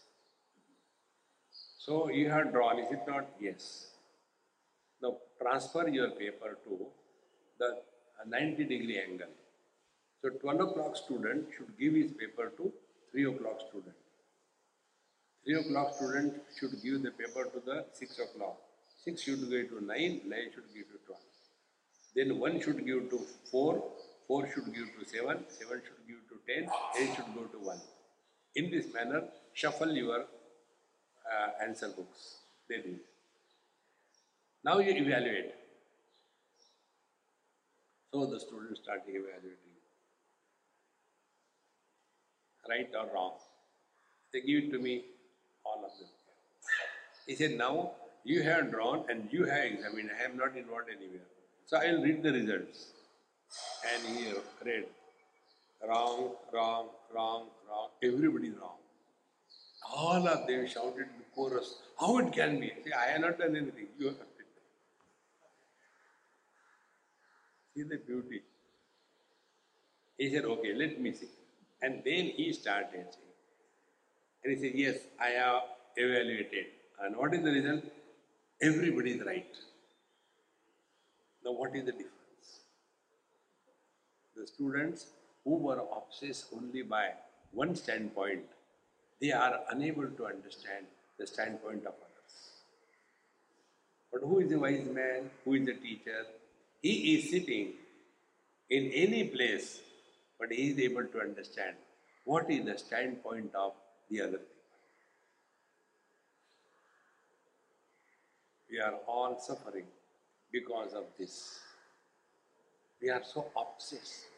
So, 1.78 2.10
you 2.10 2.30
have 2.30 2.52
drawn, 2.52 2.80
is 2.80 2.92
it 2.92 3.02
not? 3.08 3.28
Yes. 3.40 3.88
Now, 5.02 5.18
transfer 5.42 5.88
your 5.88 6.12
paper 6.12 6.58
to 6.66 6.86
the 7.60 7.66
uh, 7.66 8.28
90 8.28 8.64
degree 8.66 9.00
angle. 9.02 9.34
So, 10.22 10.30
12 10.30 10.60
o'clock 10.62 10.96
student 10.96 11.48
should 11.58 11.78
give 11.80 11.96
his 11.96 12.12
paper 12.12 12.52
to 12.58 12.72
3 13.12 13.26
o'clock 13.26 13.62
student. 13.68 13.96
3 15.46 15.56
o'clock 15.62 15.96
student 15.96 16.36
should 16.60 16.72
give 16.84 17.02
the 17.02 17.12
paper 17.12 17.46
to 17.46 17.60
the 17.66 17.86
6 17.94 18.20
o'clock. 18.20 18.58
6 19.04 19.22
should 19.22 19.50
give 19.50 19.70
to 19.70 19.84
9, 19.84 20.22
9 20.28 20.40
should 20.54 20.70
give 20.76 20.86
to 20.92 21.00
12. 21.08 21.22
Then 22.16 22.40
1 22.40 22.62
should 22.62 22.86
give 22.86 23.10
to 23.10 23.20
4, 23.50 23.84
4 24.32 24.48
should 24.54 24.68
give 24.74 24.90
to 24.98 25.06
7, 25.06 25.44
7 25.50 25.82
should 25.86 26.04
give 26.10 26.20
to 26.32 26.36
10, 26.48 26.70
8 27.00 27.16
should 27.16 27.32
go 27.36 27.42
to 27.54 27.60
1. 27.60 27.78
In 28.56 28.72
this 28.72 28.86
manner, 28.94 29.24
shuffle 29.54 29.92
your 29.92 30.20
uh, 30.22 31.50
answer 31.66 31.90
books. 31.90 32.38
They 32.70 32.78
do. 32.78 32.96
Now 34.64 34.78
you 34.80 34.94
evaluate. 35.04 35.52
So 38.14 38.26
the 38.26 38.40
students 38.40 38.80
start 38.82 39.02
evaluating. 39.06 39.76
Right 42.70 42.90
or 43.02 43.14
wrong? 43.14 43.34
They 44.32 44.40
give 44.40 44.64
it 44.64 44.72
to 44.72 44.80
me, 44.80 45.04
all 45.66 45.84
of 45.84 45.92
them. 46.00 46.08
He 47.28 47.36
said, 47.36 47.58
now 47.58 47.92
you 48.24 48.44
have 48.44 48.72
drawn 48.72 49.04
and 49.10 49.28
you 49.30 49.44
have 49.44 49.66
examined. 49.66 50.10
I 50.18 50.24
am 50.24 50.38
not 50.38 50.56
involved 50.56 50.88
anywhere. 50.98 51.28
So 51.66 51.78
I 51.78 51.92
will 51.92 52.04
read 52.04 52.24
the 52.24 52.32
results. 52.32 52.92
And 53.92 54.18
he 54.18 54.34
read 54.66 54.86
wrong, 55.88 56.32
wrong, 56.54 56.88
wrong, 57.14 57.48
wrong. 57.68 57.90
Everybody 58.04 58.52
wrong. 58.52 58.78
All 59.94 60.28
of 60.28 60.48
them 60.48 60.68
shouted 60.68 61.08
in 61.18 61.24
chorus, 61.36 61.76
How 62.00 62.18
it 62.20 62.32
can 62.32 62.60
be? 62.60 62.72
See, 62.84 62.94
I 62.94 63.12
have 63.12 63.22
not 63.22 63.40
done 63.40 63.56
anything. 63.56 63.88
You 64.00 64.08
have 64.08 64.18
done 64.18 64.28
it. 64.40 64.46
See 67.76 67.84
the 67.84 67.98
beauty. 67.98 68.42
He 70.18 70.34
said, 70.34 70.46
Okay, 70.46 70.74
let 70.74 71.02
me 71.02 71.14
see. 71.14 71.30
And 71.82 72.04
then 72.06 72.26
he 72.38 72.54
started 72.54 73.08
saying, 73.12 73.34
and 74.44 74.58
he 74.58 74.62
said, 74.64 74.78
Yes, 74.78 74.98
I 75.20 75.30
have 75.30 75.62
evaluated. 75.98 76.66
And 77.02 77.18
what 77.18 77.34
is 77.34 77.44
the 77.44 77.52
result? 77.52 77.84
Everybody 78.62 79.12
is 79.14 79.26
right. 79.26 79.56
Now, 81.44 81.54
what 81.54 81.76
is 81.76 81.86
the 81.86 81.92
difference? 81.92 82.21
The 84.42 84.48
students 84.48 85.06
who 85.46 85.58
were 85.58 85.84
obsessed 85.96 86.48
only 86.52 86.82
by 86.82 87.10
one 87.52 87.76
standpoint, 87.76 88.42
they 89.22 89.32
are 89.32 89.60
unable 89.70 90.08
to 90.08 90.26
understand 90.26 90.88
the 91.20 91.28
standpoint 91.28 91.86
of 91.86 91.94
others. 91.94 92.34
But 94.12 94.22
who 94.22 94.40
is 94.40 94.50
the 94.50 94.58
wise 94.58 94.88
man? 94.92 95.30
Who 95.46 95.54
is 95.54 95.68
the 95.68 95.76
teacher? 95.76 96.26
He 96.82 97.14
is 97.14 97.30
sitting 97.30 97.74
in 98.72 98.92
any 98.92 99.26
place, 99.26 99.80
but 100.40 100.52
he 100.52 100.72
is 100.72 100.80
able 100.80 101.06
to 101.06 101.22
understand 101.22 101.76
what 102.26 102.50
is 102.50 102.66
the 102.66 102.80
standpoint 102.80 103.54
of 103.54 103.74
the 104.10 104.22
other 104.22 104.40
people. 104.40 104.72
We 108.72 108.80
are 108.80 108.96
all 109.08 109.40
suffering 109.40 109.86
because 110.52 110.94
of 110.94 111.04
this. 111.20 111.60
We 113.00 113.12
are 113.12 113.24
so 113.24 113.46
obsessed. 113.56 114.31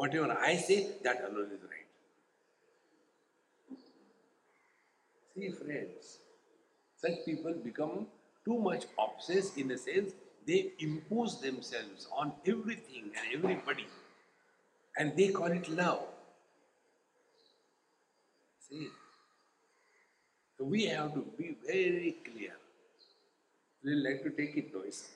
Whatever 0.00 0.32
I 0.32 0.56
say, 0.56 0.92
that 1.04 1.22
alone 1.24 1.50
is 1.54 1.60
right. 1.70 1.90
See, 5.34 5.50
friends, 5.50 6.20
such 6.96 7.22
people 7.26 7.52
become 7.62 8.06
too 8.46 8.58
much 8.58 8.84
obsessed 8.98 9.58
in 9.58 9.70
a 9.72 9.76
sense 9.76 10.14
they 10.46 10.72
impose 10.78 11.42
themselves 11.42 12.08
on 12.16 12.32
everything 12.46 13.10
and 13.14 13.34
everybody 13.34 13.84
and 14.96 15.14
they 15.18 15.28
call 15.28 15.52
it 15.52 15.68
love. 15.68 16.00
See, 18.70 18.88
so 20.56 20.64
we 20.64 20.86
have 20.86 21.12
to 21.12 21.26
be 21.36 21.58
very 21.66 22.16
clear. 22.24 22.54
We 23.84 23.96
like 23.96 24.22
to 24.22 24.30
take 24.30 24.56
it, 24.56 24.72
it's. 24.86 25.10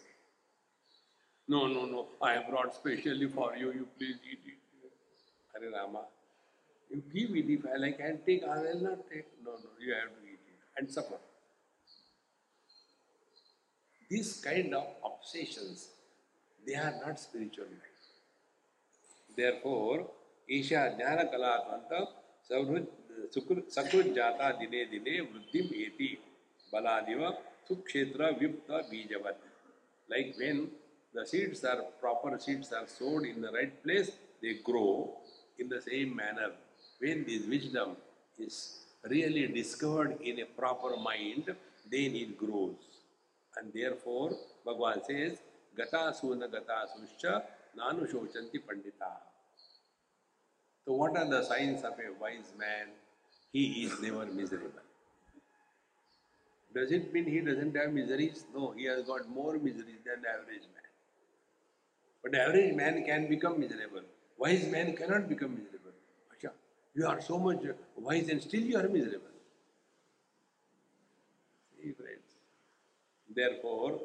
No, 1.48 1.68
no, 1.68 1.86
no, 1.86 2.06
I 2.20 2.34
have 2.34 2.50
brought 2.50 2.74
specially 2.74 3.28
for 3.28 3.56
you, 3.56 3.72
you 3.72 3.88
please 3.98 4.16
eat 4.30 4.40
it. 4.44 4.63
Hare 5.54 5.70
Rama, 5.70 6.02
you 6.90 7.02
give 7.12 7.36
it, 7.36 7.50
if 7.50 7.64
I 7.72 7.76
like, 7.78 8.00
I 8.00 8.16
take, 8.26 8.44
I 8.44 8.58
will 8.60 8.80
not 8.80 9.10
take. 9.10 9.26
No, 9.44 9.52
no, 9.52 9.70
you 9.80 9.94
have 9.94 10.10
to 10.10 10.26
eat 10.26 10.40
it 10.46 10.78
and 10.78 10.90
suffer. 10.90 11.18
These 14.10 14.40
kind 14.44 14.74
of 14.74 14.86
obsessions, 15.04 15.88
they 16.66 16.74
are 16.74 16.94
not 17.04 17.18
spiritual 17.18 17.64
life. 17.64 17.94
Therefore, 19.36 20.06
Isha 20.48 20.96
Jnana 20.98 21.32
Kalatmanta 21.32 22.06
Sakrut 22.50 24.14
Jata 24.14 24.58
Dine 24.58 24.86
Dine 24.90 25.26
Vruddhim 25.26 25.72
Eti 25.72 26.18
Baladiva 26.72 27.36
Sukshetra 27.68 28.38
Vipta 28.38 28.82
Bijavat. 28.90 29.36
Like 30.08 30.34
when 30.38 30.68
the 31.14 31.26
seeds 31.26 31.64
are 31.64 31.82
proper 32.00 32.38
seeds 32.38 32.72
are 32.72 32.86
sowed 32.86 33.24
in 33.24 33.40
the 33.40 33.50
right 33.50 33.82
place, 33.82 34.10
they 34.42 34.54
grow 34.62 35.16
in 35.58 35.68
the 35.68 35.80
same 35.80 36.14
manner. 36.16 36.52
When 36.98 37.24
this 37.24 37.46
wisdom 37.46 37.96
is 38.38 38.84
really 39.04 39.46
discovered 39.48 40.18
in 40.22 40.40
a 40.40 40.44
proper 40.44 40.96
mind, 40.96 41.44
then 41.90 42.14
it 42.14 42.38
grows. 42.38 42.76
And 43.56 43.72
therefore, 43.72 44.32
Bhagavan 44.66 45.04
says, 45.06 45.38
Gata 45.76 46.14
Suna 46.18 46.48
Gata 46.48 46.88
Suscha 46.92 47.42
Nanu 47.78 48.10
Shochanti 48.10 48.60
Pandita. 48.66 49.12
So, 50.84 50.92
what 50.92 51.16
are 51.16 51.28
the 51.28 51.42
signs 51.42 51.82
of 51.82 51.94
a 51.94 52.20
wise 52.20 52.52
man? 52.58 52.88
He 53.52 53.84
is 53.84 54.00
never 54.00 54.26
miserable. 54.26 54.80
Does 56.74 56.90
it 56.90 57.12
mean 57.12 57.24
he 57.24 57.40
doesn't 57.40 57.76
have 57.76 57.92
miseries? 57.92 58.44
No, 58.54 58.72
he 58.76 58.84
has 58.86 59.02
got 59.04 59.28
more 59.28 59.58
miseries 59.58 60.02
than 60.04 60.22
the 60.22 60.28
average 60.28 60.66
man. 60.74 60.90
But 62.22 62.32
the 62.32 62.40
average 62.40 62.74
man 62.74 63.04
can 63.04 63.28
become 63.28 63.60
miserable. 63.60 64.02
Wise 64.38 64.66
man 64.70 64.94
cannot 64.96 65.28
become 65.28 65.54
miserable. 65.54 65.92
Acha, 66.32 66.50
you 66.94 67.06
are 67.06 67.20
so 67.20 67.38
much 67.38 67.62
wise 67.96 68.28
and 68.28 68.42
still 68.42 68.60
you 68.60 68.76
are 68.76 68.88
miserable. 68.88 69.28
See, 71.76 71.92
friends. 71.92 72.28
Therefore, 73.30 74.00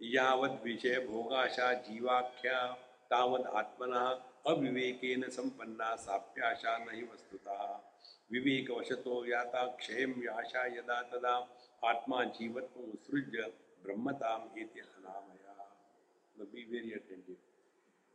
यावद 0.00 0.58
विषय 0.64 0.98
भोगाशा 1.06 1.72
जीवाख्या 1.86 2.58
तावद 3.10 3.46
आत्मना 3.56 4.00
अविवेकेन 4.46 5.22
संपन्ना 5.30 5.94
साप्याशा 5.96 6.76
नहीं 6.78 7.02
वस्तुता 7.02 7.58
विवेक 8.32 8.70
याता 9.28 9.64
क्षयम 9.80 10.12
याशा 10.22 10.64
यदा 10.76 11.00
तदा 11.12 11.34
आत्मा 11.90 12.22
जीवत्व 12.38 12.80
उत्सृज्य 12.80 13.50
ब्रह्मताम 13.84 14.42
एति 14.60 14.80
अनामया 14.80 15.68
बी 16.52 16.64
वेरी 16.72 16.92
अटेंटिव 16.98 17.36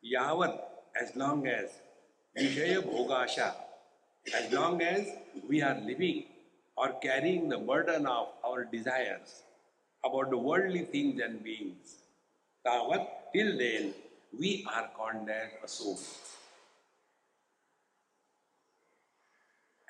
यावत 0.04 0.79
as 1.00 1.16
long 1.16 1.48
as 1.48 1.70
Vishaya 2.38 2.82
Bhogasha, 2.82 3.54
as 4.34 4.52
long 4.54 4.82
as 4.82 5.08
we 5.48 5.62
are 5.62 5.80
living 5.82 6.26
or 6.78 6.94
carrying 7.02 7.50
the 7.50 7.58
burden 7.58 8.06
of 8.06 8.28
our 8.46 8.66
desires 8.66 9.44
about 10.04 10.30
the 10.30 10.38
worldly 10.38 10.84
things 10.86 11.20
and 11.22 11.44
beings, 11.44 11.98
Tavat, 12.66 13.08
till 13.34 13.58
then, 13.58 13.94
we 14.38 14.66
are 14.74 14.90
called 14.96 15.28
as 15.30 15.52
a 15.64 15.68
soul. 15.68 16.00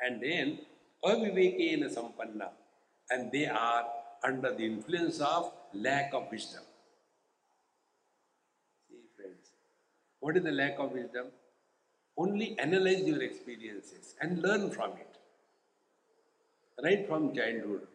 And 0.02 0.22
then, 0.22 0.60
avivekena 1.04 1.90
sampanna, 1.94 2.50
and 3.10 3.32
they 3.32 3.48
are 3.48 3.86
under 4.24 4.54
the 4.54 4.66
influence 4.66 5.20
of 5.20 5.52
lack 5.74 6.14
of 6.14 6.32
wisdom. 6.32 6.64
See, 8.88 9.02
friends, 9.16 9.52
what 10.20 10.38
is 10.38 10.44
the 10.44 10.52
lack 10.52 10.78
of 10.80 10.92
wisdom? 10.92 11.28
Only 12.18 12.58
analyze 12.60 13.02
your 13.02 13.22
experiences 13.22 14.16
and 14.22 14.42
learn 14.42 14.70
from 14.72 14.92
it. 14.92 15.18
Right 16.84 17.08
from 17.08 17.34
childhood, 17.34 17.88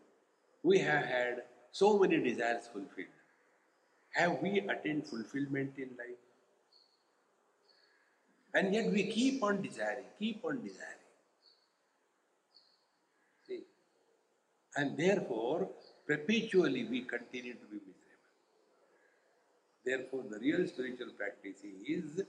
we 0.63 0.79
have 0.79 1.05
had 1.05 1.43
so 1.73 1.99
many 1.99 2.23
desires 2.23 2.69
fulfilled. 2.73 3.09
Have 4.15 4.41
we 4.41 4.61
attained 4.61 5.07
fulfillment 5.07 5.73
in 5.77 5.91
life? 5.99 6.23
And 8.55 8.73
yet 8.73 8.93
we 8.93 9.05
keep 9.11 9.43
on 9.43 9.61
desiring, 9.61 10.05
keep 10.19 10.45
on 10.45 10.63
desiring. 10.63 11.09
See? 13.47 13.65
And 14.77 14.97
therefore, 14.97 15.69
perpetually 16.07 16.85
we 16.85 17.03
continue 17.03 17.55
to 17.55 17.67
be 17.67 17.79
miserable. 17.79 17.94
Therefore, 19.85 20.25
the 20.31 20.39
real 20.39 20.67
spiritual 20.67 21.11
practice 21.17 21.63
is 21.87 22.23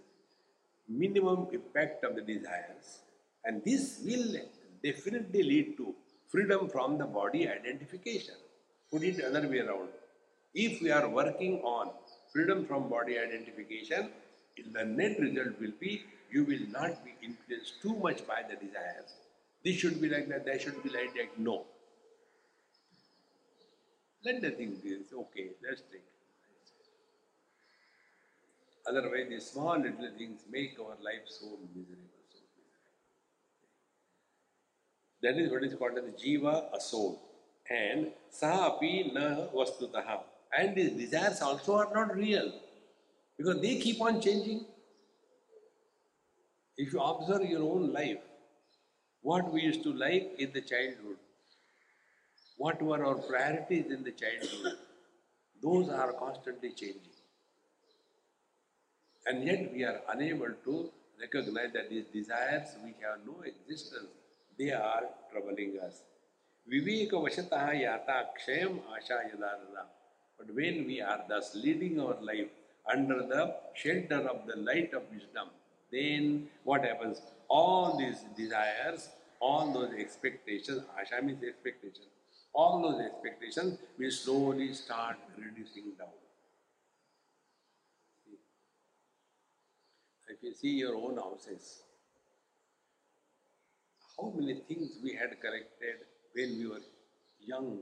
minimum 0.88 1.47
impact 1.53 2.03
of 2.03 2.16
the 2.16 2.22
desires, 2.22 2.99
and 3.43 3.64
this 3.64 4.01
will 4.06 4.41
definitely 4.84 5.43
lead 5.43 5.78
to 5.78 5.95
freedom 6.28 6.68
from 6.70 6.97
the 6.97 7.06
body 7.06 7.47
identification. 7.47 8.36
Put 8.91 9.03
it 9.03 9.24
other 9.24 9.47
way 9.47 9.60
around. 9.60 9.89
If 10.53 10.82
we 10.82 10.91
are 10.91 11.08
working 11.10 11.62
on 11.62 11.91
freedom 12.32 12.66
from 12.66 12.89
body 12.89 13.18
identification, 13.18 14.10
the 14.74 14.86
net 14.86 15.20
result 15.20 15.60
will 15.60 15.74
be 15.80 16.03
you 16.32 16.43
will 16.43 16.68
not 16.72 17.03
be 17.06 17.14
influenced 17.22 17.82
too 17.82 17.95
much 17.95 18.26
by 18.28 18.41
the 18.49 18.56
desires. 18.56 19.14
This 19.64 19.78
should 19.78 20.01
be 20.01 20.10
like 20.10 20.28
that, 20.30 20.45
that 20.45 20.62
should 20.62 20.82
be 20.84 20.89
like 20.89 21.14
that. 21.16 21.39
No. 21.39 21.66
Let 24.24 24.41
the 24.41 24.51
thing 24.51 24.80
be. 24.84 24.97
Okay, 25.14 25.49
let's 25.68 25.82
take. 25.91 26.03
Otherwise, 28.88 29.28
these 29.30 29.46
small 29.48 29.78
little 29.78 30.10
things 30.18 30.42
make 30.52 30.78
our 30.80 30.96
life 31.02 31.26
so 31.26 31.58
miserable, 31.74 32.22
so 32.30 32.40
miserable. 32.56 32.96
That 35.24 35.38
is 35.38 35.52
what 35.52 35.64
is 35.64 35.74
called 35.74 35.98
as 35.98 36.24
jiva, 36.24 36.66
a 36.74 36.80
soul. 36.80 37.22
And 37.70 38.12
saha 38.32 38.76
api 38.76 39.12
na 39.14 39.48
vastutaha. 39.48 40.20
And 40.58 40.76
these 40.76 40.92
desires 40.92 41.42
also 41.42 41.78
are 41.78 41.90
not 41.94 42.16
real. 42.16 42.52
Because 43.38 43.60
they 43.62 43.80
keep 43.80 44.00
on 44.02 44.22
changing. 44.22 44.66
If 46.78 46.94
you 46.94 47.00
observe 47.00 47.50
your 47.50 47.64
own 47.64 47.92
life, 47.92 48.20
what 49.22 49.52
we 49.52 49.62
used 49.62 49.82
to 49.84 49.94
like 49.94 50.36
in 50.38 50.52
the 50.54 50.62
childhood, 50.62 51.18
what 52.58 52.82
were 52.82 53.04
our 53.04 53.16
priorities 53.16 53.92
in 53.92 54.04
the 54.04 54.12
childhood, 54.12 54.78
those 55.64 55.90
are 55.90 56.14
constantly 56.14 56.70
changing. 56.70 57.14
And 59.26 59.43
yet 59.43 59.73
we 59.73 59.84
are 59.84 60.01
unable 60.09 60.53
to 60.65 60.89
recognize 61.19 61.73
that 61.73 61.89
these 61.89 62.05
desires 62.13 62.76
which 62.84 62.95
have 63.01 63.19
no 63.26 63.41
existence, 63.43 64.09
they 64.57 64.71
are 64.71 65.03
troubling 65.32 65.80
us. 65.84 66.03
Viveka 66.71 67.13
yata 67.13 68.26
kshayam 68.38 68.80
asha. 68.93 69.17
But 70.38 70.53
when 70.53 70.86
we 70.86 71.01
are 71.01 71.23
thus 71.28 71.55
leading 71.55 71.99
our 71.99 72.17
life 72.21 72.47
under 72.91 73.19
the 73.26 73.55
shelter 73.73 74.28
of 74.28 74.45
the 74.47 74.57
light 74.57 74.93
of 74.93 75.03
wisdom, 75.11 75.49
then 75.91 76.47
what 76.63 76.84
happens? 76.84 77.21
All 77.47 77.97
these 77.97 78.19
desires, 78.38 79.09
all 79.39 79.71
those 79.71 79.93
expectations, 79.93 80.84
asha 80.99 81.23
means 81.23 81.43
expectation, 81.43 82.03
all 82.53 82.82
those 82.82 83.01
expectations 83.01 83.78
will 83.97 84.11
slowly 84.11 84.73
start 84.73 85.17
reducing 85.38 85.91
down. 85.97 86.09
If 90.28 90.35
you 90.46 90.54
see 90.54 90.74
your 90.78 90.96
own 90.96 91.18
houses, 91.18 91.82
how 94.16 94.32
many 94.38 94.54
things 94.68 95.00
we 95.04 95.14
had 95.14 95.32
collected 95.41 96.06
when 96.34 96.60
we 96.60 96.68
were 96.68 96.84
young, 97.43 97.80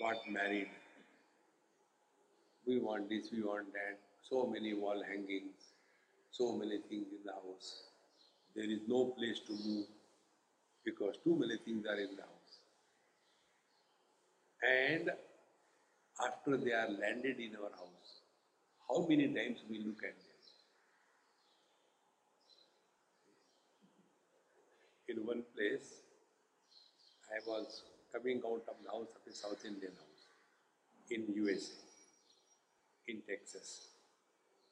got 0.00 0.16
married. 0.28 0.68
We 2.66 2.80
want 2.80 3.08
this, 3.08 3.30
we 3.32 3.42
want 3.42 3.72
that, 3.72 3.98
so 4.28 4.46
many 4.46 4.74
wall 4.74 5.00
hangings, 5.08 5.74
so 6.32 6.56
many 6.56 6.78
things 6.88 7.06
in 7.12 7.24
the 7.24 7.32
house. 7.32 7.84
There 8.56 8.68
is 8.68 8.80
no 8.88 9.04
place 9.16 9.40
to 9.46 9.52
move 9.52 9.86
because 10.84 11.18
too 11.22 11.38
many 11.38 11.56
things 11.64 11.86
are 11.86 12.00
in 12.00 12.16
the 12.16 12.22
house. 12.22 12.54
And 14.62 15.10
after 16.26 16.56
they 16.56 16.72
are 16.72 16.88
landed 16.90 17.38
in 17.38 17.52
our 17.62 17.70
house, 17.70 18.22
how 18.88 19.06
many 19.08 19.28
times 19.28 19.60
we 19.70 19.78
look 19.78 20.02
at 20.02 20.18
them? 20.18 20.27
In 25.18 25.26
one 25.26 25.42
place, 25.54 26.02
I 27.30 27.38
was 27.46 27.82
coming 28.12 28.40
out 28.46 28.62
of 28.68 28.76
the 28.84 28.90
house 28.90 29.12
of 29.16 29.22
a 29.30 29.34
South 29.34 29.64
Indian 29.64 29.92
house 29.92 30.24
in 31.10 31.24
USA, 31.34 31.72
in 33.08 33.20
Texas. 33.28 33.88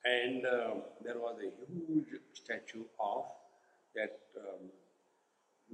And 0.04 0.46
um, 0.46 0.82
there 1.04 1.18
was 1.18 1.36
a 1.40 1.50
huge 1.72 2.20
statue 2.32 2.84
of 3.00 3.24
that 3.94 4.18
um, 4.38 4.70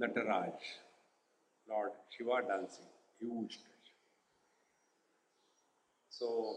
Nataraj, 0.01 0.53
Lord 1.69 1.91
Shiva 2.09 2.41
dancing, 2.47 2.85
huge 3.19 3.53
statue. 3.53 3.99
So, 6.09 6.55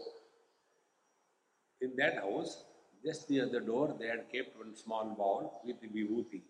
in 1.81 1.91
that 1.97 2.15
house, 2.15 2.63
just 3.05 3.29
near 3.29 3.47
the 3.47 3.59
door, 3.59 3.95
they 3.99 4.07
had 4.07 4.31
kept 4.31 4.57
one 4.57 4.75
small 4.75 5.05
ball 5.05 5.61
with 5.65 5.79
the 5.81 5.87
vibhuti. 5.87 6.41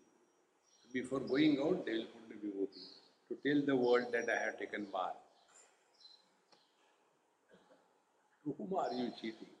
Before 0.92 1.20
going 1.20 1.58
out, 1.60 1.84
they 1.84 1.92
will 1.92 2.06
put 2.14 2.28
the 2.30 2.48
vibhuti 2.48 2.84
to 3.28 3.36
tell 3.44 3.62
the 3.66 3.76
world 3.76 4.06
that 4.12 4.28
I 4.30 4.42
have 4.44 4.58
taken 4.58 4.86
bath. 4.92 5.16
To 8.44 8.54
whom 8.56 8.74
are 8.74 8.92
you 8.92 9.10
cheating? 9.20 9.52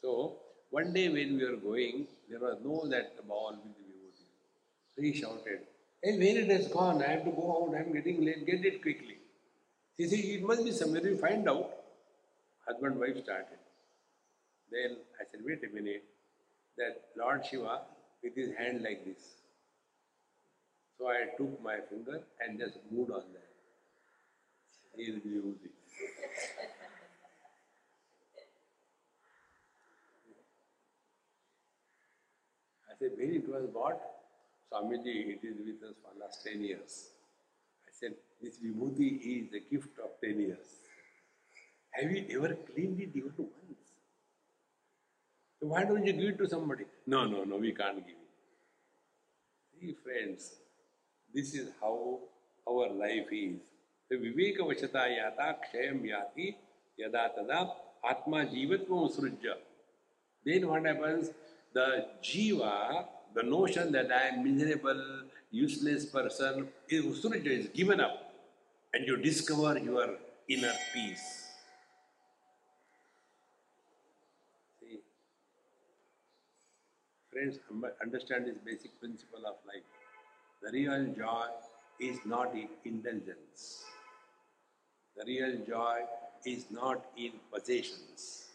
So, 0.00 0.36
one 0.70 0.92
day 0.92 1.08
when 1.08 1.36
we 1.36 1.44
were 1.44 1.56
going, 1.56 2.06
there 2.30 2.38
was 2.38 2.58
no 2.64 2.86
that 2.88 3.26
ball 3.26 3.52
with 3.52 3.74
the 3.76 3.82
vibhuti. 3.82 4.26
So 4.94 5.02
he 5.02 5.12
shouted, 5.14 5.60
Hey, 6.02 6.16
where 6.16 6.38
it 6.42 6.50
has 6.50 6.68
gone? 6.68 7.02
I 7.02 7.08
have 7.08 7.24
to 7.24 7.30
go 7.30 7.66
out, 7.68 7.74
I 7.74 7.80
am 7.80 7.92
getting 7.92 8.24
late, 8.24 8.46
get 8.46 8.64
it 8.64 8.82
quickly. 8.82 9.16
He 9.96 10.06
said, 10.06 10.20
It 10.20 10.42
must 10.42 10.64
be 10.64 10.70
somewhere, 10.70 11.02
we 11.02 11.16
find 11.16 11.48
out. 11.48 11.70
Husband 12.68 13.00
wife 13.00 13.22
started. 13.24 13.58
Then 14.70 14.96
I 15.20 15.24
said, 15.30 15.40
Wait 15.44 15.60
a 15.64 15.74
minute, 15.74 16.04
that 16.78 17.02
Lord 17.18 17.44
Shiva 17.44 17.80
with 18.22 18.36
his 18.36 18.54
hand 18.54 18.82
like 18.82 19.04
this. 19.04 19.36
So 20.98 21.08
I 21.08 21.36
took 21.36 21.62
my 21.62 21.78
finger 21.90 22.22
and 22.40 22.58
just 22.58 22.78
moved 22.90 23.10
on 23.10 23.22
that. 23.32 23.46
He 24.96 25.10
will. 25.12 25.54
I 32.88 32.98
said, 32.98 33.10
when 33.18 33.34
it 33.34 33.48
was 33.48 33.68
bought, 33.74 34.00
Swamiji, 34.72 35.36
it 35.36 35.40
is 35.46 35.58
with 35.58 35.88
us 35.88 35.96
for 36.02 36.18
last 36.18 36.44
10 36.46 36.62
years. 36.62 37.10
I 37.86 37.92
said, 37.92 38.14
this 38.42 38.58
vibhuti 38.58 39.42
is 39.44 39.50
the 39.52 39.60
gift 39.70 39.98
of 40.02 40.10
10 40.24 40.40
years. 40.40 40.66
Have 41.90 42.10
you 42.10 42.24
ever 42.36 42.54
cleaned 42.54 43.00
it 43.00 43.10
even 43.14 43.32
once? 43.36 43.86
So 45.60 45.66
why 45.68 45.84
don't 45.84 46.06
you 46.06 46.12
give 46.12 46.30
it 46.30 46.38
to 46.38 46.48
somebody? 46.48 46.84
No, 47.06 47.26
no, 47.26 47.44
no, 47.44 47.56
we 47.56 47.72
can't 47.72 47.98
give 47.98 48.16
it. 48.16 49.80
See, 49.80 49.94
friends, 50.02 50.52
this 51.36 51.54
is 51.54 51.68
how 51.80 52.18
our 52.66 52.88
life 52.90 53.30
is. 53.30 53.56
The 54.08 54.16
viveka 54.16 54.60
vachata 54.68 55.02
yata 55.18 55.56
kshayam 55.62 56.00
yati 56.12 56.54
yada 56.96 57.30
tada 57.36 57.58
atma 58.02 58.38
jivatvam 58.46 59.02
usrujya. 59.08 59.56
Then 60.44 60.66
what 60.68 60.86
happens? 60.86 61.30
The 61.74 62.06
jiva, 62.22 63.04
the 63.34 63.42
notion 63.42 63.92
that 63.92 64.10
I 64.10 64.28
am 64.28 64.44
miserable, 64.44 65.02
useless 65.50 66.06
person, 66.06 66.68
is 66.88 67.04
usrujya, 67.04 67.58
is 67.58 67.66
given 67.68 68.00
up. 68.00 68.32
And 68.94 69.06
you 69.06 69.18
discover 69.18 69.78
your 69.78 70.14
inner 70.48 70.72
peace. 70.94 71.48
See, 74.80 75.00
friends, 77.30 77.58
understand 78.00 78.46
this 78.46 78.56
basic 78.64 78.98
principle 78.98 79.40
of 79.40 79.56
life. 79.66 79.82
The 80.66 80.72
real 80.72 81.14
joy 81.16 81.46
is 82.00 82.18
not 82.24 82.52
in 82.52 82.68
indulgence. 82.84 83.84
The 85.16 85.24
real 85.24 85.64
joy 85.64 86.00
is 86.44 86.66
not 86.72 87.04
in 87.16 87.34
possessions. 87.52 88.48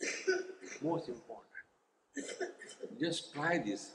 Most 0.82 1.10
important. 1.10 1.52
Just 2.98 3.34
try 3.34 3.58
this. 3.58 3.90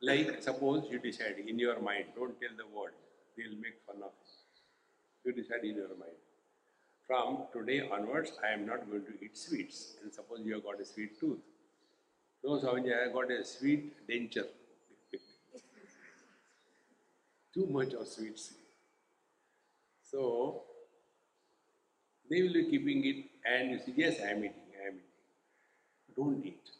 Like, 0.00 0.40
suppose 0.40 0.86
you 0.88 1.00
decide 1.00 1.34
in 1.48 1.58
your 1.58 1.80
mind, 1.80 2.04
don't 2.14 2.40
tell 2.40 2.56
the 2.56 2.66
world, 2.72 2.94
they'll 3.36 3.60
make 3.60 3.82
fun 3.88 3.96
of 4.04 4.12
you. 5.24 5.32
You 5.32 5.42
decide 5.42 5.64
in 5.64 5.74
your 5.74 5.96
mind. 5.98 6.20
From 7.08 7.38
today 7.52 7.88
onwards, 7.92 8.34
I 8.48 8.52
am 8.52 8.66
not 8.66 8.88
going 8.88 9.02
to 9.02 9.24
eat 9.24 9.36
sweets. 9.36 9.96
And 10.04 10.14
suppose 10.14 10.42
you 10.44 10.54
have 10.54 10.62
got 10.62 10.80
a 10.80 10.84
sweet 10.84 11.18
tooth. 11.18 11.40
No, 12.44 12.58
Swamiji, 12.58 12.92
I 12.92 13.12
got 13.12 13.30
a 13.30 13.44
sweet 13.44 13.94
denture. 14.08 14.46
Too 17.54 17.66
much 17.66 17.92
of 17.94 18.06
sweets. 18.06 18.52
So, 20.04 20.62
they 22.30 22.42
will 22.42 22.52
be 22.52 22.64
keeping 22.70 23.04
it 23.04 23.24
and 23.44 23.70
you 23.70 23.78
say, 23.78 23.92
yes, 23.96 24.20
I 24.20 24.30
am 24.30 24.38
eating, 24.38 24.70
I 24.82 24.88
am 24.88 24.94
eating. 24.94 26.14
Don't 26.16 26.46
eat. 26.46 26.70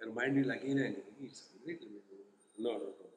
Your 0.00 0.12
mind 0.14 0.36
will 0.36 0.50
again 0.50 0.78
and 0.78 0.96
eat 1.22 1.38
bit. 1.66 1.80
No, 2.58 2.72
no, 2.72 2.78
no. 2.78 3.10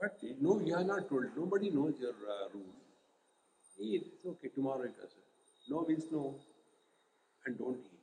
But 0.00 0.18
no, 0.40 0.60
you 0.60 0.74
are 0.74 0.84
not 0.84 1.08
told. 1.08 1.26
Nobody 1.36 1.70
knows 1.70 1.94
your 2.00 2.10
uh, 2.10 2.48
rule. 2.54 2.74
Eat, 3.80 4.06
it's 4.14 4.26
okay, 4.26 4.48
tomorrow 4.48 4.82
you 4.82 4.90
can. 4.98 5.08
No 5.68 5.84
means 5.86 6.04
no, 6.10 6.34
and 7.46 7.58
don't 7.58 7.78
eat. 7.78 7.97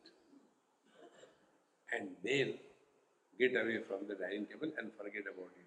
And 1.96 2.10
they'll 2.24 2.56
get 3.40 3.56
away 3.56 3.80
from 3.88 4.08
the 4.08 4.16
dining 4.16 4.46
table 4.46 4.72
and 4.78 4.92
forget 4.98 5.24
about 5.24 5.52
you. 5.58 5.66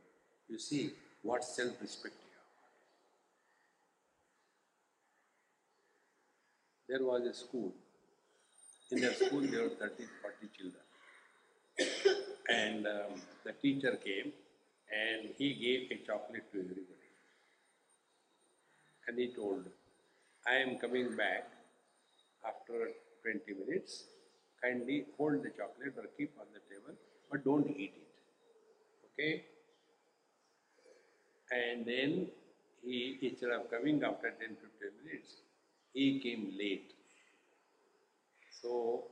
You 0.48 0.58
see 0.58 0.90
what 1.22 1.44
self 1.44 1.80
respect 1.80 2.14
you 6.88 6.96
have. 6.96 7.00
There 7.00 7.06
was 7.06 7.22
a 7.26 7.34
school. 7.34 7.72
In 8.90 9.00
that 9.02 9.16
school, 9.18 9.40
there 9.42 9.64
were 9.64 9.68
30, 9.70 10.04
40 10.22 10.48
children. 10.56 10.82
And 12.48 12.86
um, 12.86 13.20
the 13.44 13.52
teacher 13.52 13.98
came 14.02 14.32
and 14.90 15.28
he 15.36 15.54
gave 15.54 15.90
a 15.90 16.06
chocolate 16.06 16.50
to 16.52 16.58
everybody. 16.60 16.94
And 19.06 19.18
he 19.18 19.28
told, 19.34 19.64
I 20.46 20.56
am 20.56 20.78
coming 20.78 21.14
back 21.16 21.50
after 22.46 22.88
20 23.22 23.66
minutes. 23.66 24.04
Kindly 24.62 25.06
hold 25.16 25.42
the 25.42 25.50
chocolate 25.50 25.94
or 25.96 26.06
keep 26.16 26.32
on 26.40 26.46
the 26.52 26.60
table, 26.74 26.94
but 27.30 27.44
don't 27.44 27.68
eat 27.70 27.92
it. 27.96 28.08
Okay? 29.06 29.44
And 31.50 31.86
then 31.86 32.28
he, 32.84 33.18
instead 33.22 33.50
of 33.50 33.70
coming 33.70 34.02
after 34.02 34.30
10 34.30 34.56
15 34.80 34.90
minutes, 35.04 35.36
he 35.92 36.20
came 36.20 36.52
late. 36.58 36.92
So 38.62 39.04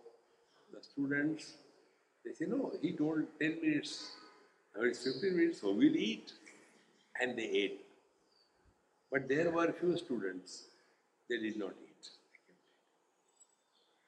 the 0.72 0.82
students, 0.82 1.52
they 2.24 2.32
say, 2.32 2.46
no, 2.46 2.72
he 2.82 2.92
told 2.92 3.22
10 3.40 3.60
minutes. 3.62 4.12
Now 4.76 4.82
it's 4.82 5.04
15 5.04 5.36
minutes, 5.36 5.60
so 5.60 5.72
we'll 5.72 5.96
eat. 5.96 6.32
And 7.20 7.38
they 7.38 7.44
ate. 7.44 7.80
But 9.10 9.28
there 9.28 9.50
were 9.50 9.72
few 9.72 9.96
students, 9.96 10.64
they 11.30 11.38
did 11.38 11.56
not 11.56 11.72
eat. 11.82 11.85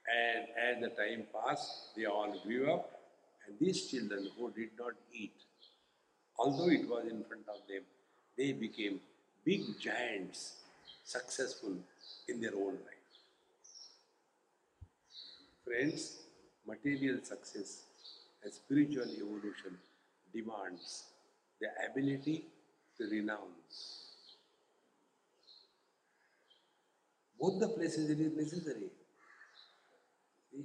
And 0.08 0.46
as 0.56 0.80
the 0.80 0.88
time 0.88 1.24
passed, 1.32 1.94
they 1.96 2.06
all 2.06 2.34
grew 2.44 2.72
up. 2.72 2.90
And 3.46 3.56
these 3.58 3.86
children 3.86 4.28
who 4.36 4.50
did 4.50 4.70
not 4.78 4.92
eat, 5.12 5.32
although 6.38 6.70
it 6.70 6.88
was 6.88 7.04
in 7.04 7.24
front 7.24 7.48
of 7.48 7.60
them, 7.68 7.82
they 8.36 8.52
became 8.52 9.00
big 9.44 9.62
giants, 9.80 10.56
successful 11.04 11.76
in 12.28 12.40
their 12.40 12.54
own 12.54 12.74
life. 12.74 12.98
Friends, 15.64 16.18
material 16.66 17.18
success 17.22 17.82
and 18.42 18.52
spiritual 18.52 19.04
evolution 19.04 19.78
demands 20.32 21.04
the 21.60 21.68
ability 21.90 22.44
to 22.96 23.04
renounce. 23.04 23.98
Both 27.40 27.60
the 27.60 27.68
places 27.68 28.10
it 28.10 28.20
is 28.20 28.32
necessary. 28.36 28.90
See? 30.50 30.64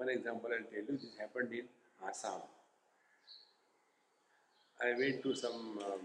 One 0.00 0.08
example 0.08 0.48
I'll 0.50 0.64
tell 0.72 0.80
you, 0.80 0.98
this 0.98 1.14
happened 1.18 1.52
in 1.52 1.66
Assam. 2.08 2.40
I 4.82 4.98
went 4.98 5.22
to 5.24 5.34
some 5.34 5.78
um, 5.88 6.04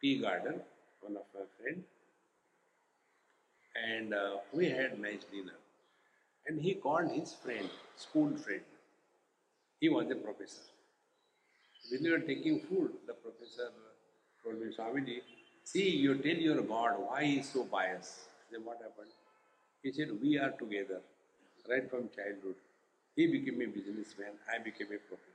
tea 0.00 0.18
garden, 0.18 0.62
one 1.02 1.16
of 1.18 1.26
my 1.34 1.44
friend, 1.58 1.82
and 3.90 4.14
uh, 4.14 4.36
we 4.54 4.70
had 4.70 4.98
nice 4.98 5.24
dinner. 5.30 5.58
And 6.46 6.58
he 6.58 6.72
called 6.72 7.10
his 7.10 7.34
friend, 7.34 7.68
school 7.96 8.34
friend. 8.38 8.62
He 9.78 9.90
was 9.90 10.10
a 10.10 10.14
professor. 10.14 10.62
When 11.90 12.02
you 12.06 12.12
were 12.12 12.26
taking 12.32 12.60
food, 12.60 12.92
the 13.06 13.12
professor 13.12 13.68
told 14.42 14.58
me, 14.58 14.72
Swamiji, 14.74 15.20
see, 15.64 15.90
you 15.90 16.14
tell 16.14 16.42
your 16.48 16.62
God 16.62 16.94
why 16.96 17.24
he 17.24 17.40
is 17.40 17.50
so 17.50 17.64
biased. 17.64 18.20
Then 18.50 18.64
what 18.64 18.78
happened? 18.78 19.12
He 19.82 19.92
said, 19.92 20.08
we 20.22 20.38
are 20.38 20.52
together 20.52 21.02
right 21.68 21.90
from 21.90 22.08
childhood. 22.16 22.54
He 23.14 23.26
became 23.26 23.60
a 23.60 23.66
businessman, 23.66 24.32
I 24.52 24.58
became 24.58 24.86
a 24.88 24.98
professor. 24.98 25.32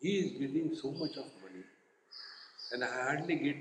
He 0.00 0.18
is 0.18 0.32
getting 0.32 0.74
so 0.74 0.92
much 0.92 1.16
of 1.16 1.26
money, 1.42 1.64
and 2.72 2.84
I 2.84 2.88
hardly 3.04 3.36
get 3.36 3.56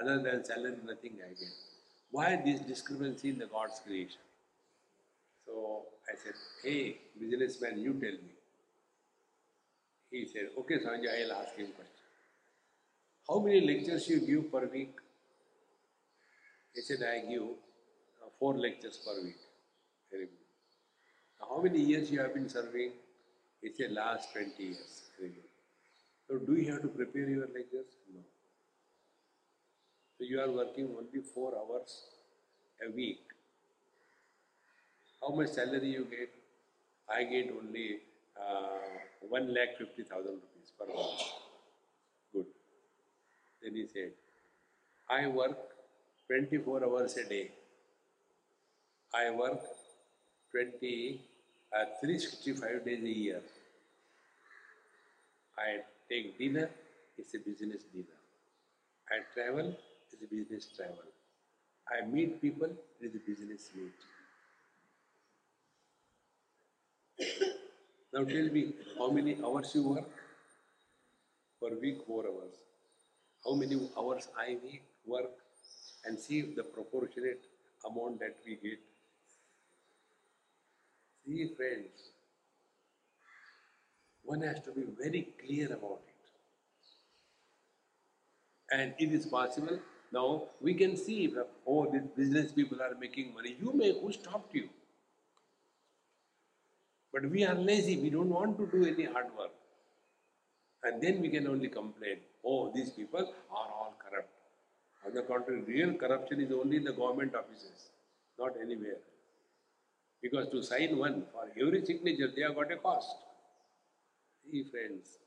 other 0.00 0.22
than 0.22 0.44
salary, 0.44 0.76
nothing 0.84 1.18
I 1.24 1.28
get. 1.30 1.52
Why 2.10 2.42
this 2.44 2.60
discrepancy 2.60 3.30
in 3.30 3.38
the 3.38 3.46
God's 3.46 3.80
creation? 3.86 4.20
So 5.46 5.82
I 6.10 6.16
said, 6.22 6.34
Hey, 6.62 6.96
businessman, 7.18 7.78
you 7.78 7.92
tell 7.94 8.12
me. 8.12 8.32
He 10.10 10.26
said, 10.26 10.48
Okay, 10.58 10.76
Sanjay, 10.76 11.24
I'll 11.24 11.42
ask 11.42 11.56
him 11.56 11.68
question. 11.74 12.02
How 13.28 13.38
many 13.38 13.60
lectures 13.60 14.08
you 14.08 14.20
give 14.20 14.50
per 14.50 14.66
week? 14.66 14.94
He 16.74 16.80
said, 16.80 16.98
I 17.02 17.20
give 17.30 17.42
uh, 17.42 18.30
four 18.38 18.54
lectures 18.58 18.98
per 19.04 19.22
week. 19.22 19.36
How 21.48 21.60
many 21.60 21.80
years 21.80 22.10
you 22.10 22.20
have 22.20 22.34
been 22.34 22.48
serving? 22.48 22.92
He 23.60 23.70
said, 23.76 23.92
last 23.92 24.32
20 24.32 24.62
years. 24.62 25.02
So 26.28 26.38
do 26.38 26.54
you 26.54 26.72
have 26.72 26.82
to 26.82 26.88
prepare 26.88 27.28
your 27.28 27.46
lectures? 27.46 27.90
No. 28.12 28.20
So 30.18 30.24
you 30.24 30.40
are 30.40 30.50
working 30.50 30.88
only 30.96 31.20
four 31.34 31.52
hours 31.54 32.04
a 32.86 32.90
week. 32.90 33.20
How 35.20 35.34
much 35.34 35.50
salary 35.50 35.90
you 35.90 36.04
get? 36.04 36.30
I 37.08 37.24
get 37.24 37.52
only 37.56 37.98
uh, 38.40 38.78
one 39.28 39.52
lakh 39.54 39.76
fifty 39.78 40.02
thousand 40.02 40.40
rupees 40.44 40.72
per 40.78 40.86
month. 40.86 41.20
Good. 42.32 42.46
Then 43.62 43.74
he 43.76 43.86
said, 43.92 44.12
I 45.08 45.26
work 45.26 45.58
24 46.28 46.84
hours 46.84 47.16
a 47.18 47.28
day. 47.28 47.50
I 49.14 49.30
work 49.30 49.60
20, 50.50 51.20
uh, 51.74 51.84
365 52.00 52.84
days 52.84 53.02
a 53.02 53.08
year. 53.08 53.42
I 55.58 55.80
take 56.08 56.38
dinner, 56.38 56.70
it's 57.18 57.34
a 57.34 57.38
business 57.38 57.82
dinner. 57.92 58.18
I 59.10 59.20
travel, 59.34 59.76
it's 60.12 60.22
a 60.22 60.26
business 60.34 60.68
travel. 60.76 61.08
I 61.90 62.06
meet 62.06 62.40
people, 62.40 62.70
it 63.00 63.06
is 63.06 63.14
a 63.14 63.18
business 63.18 63.70
meet. 63.76 63.92
now 68.14 68.24
tell 68.24 68.48
me, 68.52 68.72
how 68.98 69.10
many 69.10 69.38
hours 69.44 69.72
you 69.74 69.88
work? 69.88 70.10
Per 71.60 71.76
week, 71.80 71.98
four 72.06 72.24
hours. 72.26 72.54
How 73.44 73.54
many 73.54 73.88
hours 73.96 74.28
I 74.38 74.58
work? 75.06 75.30
And 76.04 76.18
see 76.18 76.42
the 76.42 76.64
proportionate 76.64 77.42
amount 77.88 78.18
that 78.20 78.36
we 78.44 78.56
get. 78.56 78.80
See, 81.24 81.50
friends, 81.56 82.10
one 84.24 84.42
has 84.42 84.60
to 84.60 84.72
be 84.72 84.82
very 85.00 85.28
clear 85.44 85.66
about 85.66 86.00
it. 86.08 86.12
And 88.76 88.94
it 88.98 89.12
is 89.12 89.26
possible. 89.26 89.78
Now 90.12 90.44
we 90.60 90.74
can 90.74 90.96
see 90.96 91.32
oh, 91.66 91.90
these 91.92 92.02
business 92.16 92.52
people 92.52 92.82
are 92.82 92.94
making 93.00 93.34
money. 93.34 93.56
You 93.60 93.72
may, 93.72 93.92
who 93.92 94.12
stopped 94.12 94.54
you? 94.54 94.68
But 97.12 97.30
we 97.30 97.44
are 97.44 97.54
lazy, 97.54 97.98
we 97.98 98.10
don't 98.10 98.30
want 98.30 98.58
to 98.58 98.66
do 98.66 98.86
any 98.86 99.04
hard 99.04 99.26
work. 99.38 99.52
And 100.82 101.00
then 101.00 101.20
we 101.20 101.28
can 101.28 101.46
only 101.46 101.68
complain, 101.68 102.16
oh, 102.44 102.72
these 102.74 102.90
people 102.90 103.20
are 103.20 103.68
all 103.78 103.94
corrupt. 103.98 104.28
On 105.06 105.14
the 105.14 105.22
contrary, 105.22 105.62
real 105.62 105.94
corruption 105.94 106.40
is 106.40 106.50
only 106.50 106.78
in 106.78 106.84
the 106.84 106.92
government 106.92 107.34
offices, 107.34 107.90
not 108.38 108.54
anywhere. 108.60 108.98
Because 110.22 110.48
to 110.50 110.62
sign 110.62 110.96
one, 110.96 111.24
for 111.32 111.48
every 111.60 111.84
signature, 111.84 112.30
they 112.34 112.42
have 112.42 112.54
got 112.54 112.70
a 112.70 112.76
cost. 112.76 113.16
See, 114.50 114.64
friends. 114.70 115.18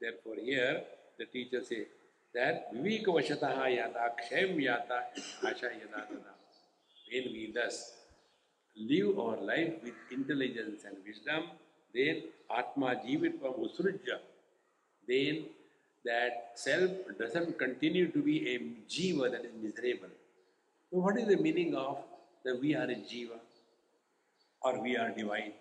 Therefore, 0.00 0.36
here 0.42 0.82
the 1.18 1.24
teacher 1.24 1.62
says 1.62 1.86
that 2.34 2.74
viveka 2.74 3.06
vashataha 3.06 3.66
yata 3.78 4.10
kshem 4.20 4.56
yata 4.62 4.98
asha 5.42 5.70
yada 5.80 6.00
tada. 6.10 6.32
When 7.10 7.32
we 7.32 7.52
thus 7.54 7.92
live 8.76 9.18
our 9.18 9.38
life 9.38 9.74
with 9.82 9.94
intelligence 10.10 10.84
and 10.84 10.96
wisdom, 11.06 11.44
then 11.94 12.24
atma 12.54 12.96
jivitvam 13.06 13.58
usrujya, 13.66 14.18
then 15.08 15.46
that 16.04 16.52
self 16.54 16.90
doesn't 17.18 17.58
continue 17.58 18.08
to 18.12 18.18
be 18.18 18.36
a 18.54 18.58
jiva 18.94 19.30
that 19.30 19.44
is 19.46 19.54
miserable. 19.62 20.14
So, 20.90 20.98
what 20.98 21.16
is 21.16 21.28
the 21.28 21.38
meaning 21.38 21.74
of 21.74 21.98
that 22.44 22.60
we 22.60 22.74
are 22.74 22.84
a 22.84 22.96
jiva 22.96 23.40
or 24.62 24.82
we 24.82 24.96
are 24.96 25.10
divine? 25.10 25.52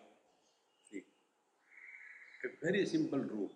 See, 0.92 1.04
a 2.44 2.66
very 2.66 2.86
simple 2.86 3.20
rule. 3.20 3.52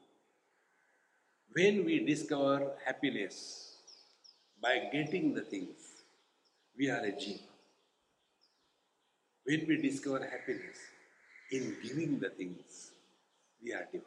When 1.53 1.85
we 1.85 2.05
discover 2.05 2.73
happiness 2.85 3.75
by 4.61 4.89
getting 4.91 5.33
the 5.33 5.41
things, 5.41 6.03
we 6.77 6.89
are 6.89 6.99
a 6.99 7.11
jiva. 7.11 7.39
When 9.45 9.65
we 9.67 9.81
discover 9.81 10.19
happiness 10.23 10.77
in 11.51 11.75
giving 11.83 12.19
the 12.19 12.29
things, 12.29 12.91
we 13.63 13.73
are 13.73 13.85
divine. 13.91 14.05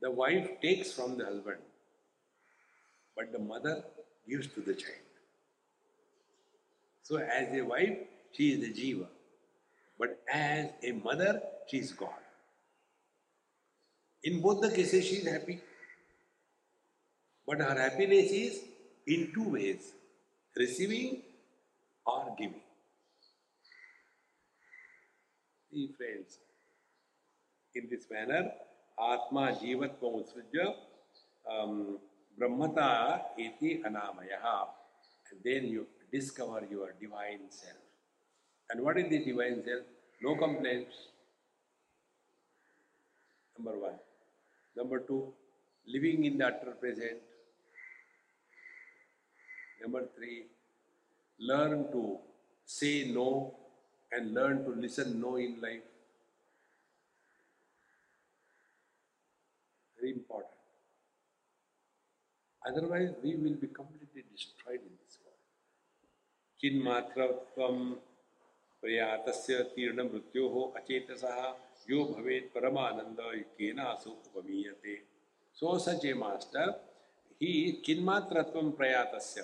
The 0.00 0.10
wife 0.10 0.60
takes 0.60 0.92
from 0.92 1.16
the 1.18 1.24
husband, 1.24 1.58
but 3.16 3.32
the 3.32 3.38
mother 3.38 3.82
gives 4.28 4.46
to 4.48 4.60
the 4.60 4.74
child. 4.74 5.07
So, 7.08 7.16
as 7.16 7.48
a 7.56 7.62
wife, 7.62 7.96
she 8.32 8.52
is 8.52 8.60
the 8.60 8.70
Jiva, 8.70 9.06
but 9.98 10.20
as 10.30 10.66
a 10.82 10.92
mother, 10.92 11.40
she 11.66 11.78
is 11.78 11.92
God. 11.92 12.20
In 14.22 14.42
both 14.42 14.60
the 14.60 14.70
cases, 14.70 15.06
she 15.06 15.14
is 15.14 15.26
happy. 15.26 15.58
But 17.46 17.60
her 17.60 17.80
happiness 17.80 18.30
is 18.30 18.60
in 19.06 19.32
two 19.32 19.48
ways 19.54 19.94
receiving 20.54 21.22
or 22.04 22.34
giving. 22.36 22.60
See, 25.72 25.88
friends, 25.96 26.36
in 27.74 27.88
this 27.88 28.04
manner, 28.10 28.52
Atma 29.00 29.56
Jivatva 29.62 30.02
Utsrujya 30.02 30.74
um, 31.50 31.98
Brahmata 32.38 33.22
iti 33.38 33.80
Anamaya. 33.82 34.68
And 35.30 35.40
then 35.42 35.64
you 35.68 35.86
discover 36.12 36.66
your 36.70 36.94
divine 37.00 37.50
self. 37.50 37.76
And 38.70 38.82
what 38.82 38.98
is 38.98 39.08
the 39.08 39.24
divine 39.24 39.62
self? 39.64 39.84
No 40.22 40.36
complaints. 40.36 40.94
Number 43.58 43.78
one. 43.78 43.98
Number 44.76 45.00
two, 45.00 45.32
living 45.86 46.24
in 46.24 46.38
the 46.38 46.46
utter 46.46 46.72
present. 46.80 47.18
Number 49.82 50.04
three, 50.16 50.46
learn 51.38 51.90
to 51.92 52.18
say 52.64 53.10
no 53.12 53.54
and 54.12 54.34
learn 54.34 54.64
to 54.64 54.70
listen 54.70 55.20
no 55.20 55.36
in 55.36 55.60
life. 55.60 55.82
Very 59.98 60.12
important. 60.12 60.52
Otherwise, 62.68 63.10
we 63.22 63.34
will 63.34 63.54
be 63.54 63.68
completely 63.68 64.24
destroyed 64.32 64.80
in. 64.80 64.97
चिन्मात्रत्वं 66.60 67.76
प्रयातस्य 68.82 69.62
तीर्णमृत्योः 69.74 70.56
अचेतसः 70.80 71.38
यो 71.90 72.04
भवेत् 72.14 72.52
परमानंद 72.54 73.20
केनासु 73.58 74.10
उपमीयते 74.10 74.96
such 75.60 76.04
a 76.04 76.14
master, 76.14 76.74
he 77.40 77.64
is 77.66 77.86
chinmatratvam 77.86 78.74
prayatasya. 78.76 79.42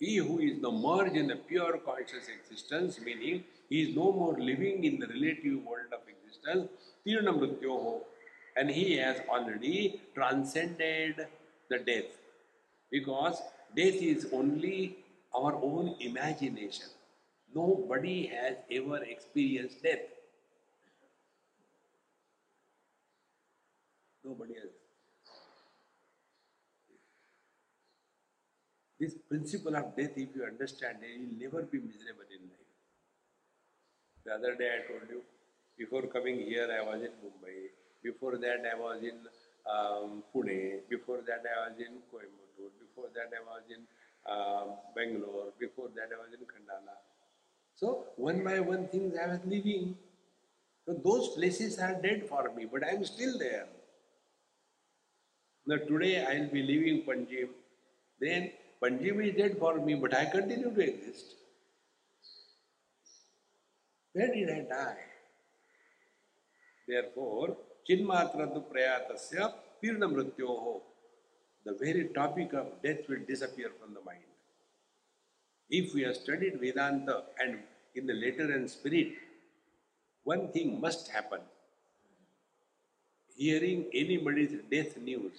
He 0.00 0.16
who 0.16 0.40
is 0.40 0.60
the 0.60 0.70
merge 0.70 1.14
in 1.14 1.28
the 1.28 1.36
pure 1.36 1.78
conscious 1.78 2.28
existence, 2.28 3.00
meaning 3.00 3.44
he 3.68 3.82
is 3.82 3.96
no 3.96 4.12
more 4.12 4.36
living 4.38 4.82
in 4.84 4.98
the 4.98 5.06
relative 5.06 5.64
world 5.64 5.92
of 5.92 6.00
existence, 6.08 6.68
tirna 7.06 7.32
mrityoho, 7.38 8.00
and 8.56 8.70
he 8.70 8.96
has 8.96 9.20
already 9.28 10.00
transcended 10.14 11.26
the 11.68 11.78
death. 11.78 12.10
Because 12.90 13.40
death 13.76 13.94
is 13.94 14.26
only 14.32 14.96
our 15.34 15.54
own 15.54 15.96
imagination. 16.00 16.86
Nobody 17.54 18.26
has 18.26 18.56
ever 18.70 19.02
experienced 19.04 19.82
death. 19.82 20.00
Nobody 24.24 24.54
else. 24.54 24.78
This 28.98 29.14
principle 29.28 29.74
of 29.76 29.96
death, 29.96 30.12
if 30.16 30.28
you 30.34 30.44
understand 30.44 30.98
it, 31.02 31.20
you 31.20 31.26
will 31.26 31.40
never 31.40 31.62
be 31.66 31.78
miserable 31.78 32.28
in 32.30 32.48
life. 32.48 32.62
The 34.24 34.34
other 34.34 34.54
day 34.54 34.70
I 34.78 34.86
told 34.86 35.10
you, 35.10 35.22
before 35.76 36.06
coming 36.06 36.38
here, 36.40 36.68
I 36.70 36.84
was 36.86 37.02
in 37.02 37.10
Mumbai. 37.18 37.74
Before 38.02 38.36
that, 38.38 38.62
I 38.62 38.78
was 38.78 39.02
in 39.02 39.18
um, 39.66 40.22
Pune. 40.32 40.86
Before 40.88 41.18
that, 41.26 41.42
I 41.42 41.68
was 41.68 41.78
in 41.78 41.98
Coimbatore. 42.06 42.70
Before 42.78 43.10
that, 43.14 43.34
I 43.34 43.42
was 43.42 43.62
in 43.68 43.82
um, 44.30 44.76
Bangalore. 44.94 45.52
Before 45.58 45.88
that, 45.94 46.08
I 46.14 46.18
was 46.20 46.32
in 46.32 46.46
Khandala. 46.46 46.96
So, 47.74 48.04
one 48.16 48.44
by 48.44 48.60
one 48.60 48.88
things 48.88 49.14
I 49.22 49.26
was 49.28 49.40
living. 49.44 49.96
So, 50.86 50.94
those 51.04 51.28
places 51.28 51.78
are 51.78 51.94
dead 52.00 52.28
for 52.28 52.50
me, 52.56 52.66
but 52.70 52.84
I 52.84 52.90
am 52.90 53.04
still 53.04 53.38
there. 53.38 53.66
Now, 55.66 55.76
today 55.76 56.24
I 56.24 56.40
will 56.40 56.48
be 56.48 56.62
leaving 56.62 57.02
Panjim. 57.04 57.48
Then, 58.20 58.50
Panjim 58.82 59.24
is 59.26 59.36
dead 59.36 59.58
for 59.58 59.78
me, 59.78 59.94
but 59.94 60.14
I 60.14 60.26
continue 60.26 60.74
to 60.74 60.80
exist. 60.80 61.34
Where 64.12 64.32
did 64.32 64.50
I 64.50 64.60
die? 64.68 64.98
Therefore, 66.86 67.56
Chinmatradu 67.88 68.64
Prayatasya 68.70 69.52
Pirna 69.82 70.06
Mrityoho. 70.12 70.82
The 71.64 71.74
very 71.74 72.08
topic 72.08 72.52
of 72.54 72.82
death 72.82 73.08
will 73.08 73.24
disappear 73.26 73.70
from 73.80 73.94
the 73.94 74.00
mind. 74.00 74.24
If 75.70 75.94
we 75.94 76.02
have 76.02 76.16
studied 76.16 76.60
Vedanta 76.60 77.22
and 77.40 77.60
in 77.94 78.06
the 78.06 78.14
letter 78.14 78.52
and 78.52 78.68
spirit, 78.68 79.12
one 80.24 80.48
thing 80.52 80.80
must 80.80 81.08
happen. 81.08 81.40
Hearing 83.36 83.86
anybody's 83.94 84.52
death 84.70 84.96
news, 84.98 85.32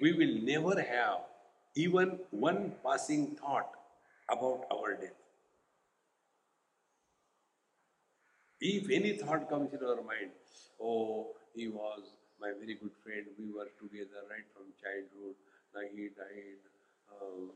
we 0.00 0.12
will 0.12 0.42
never 0.42 0.80
have 0.80 1.20
even 1.74 2.18
one 2.30 2.72
passing 2.84 3.36
thought 3.36 3.70
about 4.30 4.66
our 4.72 4.94
death. 4.94 5.18
If 8.60 8.90
any 8.90 9.16
thought 9.16 9.48
comes 9.48 9.72
in 9.72 9.80
our 9.84 10.02
mind, 10.02 10.30
oh, 10.80 11.28
he 11.54 11.68
was 11.68 12.00
my 12.42 12.50
very 12.58 12.74
good 12.74 12.94
friend, 13.06 13.24
we 13.38 13.54
were 13.54 13.70
together 13.78 14.26
right 14.26 14.46
from 14.50 14.74
childhood, 14.82 15.38
now 15.74 15.80
he 15.94 16.10
died, 16.10 16.60
um, 17.08 17.50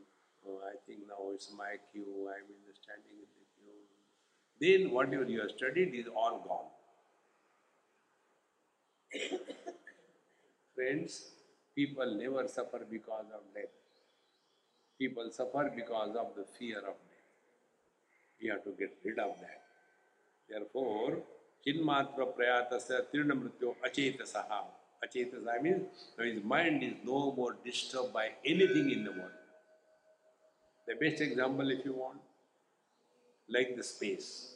oh, 0.47 0.59
I 0.65 0.75
think 0.85 0.99
now 1.07 1.29
it's 1.33 1.51
my 1.55 1.75
cue. 1.91 2.29
I'm 2.31 2.47
in 2.49 2.61
the 2.65 2.73
standing 2.73 3.19
in 3.19 3.29
the 3.37 3.45
queue. 3.53 3.83
Then 4.59 4.91
whatever 4.91 5.25
you 5.25 5.41
have 5.41 5.51
studied 5.51 5.93
is 5.93 6.07
all 6.07 6.39
gone. 6.47 6.71
Friends, 10.75 11.31
people 11.75 12.15
never 12.15 12.47
suffer 12.47 12.85
because 12.89 13.25
of 13.33 13.41
death. 13.53 13.75
People 14.99 15.29
suffer 15.31 15.71
because 15.75 16.15
of 16.15 16.33
the 16.35 16.45
fear 16.57 16.79
of 16.79 16.97
death. 17.11 17.27
We 18.41 18.49
have 18.49 18.63
to 18.63 18.71
get 18.71 18.97
rid 19.03 19.19
of 19.19 19.35
that. 19.41 19.61
Therefore, 20.49 21.19
Chinmatra 21.67 22.25
Prayatasya 22.33 23.07
Tirnamrityo 23.13 23.75
Achetasaha. 23.85 24.63
Achetasa 25.03 25.61
means 25.61 25.85
his 26.17 26.41
mind 26.43 26.81
is 26.81 26.93
no 27.03 27.33
more 27.33 27.57
disturbed 27.65 28.13
by 28.13 28.29
anything 28.45 28.89
in 28.89 29.03
the 29.03 29.11
world. 29.11 29.31
The 30.87 30.95
best 30.95 31.21
example, 31.21 31.69
if 31.69 31.83
you 31.83 31.93
want, 31.93 32.19
like 33.49 33.75
the 33.75 33.83
space. 33.83 34.53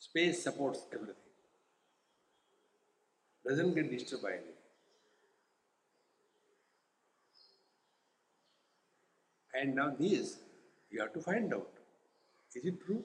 Space 0.00 0.42
supports 0.42 0.80
everything. 0.92 1.14
Doesn't 3.46 3.74
get 3.74 3.88
disturbed 3.88 4.24
by 4.24 4.32
anything. 4.32 4.52
And 9.54 9.76
now 9.76 9.94
this, 9.96 10.38
you 10.90 11.00
have 11.00 11.12
to 11.12 11.20
find 11.20 11.54
out. 11.54 11.70
Is 12.54 12.66
it 12.66 12.84
true? 12.84 13.04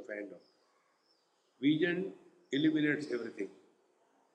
So 0.00 0.12
find 0.12 0.32
out. 0.32 0.40
Vision 1.60 2.12
illuminates 2.52 3.06
everything, 3.12 3.48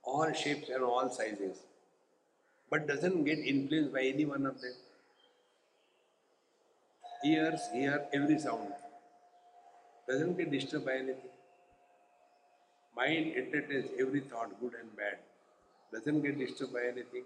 all 0.04 0.32
shapes 0.34 0.70
and 0.70 0.84
all 0.84 1.10
sizes, 1.10 1.58
but 2.70 2.88
doesn't 2.88 3.24
get 3.24 3.40
influenced 3.40 3.94
by 3.94 4.02
any 4.02 4.26
one 4.26 4.46
of 4.46 4.62
them. 4.62 4.74
Ears 7.26 7.62
hear 7.74 8.06
every 8.14 8.38
sound, 8.38 8.74
doesn't 10.08 10.38
get 10.38 10.52
disturbed 10.52 10.86
by 10.86 10.94
anything. 10.94 11.34
Mind 12.96 13.34
entertains 13.36 13.90
every 14.00 14.20
thought, 14.22 14.60
good 14.60 14.74
and 14.80 14.96
bad, 14.96 15.18
doesn't 15.92 16.22
get 16.22 16.38
disturbed 16.38 16.74
by 16.74 16.84
anything. 16.84 17.24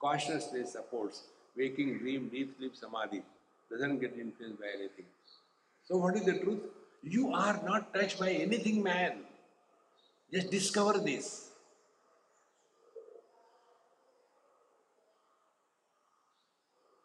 Consciousness 0.00 0.72
supports 0.72 1.22
waking, 1.56 1.98
dream, 1.98 2.28
deep 2.28 2.54
sleep, 2.58 2.76
samadhi, 2.76 3.22
doesn't 3.70 3.98
get 3.98 4.12
influenced 4.18 4.60
by 4.60 4.66
anything. 4.74 5.06
So, 5.88 5.96
what 5.96 6.16
is 6.16 6.24
the 6.24 6.38
truth? 6.38 6.60
You 7.02 7.32
are 7.32 7.60
not 7.64 7.92
touched 7.92 8.18
by 8.18 8.30
anything, 8.30 8.82
man. 8.82 9.24
Just 10.32 10.50
discover 10.50 10.98
this. 10.98 11.50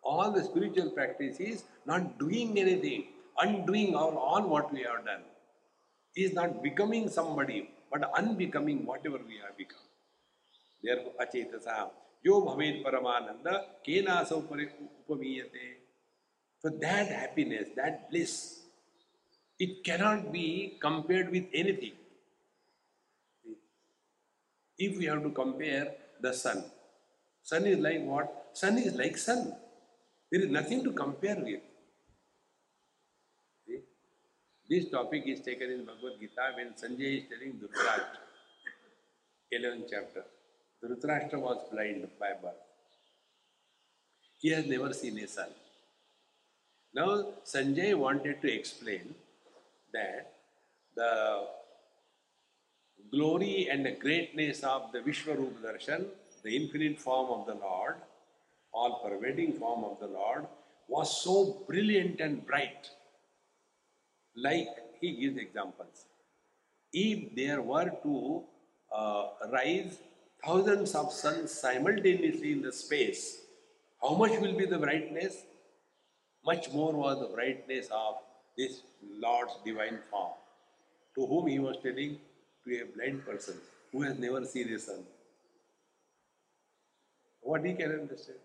All 0.04 0.32
the 0.32 0.44
spiritual 0.44 0.92
practice 0.92 1.40
is 1.40 1.64
not 1.86 2.18
doing 2.18 2.58
anything, 2.58 3.08
undoing 3.38 3.96
all 3.96 4.18
on 4.18 4.50
what 4.50 4.72
we 4.72 4.84
have 4.84 5.06
done. 5.06 5.24
Is 6.16 6.34
not 6.34 6.64
becoming 6.64 7.10
somebody, 7.10 7.70
but 7.92 8.10
unbecoming 8.18 8.86
whatever 8.86 9.20
we 9.28 9.38
have 9.46 9.58
become. 9.58 9.86
Therefore, 10.82 11.14
achetasa, 11.22 11.90
yo 12.24 12.42
bhavet 12.42 12.84
paramananda, 12.84 13.66
kena 13.86 14.26
upamiyate. 14.28 15.78
For 16.62 16.72
that 16.80 17.08
happiness, 17.08 17.70
that 17.76 18.10
bliss, 18.10 18.57
it 19.60 19.84
cannot 19.84 20.32
be 20.32 20.78
compared 20.80 21.32
with 21.32 21.46
anything. 21.54 21.94
If 24.78 24.98
we 24.98 25.06
have 25.06 25.24
to 25.24 25.32
compare 25.32 25.94
the 26.22 26.34
sun, 26.34 26.64
sun 27.42 27.66
is 27.66 27.80
like 27.80 28.04
what? 28.04 28.50
Sun 28.54 28.78
is 28.78 28.94
like 28.96 29.18
sun. 29.18 29.56
There 30.32 30.42
is 30.42 30.50
nothing 30.50 30.84
to 30.84 30.92
compare 30.92 31.38
with. 31.38 31.62
See? 33.66 33.80
This 34.70 34.90
topic 34.90 35.24
is 35.26 35.42
taken 35.42 35.72
in 35.72 35.86
Bhagavad 35.86 36.20
Gita 36.20 36.52
when 36.56 36.74
Sanjay 36.74 37.18
is 37.18 37.24
telling 37.30 37.54
Dhritarashtra, 37.54 38.20
11th 39.54 39.90
chapter. 39.90 40.26
Dhritarashtra 40.84 41.40
was 41.40 41.58
blind 41.72 42.08
by 42.20 42.34
birth. 42.42 42.54
He 44.38 44.50
has 44.50 44.68
never 44.68 44.94
seen 44.94 45.18
a 45.20 45.28
sun. 45.28 45.50
Now, 46.94 47.30
Sanjay 47.44 47.96
wanted 47.96 48.42
to 48.44 48.54
explain 48.54 49.16
that 49.94 50.34
the 50.96 51.48
glory 53.12 53.68
and 53.72 53.86
the 53.86 53.92
greatness 53.92 54.64
of 54.64 54.92
the 54.92 55.00
Vishwarup 55.00 55.62
Darshan, 55.64 56.06
the 56.44 56.56
infinite 56.56 57.00
form 57.00 57.30
of 57.40 57.46
the 57.46 57.56
Lord, 57.56 57.96
all 58.74 59.02
pervading 59.04 59.54
form 59.54 59.84
of 59.84 60.00
the 60.00 60.08
Lord, 60.08 60.46
was 60.88 61.22
so 61.22 61.64
brilliant 61.68 62.20
and 62.20 62.46
bright. 62.46 62.90
Like 64.36 64.68
he 65.02 65.16
gives 65.22 65.38
examples. 65.38 66.06
If 66.94 67.36
there 67.36 67.62
were 67.62 67.92
to 68.04 68.44
uh, 68.96 69.24
rise 69.52 69.98
thousands 70.46 70.96
of 70.96 71.12
suns 71.12 71.52
simultaneously 71.52 72.54
in 72.54 72.62
the 72.62 72.72
space, 72.72 73.42
how 74.02 74.16
much 74.16 74.40
will 74.40 74.54
be 74.54 74.66
the 74.66 74.78
brightness? 74.78 75.44
Much 76.46 76.72
more 76.72 76.94
was 76.94 77.20
the 77.20 77.36
brightness 77.36 77.88
of 77.92 78.16
this 78.58 78.82
Lord's 79.20 79.54
divine 79.66 80.00
form. 80.10 80.32
To 81.16 81.26
whom 81.26 81.48
he 81.48 81.60
was 81.60 81.78
telling? 81.84 82.18
To 82.66 82.82
a 82.82 82.86
blind 82.96 83.26
person 83.26 83.56
who 83.92 84.02
has 84.02 84.18
never 84.18 84.44
seen 84.46 84.74
a 84.74 84.80
sun. 84.80 85.04
What 87.42 87.66
he 87.66 87.74
can 87.74 87.92
understand? 87.92 88.40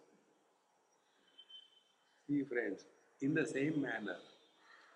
See, 2.28 2.42
friends, 2.44 2.84
in 3.20 3.34
the 3.34 3.46
same 3.46 3.82
manner, 3.82 4.16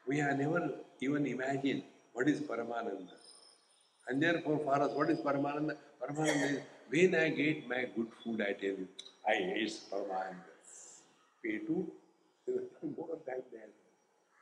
we 0.07 0.19
have 0.19 0.39
never 0.39 0.71
even 1.01 1.27
imagined 1.27 1.83
what 2.13 2.29
is 2.29 2.41
Paramananda. 2.41 3.17
And 4.09 4.23
therefore, 4.23 4.61
for 4.65 4.81
us, 4.81 4.93
what 4.93 5.11
is 5.11 5.19
Paramananda? 5.19 5.77
Paramananda 6.01 6.53
is 6.53 6.61
when 6.89 7.15
I 7.17 7.31
get 7.31 7.69
my 7.69 7.87
good 7.97 8.09
food, 8.23 8.41
I 8.41 8.53
tell 8.53 8.77
you, 8.83 8.89
I 9.27 9.35
ate 9.35 9.79
Paramananda. 9.91 10.53
Pay 11.43 11.59
to 11.67 11.91
more 12.97 13.19
than 13.27 13.43
that. 13.53 13.76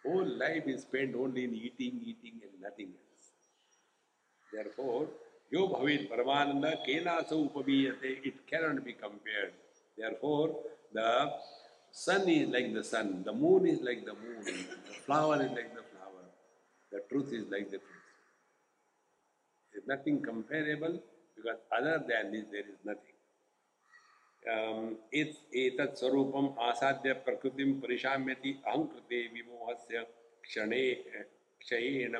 Whole 0.04 0.26
life 0.38 0.64
is 0.66 0.82
spent 0.82 1.14
only 1.14 1.44
in 1.44 1.54
eating, 1.54 2.00
eating, 2.04 2.40
and 2.42 2.60
nothing 2.62 2.88
else. 2.88 3.30
Therefore, 4.52 5.08
Yo 5.50 5.68
Bhavit 5.68 6.10
Paramananda 6.10 6.78
Kena 6.86 7.28
So 7.28 7.48
Upabiyate, 7.48 8.24
it 8.24 8.46
cannot 8.46 8.84
be 8.84 8.92
compared. 8.92 9.52
Therefore, 9.96 10.56
the 10.92 11.30
sun 11.92 12.28
is 12.28 12.48
like 12.48 12.74
the 12.74 12.84
sun, 12.84 13.22
the 13.24 13.32
moon 13.32 13.66
is 13.66 13.80
like 13.80 14.04
the 14.04 14.14
moon, 14.14 14.44
the 14.44 14.94
flower 15.06 15.36
is 15.36 15.50
like 15.50 15.74
the 15.74 15.84
flower, 15.92 16.24
the 16.90 17.00
truth 17.08 17.32
is 17.32 17.44
like 17.50 17.70
the 17.70 17.78
truth. 17.78 18.04
There 19.72 19.82
is 19.82 19.86
nothing 19.88 20.20
comparable 20.20 21.00
because 21.36 21.58
other 21.76 22.02
than 22.08 22.32
this 22.32 22.44
there 22.50 22.60
is 22.60 22.78
nothing. 22.84 23.13
स्वरूप 25.98 26.58
आसाद्य 26.60 27.12
प्रकृति 27.26 27.64
परिशाम्यति 27.82 28.50
अहंकृते 28.66 29.20
विमोह 29.34 29.72
से 29.74 30.02
क्षण, 30.44 30.70
क्षयेण 31.60 32.16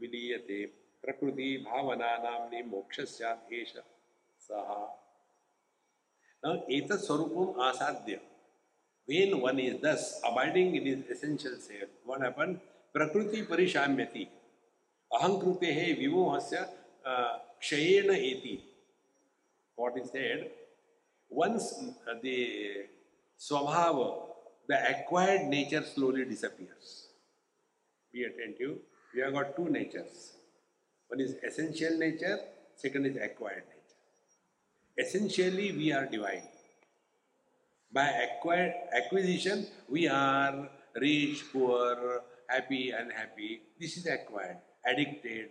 विलीयते। 0.00 0.64
प्रकृति 1.02 1.56
भावना 1.66 2.16
नामने 2.18 2.62
मोक्ष 2.62 3.00
से। 3.10 3.24
एतत् 6.76 7.04
स्वरूपम 7.04 7.60
आसाद्य। 7.62 8.20
When 9.08 9.34
one 9.34 9.60
is 9.60 9.76
thus 9.76 10.20
abiding 10.24 10.76
in 10.76 10.86
his 10.86 11.12
essential 11.12 11.54
से 11.56 11.86
वन 12.06 12.24
अपन 12.26 12.54
प्रकृति 12.94 13.42
परिशाम्यति। 13.42 14.26
अहंकृते 15.10 15.92
विमोह 15.92 16.38
से 16.40 16.56
क्षयेण 17.06 18.10
एति। 18.14 18.56
What 19.78 19.98
is 19.98 20.06
said 20.06 20.38
Once 21.30 21.74
uh, 22.10 22.14
the 22.22 22.86
swabhava, 23.38 24.26
the 24.68 24.76
acquired 24.90 25.46
nature 25.46 25.82
slowly 25.82 26.24
disappears. 26.24 27.06
Be 28.12 28.24
attentive. 28.24 28.78
We 29.14 29.20
have 29.22 29.32
got 29.32 29.56
two 29.56 29.68
natures. 29.68 30.34
One 31.08 31.20
is 31.20 31.34
essential 31.46 31.98
nature, 31.98 32.38
second 32.76 33.06
is 33.06 33.16
acquired 33.16 33.64
nature. 33.68 35.06
Essentially, 35.08 35.72
we 35.72 35.92
are 35.92 36.06
divine. 36.06 36.42
By 37.92 38.06
acquired 38.06 38.74
acquisition, 38.92 39.66
we 39.88 40.08
are 40.08 40.68
rich, 40.94 41.44
poor, 41.52 42.22
happy, 42.48 42.90
unhappy. 42.90 43.62
This 43.80 43.96
is 43.96 44.06
acquired, 44.06 44.58
addicted. 44.86 45.50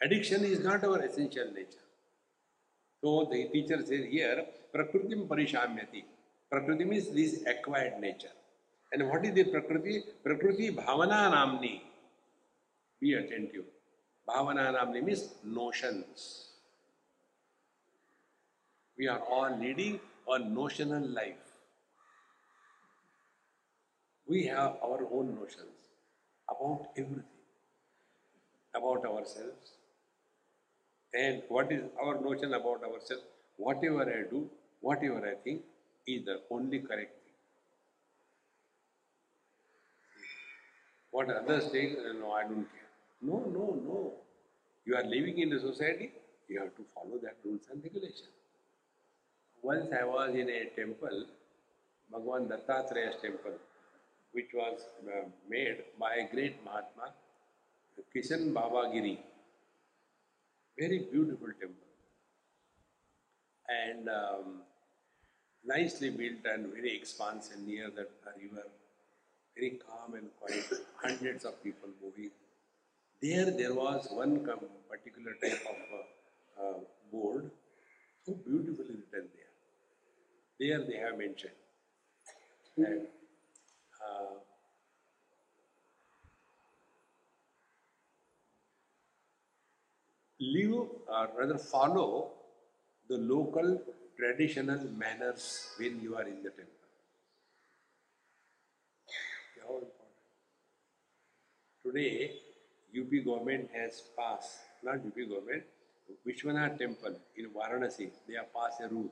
Addiction 0.00 0.44
is 0.44 0.60
not 0.60 0.84
our 0.84 1.00
essential 1.00 1.50
nature. 1.52 1.87
So 3.02 3.28
the 3.30 3.48
teacher 3.52 3.78
says 3.78 4.06
here, 4.10 4.44
Prakritim 4.74 5.28
Parishamyati. 5.28 6.04
Prakriti 6.50 6.84
means 6.84 7.10
this 7.10 7.44
acquired 7.46 8.00
nature. 8.00 8.34
And 8.92 9.08
what 9.08 9.24
is 9.24 9.34
the 9.34 9.44
Prakriti? 9.44 10.02
Prakriti 10.24 10.70
Bhavana 10.70 11.30
Namni. 11.32 11.82
Be 13.00 13.14
attentive. 13.14 13.64
Bhavana 14.28 14.74
Namni 14.76 15.04
means 15.04 15.28
notions. 15.44 16.48
We 18.98 19.06
are 19.06 19.20
all 19.20 19.56
leading 19.56 20.00
a 20.28 20.38
notional 20.38 21.06
life. 21.06 21.36
We 24.26 24.44
have 24.46 24.76
our 24.82 25.06
own 25.12 25.36
notions 25.36 25.78
about 26.50 26.88
everything, 26.96 27.22
about 28.74 29.06
ourselves. 29.06 29.77
And 31.14 31.42
what 31.48 31.72
is 31.72 31.82
our 32.02 32.20
notion 32.20 32.54
about 32.54 32.82
ourselves? 32.84 33.24
Whatever 33.56 34.02
I 34.02 34.28
do, 34.30 34.48
whatever 34.80 35.26
I 35.26 35.34
think 35.42 35.62
is 36.06 36.24
the 36.24 36.40
only 36.50 36.80
correct 36.80 37.12
thing. 37.24 37.34
What 41.10 41.30
others 41.30 41.70
think, 41.70 41.98
no, 42.20 42.32
I 42.32 42.42
don't 42.42 42.66
care. 42.70 42.88
No, 43.22 43.38
no, 43.38 43.80
no. 43.84 44.12
You 44.84 44.96
are 44.96 45.04
living 45.04 45.38
in 45.38 45.52
a 45.52 45.60
society, 45.60 46.12
you 46.48 46.60
have 46.60 46.74
to 46.76 46.84
follow 46.94 47.18
that 47.22 47.36
rules 47.44 47.62
and 47.72 47.82
regulations. 47.82 48.28
Once 49.62 49.88
I 49.92 50.04
was 50.04 50.34
in 50.34 50.48
a 50.48 50.66
temple, 50.76 51.24
Bhagavan 52.12 52.48
Dattatraya's 52.48 53.20
temple, 53.20 53.58
which 54.32 54.50
was 54.54 54.80
uh, 55.06 55.28
made 55.48 55.78
by 55.98 56.14
a 56.14 56.28
great 56.32 56.64
Mahatma, 56.64 57.12
Kishan 58.14 58.52
Babagiri. 58.52 59.18
Very 60.78 61.00
beautiful 61.10 61.48
temple. 61.60 61.88
And 63.68 64.08
um, 64.08 64.62
nicely 65.64 66.10
built 66.10 66.44
and 66.44 66.72
very 66.72 66.96
expansive 66.96 67.58
near 67.58 67.90
the 67.90 68.06
river. 68.40 68.66
Very 69.56 69.78
calm 69.84 70.14
and 70.14 70.28
quiet. 70.40 70.64
Hundreds 71.02 71.44
of 71.44 71.62
people 71.62 71.88
moving. 72.02 72.30
There, 73.20 73.50
there 73.50 73.74
was 73.74 74.06
one 74.10 74.46
particular 74.88 75.32
type 75.42 75.66
of 75.68 75.76
uh, 75.98 76.62
uh, 76.62 76.78
board, 77.10 77.50
so 78.24 78.34
beautifully 78.34 78.94
written 78.94 79.28
there. 79.34 79.48
There 80.60 80.86
they 80.86 80.96
have 80.98 81.18
mentioned 81.18 81.52
that 82.76 83.08
uh, 84.06 84.38
live 90.40 90.88
or 91.08 91.28
rather 91.36 91.58
follow 91.58 92.30
the 93.08 93.16
local 93.16 93.80
traditional 94.16 94.78
manners 94.96 95.70
when 95.78 96.00
you 96.00 96.16
are 96.16 96.22
in 96.22 96.42
the 96.42 96.50
temple. 96.50 96.74
How 99.62 99.74
important. 99.74 99.92
Today, 101.84 102.32
UP 102.98 103.24
government 103.24 103.70
has 103.74 104.02
passed, 104.16 104.58
not 104.82 104.96
UP 104.96 105.16
government, 105.28 105.64
Vishwanath 106.26 106.78
temple 106.78 107.14
in 107.36 107.50
Varanasi, 107.50 108.10
they 108.26 108.34
have 108.34 108.52
passed 108.54 108.80
a 108.80 108.88
rule 108.88 109.10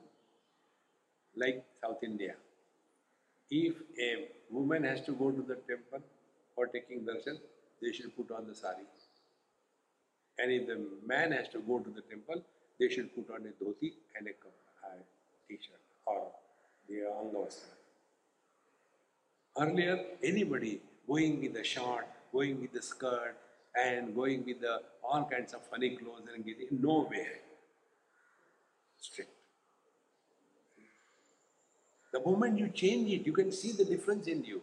like 1.35 1.63
South 1.81 2.03
India. 2.03 2.35
If 3.49 3.75
a 3.99 4.27
woman 4.49 4.83
has 4.83 5.01
to 5.01 5.11
go 5.11 5.31
to 5.31 5.41
the 5.41 5.55
temple 5.55 6.01
for 6.55 6.67
taking 6.67 7.01
darshan, 7.01 7.37
they 7.81 7.91
should 7.91 8.15
put 8.15 8.31
on 8.31 8.47
the 8.47 8.55
sari. 8.55 8.85
And 10.39 10.51
if 10.51 10.67
the 10.67 10.79
man 11.05 11.31
has 11.31 11.47
to 11.49 11.59
go 11.59 11.79
to 11.79 11.89
the 11.89 12.01
temple, 12.01 12.43
they 12.79 12.89
should 12.89 13.13
put 13.15 13.33
on 13.33 13.41
a 13.41 13.63
dhoti 13.63 13.93
and 14.17 14.27
a 14.27 14.33
t-shirt 15.47 15.81
or 16.05 16.27
the 16.87 16.95
angavastra. 16.95 17.73
Earlier, 19.59 19.99
anybody 20.23 20.81
going 21.07 21.41
with 21.41 21.53
the 21.53 21.63
short, 21.63 22.07
going 22.31 22.61
with 22.61 22.73
the 22.73 22.81
skirt, 22.81 23.35
and 23.75 24.15
going 24.15 24.45
with 24.45 24.61
the 24.61 24.81
all 25.03 25.25
kinds 25.25 25.53
of 25.53 25.61
funny 25.71 25.95
clothes 25.95 26.27
and 26.33 26.45
getting 26.45 26.81
no 26.81 27.07
way. 27.09 27.27
strict. 28.99 29.31
The 32.13 32.19
moment 32.19 32.57
you 32.57 32.69
change 32.69 33.11
it, 33.11 33.25
you 33.25 33.33
can 33.33 33.51
see 33.51 33.71
the 33.71 33.85
difference 33.85 34.27
in 34.27 34.43
you. 34.43 34.61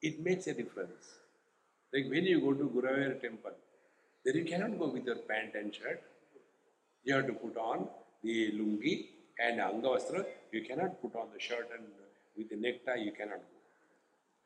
It 0.00 0.20
makes 0.20 0.46
a 0.46 0.54
difference. 0.54 1.18
Like 1.92 2.08
when 2.08 2.24
you 2.24 2.40
go 2.40 2.54
to 2.54 2.64
Guruvayur 2.64 3.20
temple, 3.20 3.52
then 4.24 4.36
you 4.36 4.44
cannot 4.44 4.78
go 4.78 4.88
with 4.88 5.04
your 5.04 5.16
pant 5.16 5.54
and 5.54 5.74
shirt. 5.74 6.02
You 7.04 7.14
have 7.14 7.26
to 7.26 7.32
put 7.32 7.56
on 7.56 7.88
the 8.22 8.52
lungi 8.52 9.06
and 9.38 9.60
angavastra. 9.60 10.24
You 10.52 10.62
cannot 10.62 11.00
put 11.00 11.16
on 11.16 11.28
the 11.32 11.40
shirt 11.40 11.70
and 11.74 11.84
with 12.36 12.50
the 12.50 12.56
necktie, 12.56 12.96
you 12.96 13.12
cannot 13.12 13.38
go. 13.38 13.58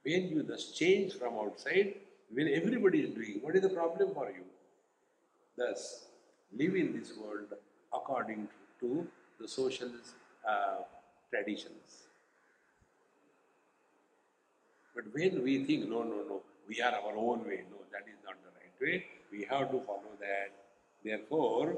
When 0.05 0.29
you 0.29 0.43
thus 0.43 0.73
change 0.73 1.15
from 1.15 1.35
outside, 1.35 1.95
when 2.33 2.49
everybody 2.49 3.01
is 3.01 3.11
doing, 3.15 3.39
what 3.43 3.55
is 3.57 3.63
the 3.63 3.69
problem 3.69 4.13
for 4.15 4.27
you? 4.29 4.45
Thus, 5.57 6.07
live 6.57 6.75
in 6.75 6.99
this 6.99 7.13
world 7.17 7.53
according 7.93 8.49
to 8.81 9.07
the 9.41 9.49
social 9.49 9.91
uh, 10.49 10.79
traditions. 11.31 12.05
But 14.95 15.05
when 15.13 15.43
we 15.43 15.65
think, 15.65 15.89
no, 15.89 16.03
no, 16.03 16.23
no, 16.29 16.43
we 16.69 16.81
are 16.81 16.93
our 16.93 17.17
own 17.17 17.45
way, 17.47 17.63
no, 17.71 17.79
that 17.93 18.09
is 18.09 18.19
not 18.25 18.37
the 18.43 18.51
right 18.61 18.75
way, 18.81 19.05
we 19.35 19.47
have 19.51 19.71
to 19.71 19.81
follow 19.89 20.15
that. 20.21 20.51
Therefore, 21.05 21.77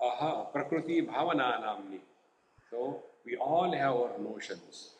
aha, 0.00 0.44
prakriti 0.54 1.02
bhavana 1.02 1.48
namni. 1.64 2.00
So, 2.70 3.02
we 3.24 3.36
all 3.36 3.72
have 3.72 3.94
our 3.94 4.18
notions. 4.18 4.90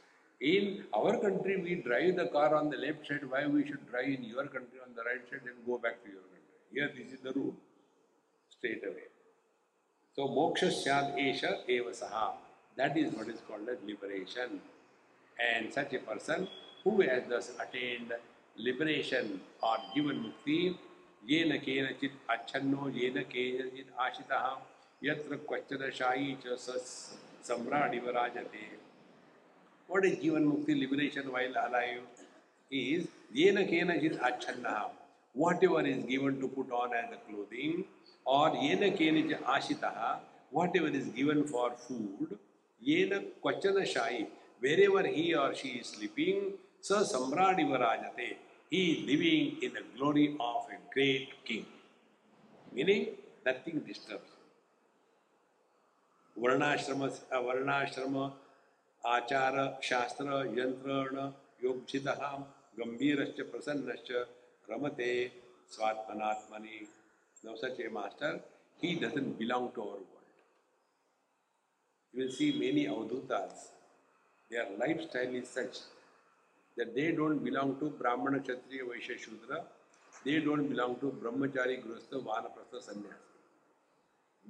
In 0.41 0.85
our 0.95 1.19
country, 1.19 1.57
we 1.63 1.77
drive 1.77 2.17
the 2.17 2.27
car 2.27 2.55
on 2.55 2.71
the 2.71 2.77
left 2.77 3.07
side. 3.07 3.25
Why 3.29 3.47
we 3.47 3.67
should 3.67 3.89
drive 3.91 4.09
in 4.09 4.25
your 4.25 4.47
country 4.47 4.81
on 4.87 4.95
the 4.95 5.03
right 5.03 5.25
side 5.31 5.47
and 5.51 5.67
go 5.67 5.79
back 5.79 6.03
to 6.05 6.11
your 6.11 6.25
country? 6.33 6.57
Here, 6.73 6.91
this 6.97 7.13
is 7.13 7.21
the 7.21 7.33
rule. 7.33 7.55
Straight 8.51 8.83
away. 8.85 9.09
So, 10.15 10.29
moksha 10.29 10.69
syad 10.81 11.17
esha 11.19 11.69
eva 11.69 11.91
saha. 11.91 12.33
That 12.77 12.97
is 12.97 13.13
what 13.15 13.29
is 13.29 13.41
called 13.49 13.69
as 13.69 13.79
liberation. 13.87 14.61
And 15.53 15.73
such 15.73 15.93
a 15.95 15.99
person 15.99 16.49
who 16.85 17.01
has 17.03 17.23
thus 17.29 17.53
attained 17.61 18.13
liberation 18.57 19.41
or 19.63 19.77
given 19.95 20.25
mukti, 20.25 20.77
yena 21.29 21.59
kenachit 21.67 22.13
achanno 22.29 22.91
yena 23.03 23.25
kenachit 23.35 23.89
ashitaha 24.07 24.57
yatra 25.03 25.39
kvachana 25.47 25.93
shayi 26.01 26.37
cha 26.43 26.57
sas 26.57 27.17
samradi 27.49 28.01
varajate. 28.03 28.65
What 29.89 30.05
is 30.05 30.17
Jivan 30.19 30.45
Mukti 30.45 30.79
liberation 30.81 31.31
while 31.31 31.51
alive? 31.51 32.01
Is 32.71 33.07
Yena 33.33 33.71
Kenachit 33.71 34.19
Achannaha. 34.19 34.91
Whatever 35.33 35.87
is 35.87 36.03
given 36.05 36.41
to 36.41 36.49
put 36.49 36.73
on 36.73 36.93
as 36.93 37.13
a 37.13 37.19
clothing, 37.31 37.85
or 38.25 38.51
Yena 38.51 38.99
Kenachit 38.99 39.41
Ashitaha, 39.45 40.19
whatever 40.51 40.89
is 40.89 41.07
given 41.07 41.45
for 41.45 41.71
food, 41.87 42.37
Yena 42.85 43.23
Kvachana 43.45 43.87
Shai, 43.87 44.27
wherever 44.59 45.07
he 45.07 45.35
or 45.37 45.55
she 45.55 45.69
is 45.69 45.87
sleeping, 45.87 46.55
Sa 46.81 47.05
Samradi 47.05 47.65
Varajate, 47.65 48.37
he 48.71 49.05
living 49.07 49.63
in 49.63 49.73
the 49.75 49.83
glory 49.97 50.37
of 50.41 50.67
a 50.77 50.79
great 50.93 51.29
king. 51.45 51.67
Meaning, 52.73 53.09
nothing 53.45 53.81
disturbs 53.81 54.31
him. 56.37 56.43
Varnashrama, 56.43 57.13
varnashrama 57.33 58.33
achara, 59.05 59.81
shastra, 59.81 60.45
yantrana, 60.59 61.33
yogchitaham, 61.65 62.45
gambhirascha, 62.79 63.45
prasannascha, 63.45 64.25
ramate, 64.69 65.31
swatmanatmani. 65.73 66.87
Now 67.45 67.55
such 67.55 67.79
a 67.81 67.91
master, 67.91 68.41
he 68.81 68.97
doesn't 68.97 69.39
belong 69.39 69.71
to 69.75 69.81
our 69.83 69.87
world. 69.89 70.07
You 72.13 72.25
will 72.25 72.33
see 72.33 72.53
many 72.53 72.87
avdutas. 72.87 73.69
Their 74.51 74.67
lifestyle 74.79 75.35
is 75.35 75.49
such 75.49 75.79
that 76.77 76.91
they 76.99 77.09
don't 77.21 77.41
belong 77.49 77.71
to 77.81 77.89
brahmana 78.03 78.41
kshatriya 78.47 78.91
vaishya 78.91 79.17
shudra 79.27 79.61
they 80.27 80.39
don't 80.49 80.69
belong 80.75 80.95
to 81.05 81.09
brahmachari 81.23 81.79
grustha 81.87 82.19
vanaprastha 82.31 82.81
sannyasi 82.89 83.33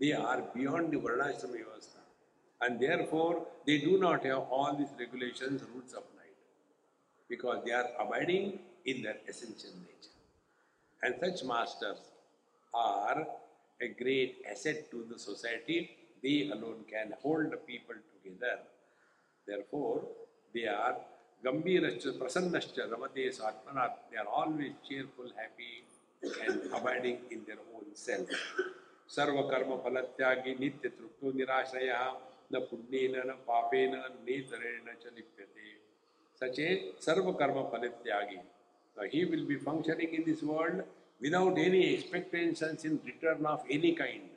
they 0.03 0.12
are 0.31 0.41
beyond 0.57 0.87
the 0.95 1.01
varnashrama 1.07 1.57
vyavastha 1.59 2.03
and 2.61 2.81
therefore, 2.81 3.47
they 3.66 3.79
do 3.79 3.99
not 3.99 4.24
have 4.24 4.45
all 4.51 4.74
these 4.77 4.93
regulations, 4.99 5.62
rules 5.74 5.93
applied 5.93 6.37
because 7.29 7.62
they 7.64 7.72
are 7.72 7.89
abiding 8.01 8.59
in 8.85 9.03
their 9.03 9.18
essential 9.29 9.72
nature. 9.81 10.14
And 11.03 11.14
such 11.20 11.47
masters 11.47 11.99
are 12.72 13.27
a 13.83 13.89
great 13.89 14.39
asset 14.51 14.91
to 14.91 15.05
the 15.11 15.18
society. 15.18 15.91
They 16.22 16.49
alone 16.51 16.85
can 16.91 17.12
hold 17.22 17.51
the 17.51 17.59
people 17.59 17.97
together. 18.14 18.61
Therefore, 19.47 20.05
they 20.55 20.66
are 20.66 20.97
Gambirascha, 21.47 22.18
Prasannascha, 22.18 22.90
Ramate 22.90 23.28
Satmanat. 23.30 23.92
They 24.11 24.18
are 24.18 24.26
always 24.26 24.72
cheerful, 24.88 25.30
happy, 25.36 25.84
and 26.44 26.72
abiding 26.74 27.18
in 27.30 27.42
their 27.47 27.59
own 27.72 27.84
self. 27.94 28.28
Sarva 29.09 29.49
karma 29.49 29.78
phalatyagi 29.78 30.59
nitya 30.59 30.90
trupto 30.97 31.32
nirashraya 31.32 32.16
न 32.53 32.59
पुण्येन 32.70 33.14
न 33.26 33.32
पापेन 33.47 33.94
नेतरेण 34.26 34.86
च 35.03 35.12
लिप्यते 35.16 35.66
such 36.38 36.59
a 36.59 36.92
sarva 37.01 37.36
karma 37.38 37.64
phalityagi. 37.72 38.38
Now 38.97 39.03
he 39.11 39.24
will 39.24 39.44
be 39.44 39.57
functioning 39.57 40.14
in 40.14 40.24
this 40.24 40.42
world 40.42 40.82
without 41.20 41.59
any 41.59 41.97
expectations 41.97 42.84
in 42.84 43.01
return 43.05 43.44
of 43.47 43.64
any 43.68 43.94
kind. 43.94 44.30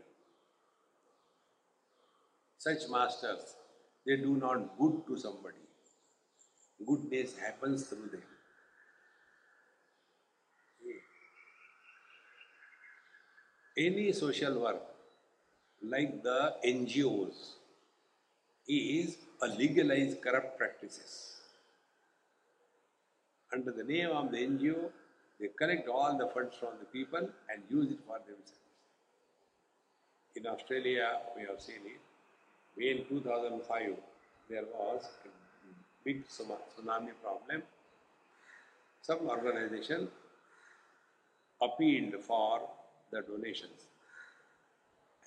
Such 2.57 2.89
masters, 2.89 3.55
they 4.05 4.17
do 4.17 4.35
not 4.37 4.77
good 4.79 5.05
to 5.07 5.17
somebody. 5.17 5.68
Goodness 6.85 7.37
happens 7.37 7.87
through 7.87 8.09
them. 8.11 8.23
Any 13.77 14.11
social 14.11 14.59
work, 14.59 14.81
like 15.81 16.21
the 16.21 16.55
NGOs, 16.65 17.53
is 18.67 19.17
a 19.41 19.47
legalized 19.47 20.21
corrupt 20.21 20.57
practices. 20.57 21.37
Under 23.53 23.71
the 23.71 23.83
name 23.83 24.09
of 24.09 24.31
the 24.31 24.37
NGO, 24.37 24.91
they 25.39 25.47
collect 25.57 25.87
all 25.87 26.17
the 26.17 26.27
funds 26.27 26.55
from 26.59 26.73
the 26.79 26.85
people 26.85 27.29
and 27.49 27.63
use 27.69 27.91
it 27.91 27.99
for 28.05 28.19
themselves. 28.19 28.53
In 30.35 30.45
Australia, 30.45 31.19
we 31.35 31.43
have 31.43 31.61
seen 31.61 31.81
it. 31.85 32.01
In 32.77 33.05
2005, 33.07 33.95
there 34.49 34.65
was 34.73 35.03
a 35.25 35.38
big 36.03 36.23
tsunami 36.27 37.11
problem. 37.21 37.63
Some 39.01 39.27
organization 39.27 40.07
appealed 41.61 42.15
for 42.23 42.61
the 43.11 43.21
donations 43.21 43.87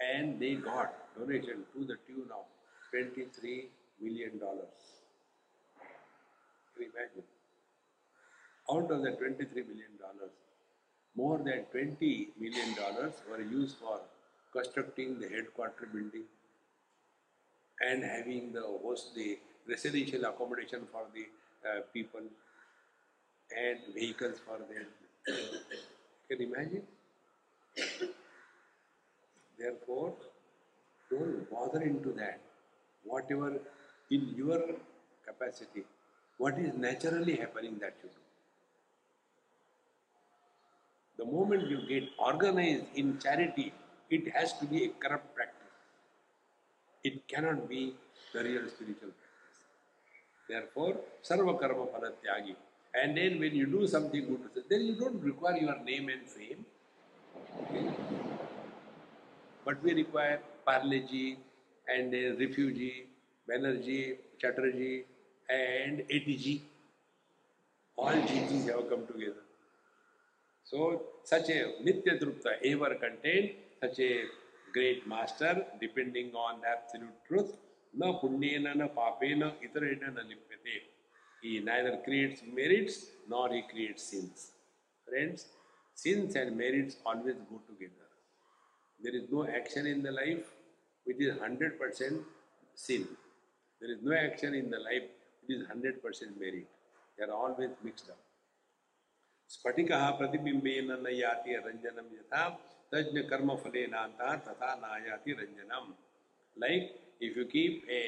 and 0.01 0.41
they 0.41 0.55
got 0.55 0.95
donation 1.19 1.65
to 1.75 1.85
the 1.85 1.97
tune 2.07 2.31
of 2.31 2.45
$23 2.95 3.67
million. 4.01 4.39
Can 4.39 4.49
you 6.79 6.87
imagine? 6.95 7.25
Out 8.71 8.91
of 8.91 9.03
the 9.03 9.11
$23 9.11 9.55
million, 9.55 9.91
more 11.17 11.39
than 11.39 11.65
$20 11.75 12.29
million 12.41 12.75
were 13.31 13.43
used 13.43 13.77
for 13.77 14.01
constructing 14.53 15.19
the 15.19 15.29
headquarter 15.29 15.89
building 15.93 16.25
and 17.81 18.03
having 18.03 18.53
the 18.53 18.63
host 18.83 19.15
the 19.15 19.39
residential 19.69 20.25
accommodation 20.25 20.81
for 20.91 21.05
the 21.15 21.27
uh, 21.69 21.81
people 21.93 22.21
and 23.57 23.79
vehicles 23.95 24.39
for 24.47 24.59
them. 24.59 24.87
Can 26.29 26.41
you 26.41 26.47
imagine? 26.53 26.83
Therefore, 29.59 30.15
don't 31.11 31.51
bother 31.51 31.83
into 31.83 32.13
that 32.13 32.41
whatever 33.05 33.61
in 34.11 34.35
your 34.37 34.61
capacity, 35.27 35.85
what 36.39 36.59
is 36.59 36.75
naturally 36.75 37.37
happening 37.37 37.79
that 37.81 37.95
you 38.03 38.09
do. 38.09 38.23
The 41.19 41.31
moment 41.31 41.69
you 41.69 41.81
get 41.89 42.09
organized 42.19 42.85
in 42.95 43.19
charity, 43.19 43.73
it 44.11 44.33
has 44.35 44.55
to 44.59 44.67
be 44.67 44.85
a 44.85 44.89
corrupt 44.89 45.35
practice. 45.35 45.59
It 47.05 47.29
cannot 47.29 47.69
be 47.69 47.95
the 48.33 48.43
real 48.43 48.69
spiritual 48.69 49.11
practice. 49.11 49.22
Therefore, 50.49 50.97
sarva 51.23 51.59
karma 51.59 51.87
phalatyagi. 51.87 52.55
And 52.95 53.17
then 53.17 53.39
when 53.39 53.55
you 53.55 53.67
do 53.67 53.87
something 53.87 54.27
good, 54.27 54.65
then 54.69 54.83
you 54.83 54.97
don't 54.97 55.23
require 55.23 55.57
your 55.57 55.79
name 55.83 56.09
and 56.09 56.29
fame. 56.29 56.65
Okay? 57.63 57.89
But 59.65 59.83
we 59.83 59.95
require 59.95 60.41
parleji, 60.67 61.37
and 61.89 62.15
a 62.15 62.31
refugee, 62.33 63.07
Banerjee, 63.49 64.17
Chatterjee, 64.39 65.05
and 65.49 66.01
ATG. 66.09 66.61
All 67.97 68.13
GGs 68.13 68.67
have 68.69 68.89
come 68.89 69.07
together. 69.07 69.43
So, 70.65 71.03
such 71.25 71.51
a 71.51 71.75
Nitya 71.85 72.21
Drupta 72.21 72.53
ever 72.65 72.95
contained, 72.95 73.51
such 73.81 73.99
a 73.99 74.25
great 74.73 75.07
master, 75.07 75.67
depending 75.81 76.35
on 76.35 76.61
absolute 76.65 77.13
truth, 77.29 77.57
न 77.95 78.13
पुण्य 78.21 78.59
न 78.59 78.87
पापे 78.97 79.35
न 79.35 79.53
इतर 79.65 79.85
न 80.11 80.27
लिप्यते। 80.29 80.81
He 81.43 81.59
neither 81.65 81.95
creates 82.05 82.43
merits 82.55 82.97
nor 83.31 83.55
he 83.55 83.61
creates 83.71 84.03
sins 84.11 84.51
friends 85.07 85.47
sins 85.97 86.37
and 86.37 86.53
merits 86.57 87.03
always 87.07 87.37
go 87.51 87.59
together 87.69 88.11
there 89.01 89.17
is 89.17 89.31
no 89.33 89.45
action 89.57 89.87
in 89.87 90.03
the 90.03 90.15
life 90.21 90.53
which 91.07 91.21
is 91.21 91.39
hundred 91.43 91.79
percent 91.79 92.25
sin 92.79 93.05
there 93.83 93.91
is 93.91 94.05
no 94.05 94.13
action 94.17 94.55
in 94.55 94.71
the 94.71 94.83
life 94.83 95.11
which 95.43 95.57
is 95.59 95.65
hundred 95.71 96.01
percent 96.03 96.37
merit 96.39 96.69
they 97.19 97.25
are 97.25 97.31
always 97.39 97.77
mixed 97.85 98.11
up 98.11 98.25
स्फटिक 99.51 99.89
प्रतिबिंबेन 100.19 100.93
न 100.93 101.15
याति 101.15 101.57
रंजनम 101.67 102.15
यथा 102.15 102.49
तज्ञ 102.93 103.23
कर्म 103.29 103.57
फलेना 103.57 104.07
तथा 104.47 104.75
न 104.85 105.05
याति 105.07 105.33
like 106.57 106.83
like, 106.83 107.02
if 107.29 107.37
you 107.37 107.45
keep 107.57 107.85
a 108.01 108.03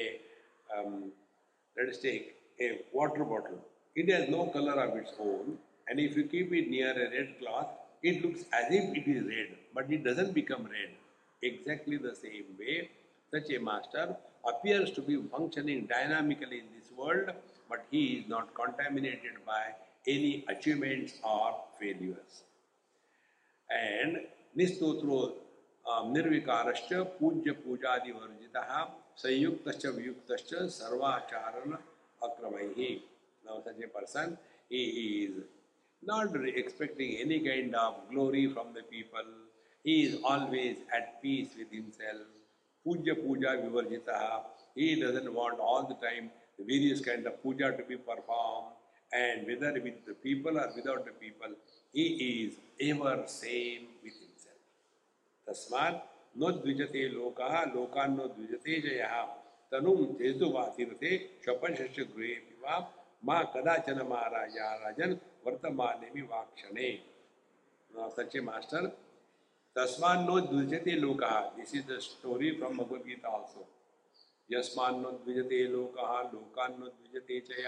um, 0.75 0.95
let 1.77 1.89
us 1.93 1.99
take 2.07 2.35
a 2.67 2.69
water 2.99 3.25
bottle 3.31 3.61
it 3.95 4.09
has 4.15 4.29
no 4.35 4.45
color 4.57 4.77
of 4.85 4.97
its 5.01 5.13
own 5.29 5.57
and 5.87 5.99
if 6.05 6.15
you 6.17 6.25
keep 6.35 6.53
it 6.59 6.69
near 6.75 6.91
a 7.05 7.09
red 7.15 7.29
cloth 7.39 7.71
it 8.03 8.23
looks 8.23 8.41
as 8.59 8.67
if 8.79 8.85
it 8.99 9.07
is 9.15 9.23
red 9.33 9.51
but 9.73 9.91
it 9.97 10.03
doesn't 10.09 10.33
become 10.41 10.63
red 10.77 10.91
exactly 11.49 11.97
the 11.97 12.15
same 12.23 12.49
way 12.59 12.77
such 13.33 13.49
a 13.57 13.59
master 13.69 14.05
appears 14.51 14.91
to 14.97 15.01
be 15.09 15.15
functioning 15.35 15.81
dynamically 15.95 16.59
in 16.63 16.69
this 16.77 16.89
world 17.01 17.31
but 17.69 17.85
he 17.91 18.03
is 18.17 18.29
not 18.35 18.53
contaminated 18.53 19.35
by 19.45 19.63
any 20.07 20.45
achievements 20.47 21.13
or 21.23 21.55
failures. 21.79 22.43
And 23.69 24.19
nistotro 24.57 25.33
um, 25.89 26.13
nirvikarascha 26.13 27.05
puja 27.17 27.53
pujadi 27.53 28.13
varjitaha 28.19 28.89
संयुक्त 29.17 29.85
व्युक्त 29.87 30.31
सर्वाचारण 30.71 31.75
अक्रमी 32.21 32.89
now 33.43 33.59
such 33.61 33.81
a 33.81 33.85
person 33.93 34.35
he 34.71 34.83
is 35.03 35.39
not 36.03 36.37
expecting 36.47 37.13
any 37.21 37.39
kind 37.45 37.75
of 37.75 37.99
glory 38.09 38.45
from 38.47 38.73
the 38.73 38.83
people 38.89 39.33
he 39.85 39.95
is 40.01 40.15
always 40.31 40.85
at 40.95 41.13
peace 41.21 41.55
with 41.57 41.69
himself 41.73 42.41
पूज्य 42.85 43.13
पूजा 43.19 43.51
विवर्जित 43.61 44.09
he 44.77 44.93
doesn't 45.01 45.27
want 45.35 45.59
all 45.67 45.83
the 45.93 45.97
time 46.01 46.29
various 46.61 47.05
kind 47.05 47.27
of 47.27 47.35
puja 47.43 47.69
to 47.77 47.83
be 47.89 47.95
perform 48.09 48.73
and 49.11 49.47
whether 49.47 49.79
with 49.79 50.01
the 50.09 50.15
people 50.23 50.59
or 50.59 50.73
without 50.75 51.07
the 51.07 51.13
people 51.21 51.55
he 51.93 52.05
is 52.27 52.59
ever 52.83 53.25
same 53.29 53.87
with 54.03 54.13
himself 54.13 55.47
तस्मात 55.47 56.14
नोद्विजते 56.37 56.73
द्विजते 56.73 57.07
लोका, 57.09 57.63
लोकान्नो 57.65 58.23
द्विजते 58.27 58.79
जय। 58.81 59.03
तनुम 59.71 60.05
तेजुवातीर्थे 60.13 61.17
स्वपंश 61.43 61.99
गृहे 61.99 62.33
वा। 62.61 62.75
माँ 63.25 63.43
कदाचन 63.55 64.01
महाराजा, 64.01 64.75
राजन 64.75 65.17
वर्तमान 65.45 66.01
में 66.15 66.21
वाक्षणे 66.21 66.89
सच्चे 67.91 68.41
मास्टर, 68.41 68.87
तस्मान 69.75 70.23
नो 70.23 70.39
द्विजते 70.41 70.91
लोका। 70.91 71.39
This 71.55 71.75
is 71.75 71.87
the 71.87 71.99
story 71.99 72.51
from 72.51 72.77
Bhagavad 72.77 73.01
Gita 73.01 73.29
also 73.29 73.67
यस्मान 74.51 74.99
नो 74.99 75.11
द्विजते 75.11 75.63
लोका, 75.67 76.21
लोकान्नो 76.23 76.87
द्विजते 76.87 77.39
च 77.39 77.65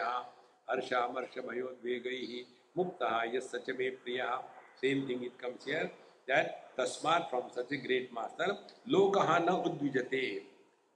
हर्षामर्ष 0.69 1.39
भयो 1.39 1.67
द्वेगैः 1.67 2.31
मुक्तः। 2.77 3.23
यः 3.23 3.39
च 3.39 3.69
मे 3.69 3.89
प्रियः 3.89 4.35
same 4.81 5.07
thing 5.09 5.23
it 5.23 5.35
comes 5.39 5.67
here 5.67 6.06
that 6.29 6.47
tasmat 6.77 7.29
from 7.31 7.45
such 7.57 7.71
a 7.77 7.79
great 7.85 8.07
master 8.17 8.49
lokaha 8.95 9.37
na 9.47 9.53
udvijate 9.67 10.23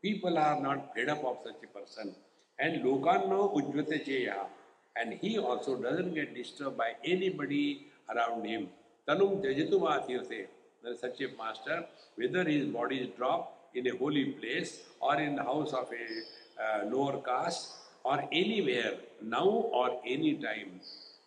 people 0.05 0.35
are 0.47 0.57
not 0.67 0.79
fed 0.95 1.09
up 1.13 1.23
of 1.31 1.37
such 1.47 1.61
a 1.67 1.71
person 1.77 2.09
and 2.63 2.83
lokan 2.87 3.21
no 3.33 3.41
ujvate 3.59 3.97
cheya 4.07 4.39
and 4.99 5.09
he 5.23 5.31
also 5.49 5.73
doesn't 5.85 6.13
get 6.19 6.29
disturbed 6.41 6.77
by 6.83 6.91
anybody 7.13 7.65
around 8.13 8.43
him 8.53 8.63
tanum 9.09 9.33
jajatu 9.45 9.79
vatirse 9.87 10.39
there 10.81 10.93
is 10.95 11.01
such 11.07 11.19
a 11.27 11.31
master 11.41 11.79
whether 12.19 12.43
his 12.55 12.65
body 12.77 12.99
is 13.05 13.09
dropped 13.19 13.51
in 13.79 13.85
a 13.93 13.95
holy 14.01 14.25
place 14.39 14.71
or 15.07 15.15
in 15.27 15.35
the 15.39 15.45
house 15.51 15.73
of 15.81 15.87
a 16.03 16.07
uh, 16.63 16.79
lower 16.93 17.17
caste 17.29 17.69
or 18.03 18.23
anywhere, 18.31 18.93
now 19.21 19.47
or 19.47 20.01
any 20.05 20.35
time, 20.35 20.79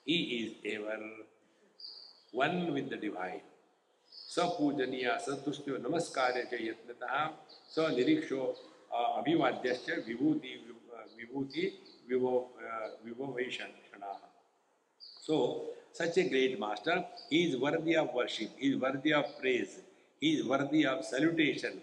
he 0.04 0.18
is 0.40 0.74
ever 0.74 0.98
one 2.32 2.72
with 2.72 2.90
the 2.90 2.96
divine. 2.96 3.40
सपूजनीय 4.34 5.08
संतुष्ट 5.20 5.68
नमस्कार 5.80 6.40
च 6.52 6.58
यत्नतः 6.60 7.14
स 7.74 7.86
निरीक्षो 7.96 8.40
अभिवाद्य 8.92 9.72
विभूति 10.08 10.54
विभूति, 11.18 11.66
विभो 12.08 12.32
विभो 13.04 13.26
वैषणाः 13.34 14.16
so 15.00 15.36
such 15.94 16.18
a 16.18 16.22
great 16.22 16.58
master 16.60 16.98
he 17.32 17.42
is 17.44 17.56
worthy 17.56 17.94
of 17.96 18.10
worship 18.14 18.56
he 18.62 18.68
is 18.68 18.78
worthy 18.78 19.12
of 19.20 19.30
praise 19.40 19.76
he 20.22 20.32
is 20.32 20.42
worthy 20.48 20.84
of 20.94 21.04
salutation 21.10 21.80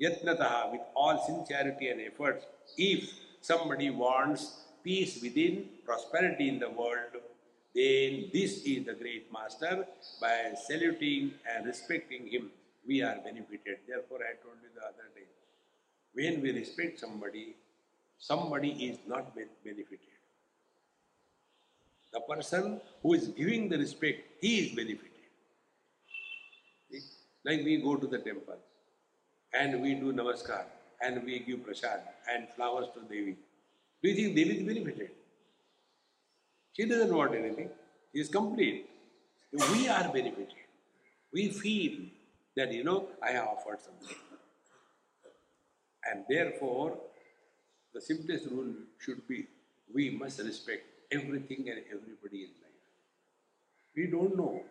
यत्नतः 0.00 0.62
with 0.72 0.92
all 1.04 1.16
sincerity 1.26 1.86
and 1.86 2.00
efforts 2.00 2.80
if 2.80 3.06
somebody 3.42 3.90
wants 3.92 4.42
peace 4.84 5.14
within 5.22 5.56
prosperity 5.86 6.44
in 6.48 6.58
the 6.58 6.74
world 6.76 7.16
then 7.74 8.30
this 8.32 8.62
is 8.64 8.84
the 8.86 8.94
great 8.94 9.32
master. 9.32 9.86
By 10.20 10.54
saluting 10.66 11.34
and 11.52 11.66
respecting 11.66 12.26
him, 12.28 12.50
we 12.86 13.02
are 13.02 13.16
benefited. 13.24 13.78
Therefore, 13.88 14.18
I 14.18 14.34
told 14.42 14.56
you 14.62 14.70
the 14.74 14.82
other 14.82 15.08
day, 15.14 15.26
when 16.12 16.40
we 16.40 16.52
respect 16.52 17.00
somebody, 17.00 17.56
somebody 18.18 18.70
is 18.88 18.98
not 19.06 19.34
benefited. 19.34 19.98
The 22.12 22.20
person 22.20 22.80
who 23.02 23.14
is 23.14 23.28
giving 23.28 23.68
the 23.68 23.78
respect, 23.78 24.20
he 24.40 24.58
is 24.60 24.74
benefited. 24.74 25.10
Like 27.44 27.64
we 27.64 27.76
go 27.78 27.96
to 27.96 28.06
the 28.06 28.18
temple 28.18 28.56
and 29.52 29.82
we 29.82 29.94
do 29.94 30.12
namaskar 30.12 30.64
and 31.02 31.22
we 31.24 31.40
give 31.40 31.64
prasad 31.64 32.00
and 32.32 32.48
flowers 32.56 32.86
to 32.94 33.00
Devi. 33.00 33.36
Do 34.02 34.08
you 34.08 34.14
think 34.14 34.36
Devi 34.36 34.58
is 34.58 34.62
benefited? 34.62 35.10
She 36.74 36.86
doesn't 36.86 37.14
want 37.14 37.34
anything. 37.34 37.70
She 38.12 38.20
is 38.20 38.28
complete. 38.28 38.86
We 39.52 39.88
are 39.88 40.12
benefited. 40.12 40.48
We 41.32 41.48
feel 41.48 42.06
that, 42.56 42.72
you 42.72 42.84
know, 42.84 43.08
I 43.22 43.32
have 43.32 43.46
offered 43.46 43.80
something. 43.80 44.16
And 46.04 46.24
therefore, 46.28 46.98
the 47.92 48.00
simplest 48.00 48.46
rule 48.50 48.74
should 48.98 49.26
be 49.28 49.46
we 49.94 50.10
must 50.10 50.40
respect 50.40 50.82
everything 51.12 51.68
and 51.70 51.80
everybody 51.86 52.44
in 52.44 52.50
life. 52.62 52.84
We 53.96 54.06
don't 54.08 54.36
know 54.36 54.62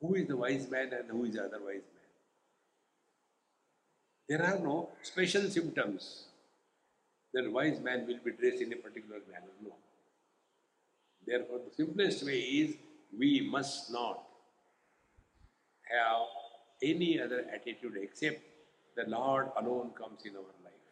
who 0.00 0.14
is 0.14 0.28
the 0.28 0.36
wise 0.36 0.70
man 0.70 0.92
and 0.92 1.10
who 1.10 1.24
is 1.24 1.34
the 1.34 1.44
other 1.44 1.58
wise 1.58 1.88
man. 1.94 2.08
There 4.28 4.42
are 4.44 4.58
no 4.58 4.90
special 5.02 5.42
symptoms 5.50 6.26
that 7.34 7.50
wise 7.50 7.80
man 7.80 8.06
will 8.06 8.18
be 8.24 8.30
dressed 8.32 8.62
in 8.62 8.72
a 8.72 8.76
particular 8.76 9.20
manner. 9.30 9.52
No. 9.62 9.74
Therefore, 11.26 11.60
the 11.68 11.74
simplest 11.74 12.24
way 12.24 12.40
is 12.40 12.76
we 13.16 13.40
must 13.40 13.92
not 13.92 14.24
have 15.84 16.26
any 16.82 17.20
other 17.20 17.44
attitude 17.52 17.96
except 18.00 18.40
the 18.96 19.04
Lord 19.08 19.48
alone 19.56 19.90
comes 19.98 20.24
in 20.24 20.36
our 20.36 20.54
life. 20.64 20.86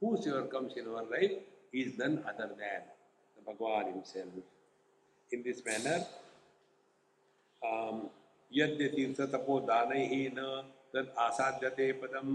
Whosoever 0.00 0.46
comes 0.46 0.74
in 0.76 0.86
our 0.88 1.04
life 1.04 1.32
is 1.72 1.98
none 1.98 2.22
other 2.28 2.48
than 2.48 2.82
the 3.34 3.42
Bhagavan 3.50 3.92
himself. 3.92 4.28
In 5.32 5.42
this 5.42 5.62
manner, 5.64 6.06
um, 7.62 8.10
यद्यतीर्थतपो 8.52 9.60
दानैः 9.68 10.12
न 10.34 10.42
तद् 10.94 11.16
आसाद्यते 11.18 11.92
पदम 12.02 12.28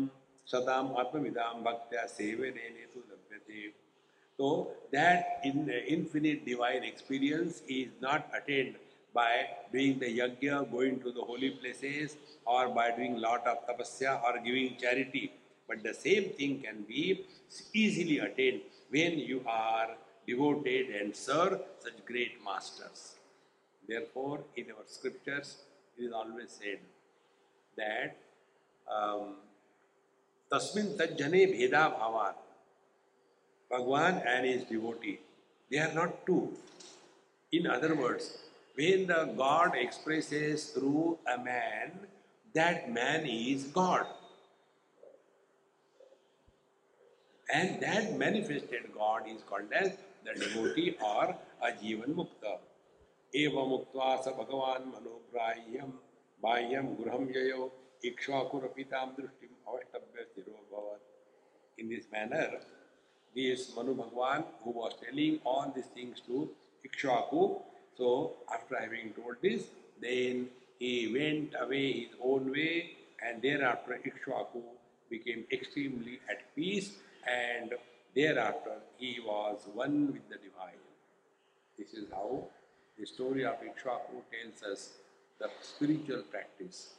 सदाम 0.52 0.96
आत्मविदाम 1.02 1.64
भक्त्या 1.64 2.06
सेवने 2.16 2.68
तो 2.94 3.00
लभ्यते 3.00 3.62
so 4.42 4.52
that 4.92 5.40
in 5.44 5.58
infinite 5.96 6.40
divine 6.52 6.84
experience 6.92 7.62
is 7.80 7.90
not 8.06 8.22
attained 8.38 8.76
by 9.14 9.32
doing 9.74 10.00
the 10.00 10.10
yajna, 10.20 10.60
going 10.72 11.00
to 11.04 11.12
the 11.12 11.22
holy 11.30 11.52
places, 11.52 12.16
or 12.46 12.70
by 12.70 12.88
doing 12.98 13.20
lot 13.28 13.46
of 13.52 13.58
tapasya 13.68 14.14
or 14.24 14.34
giving 14.46 14.78
charity. 14.84 15.32
But 15.68 15.84
the 15.84 15.94
same 15.94 16.30
thing 16.40 16.62
can 16.66 16.84
be 16.94 17.26
easily 17.74 18.18
attained 18.20 18.62
when 18.90 19.20
you 19.20 19.42
are 19.46 19.90
devoted 20.28 20.90
and 21.00 21.16
serve 21.16 21.60
such 21.80 22.06
great 22.06 22.34
masters. 22.44 23.16
Therefore, 23.88 24.40
in 24.56 24.66
our 24.72 24.86
scriptures, 24.88 25.58
it 25.98 26.06
is 26.06 26.14
always 26.14 26.52
said 26.62 26.80
that 27.78 28.16
um, 29.00 29.36
Tasmin 30.52 30.98
tajjane 30.98 31.44
bheda 31.56 31.84
bhavan. 32.00 32.34
Bhagwan 33.72 34.22
and 34.28 34.46
his 34.46 34.64
devotee, 34.66 35.20
they 35.70 35.80
are 35.80 35.94
not 35.94 36.26
two. 36.26 36.54
In 37.52 37.68
other 37.68 37.96
words, 37.96 38.38
when 38.76 39.08
the 39.08 39.34
God 39.38 39.76
expresses 39.76 40.66
through 40.72 41.18
a 41.34 41.42
man 41.42 41.92
that 42.54 42.92
man 42.92 43.26
is 43.26 43.66
God. 43.66 44.06
And 47.54 47.82
that 47.82 48.18
manifested 48.18 48.92
God 48.98 49.24
is 49.28 49.42
called 49.48 49.72
as 49.74 49.92
the 50.26 50.40
devotee 50.40 50.98
or 51.02 51.36
a 51.62 51.72
Jivan 51.72 52.16
Mukta. 52.16 52.60
Eva 53.34 53.58
Muktva 53.58 54.24
sa 54.24 54.32
Bhagavan 54.32 54.92
Manograhyam 54.94 55.92
Bahyam 56.44 56.98
Gurham 56.98 57.28
Yayo 57.34 57.72
Ikshvakurapitam 58.04 59.16
Drishtim 59.16 59.52
Avashtabhya 59.68 60.24
Stiro 60.32 60.60
Bhavat. 60.72 61.00
In 61.78 61.90
this 61.90 62.06
manner, 62.12 62.60
this 63.36 63.76
Manu 63.76 63.96
Bhagwan 63.96 64.44
who 64.64 64.72
was 64.72 64.94
telling 65.04 65.40
all 65.44 65.72
these 65.76 65.86
things 65.86 66.22
to 66.28 66.50
Ikshvaku, 66.86 67.62
so 67.98 68.34
after 68.54 68.78
having 68.80 69.14
told 69.14 69.36
this, 69.42 69.64
then 70.02 70.48
he 70.80 71.08
went 71.14 71.54
away 71.60 71.92
his 71.92 72.14
own 72.24 72.52
way 72.52 72.98
and 73.22 73.42
thereafter 73.42 74.00
Ikshvaku 74.04 74.62
became 75.10 75.44
extremely 75.52 76.20
at 76.30 76.56
peace 76.56 76.94
and 77.28 77.74
thereafter 78.16 78.76
he 78.98 79.20
was 79.26 79.68
one 79.74 80.08
with 80.14 80.28
the 80.30 80.36
divine. 80.36 80.82
This 81.78 81.94
is 81.94 82.10
how 82.12 82.46
the 82.98 83.06
story 83.06 83.46
of 83.46 83.56
Ikshvaku 83.56 84.22
tells 84.32 84.64
us 84.72 84.90
the 85.40 85.50
spiritual 85.62 86.24
practice. 86.24 86.94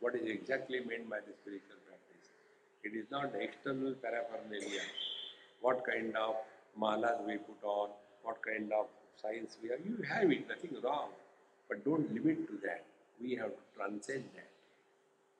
What 0.00 0.14
is 0.14 0.28
exactly 0.28 0.80
meant 0.80 1.08
by 1.10 1.18
the 1.20 1.32
spiritual 1.42 1.80
practice? 1.86 2.28
It 2.84 2.94
is 2.96 3.10
not 3.10 3.32
the 3.32 3.40
external 3.40 3.94
paraphernalia 3.94 4.82
what 5.60 5.84
kind 5.84 6.16
of 6.16 6.36
malas 6.80 7.24
we 7.26 7.36
put 7.36 7.62
on, 7.62 7.90
what 8.22 8.38
kind 8.42 8.72
of 8.72 8.86
science 9.20 9.56
we 9.62 9.70
are. 9.70 9.78
You 9.84 10.02
have 10.08 10.30
it, 10.30 10.48
nothing 10.48 10.76
wrong. 10.82 11.10
But 11.68 11.84
don't 11.84 12.12
limit 12.14 12.46
to 12.48 12.58
that. 12.64 12.84
We 13.20 13.34
have 13.36 13.50
to 13.50 13.62
transcend 13.76 14.24
that. 14.36 14.50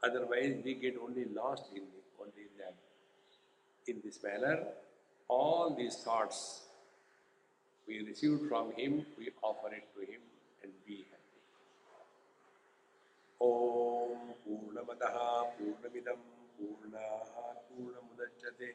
Otherwise, 0.02 0.56
we 0.64 0.74
get 0.74 0.96
only 1.02 1.24
lost 1.34 1.64
in 1.72 1.82
it, 1.82 2.04
only 2.20 2.42
in 2.42 2.54
that. 2.58 2.74
In 3.86 4.00
this 4.04 4.22
manner, 4.22 4.64
all 5.28 5.74
these 5.76 5.96
thoughts 5.96 6.62
we 7.86 8.02
received 8.02 8.48
from 8.48 8.72
Him, 8.72 9.06
we 9.18 9.30
offer 9.42 9.68
it 9.68 9.84
to 9.94 10.00
Him 10.00 10.20
and 10.62 10.72
be 10.86 11.06
happy. 11.10 11.40
Om 13.40 14.34
Purnamadaha 14.44 15.46
Purnamidam 15.56 16.18
Purnaha 16.58 17.56
Purnamudachyate 17.72 18.74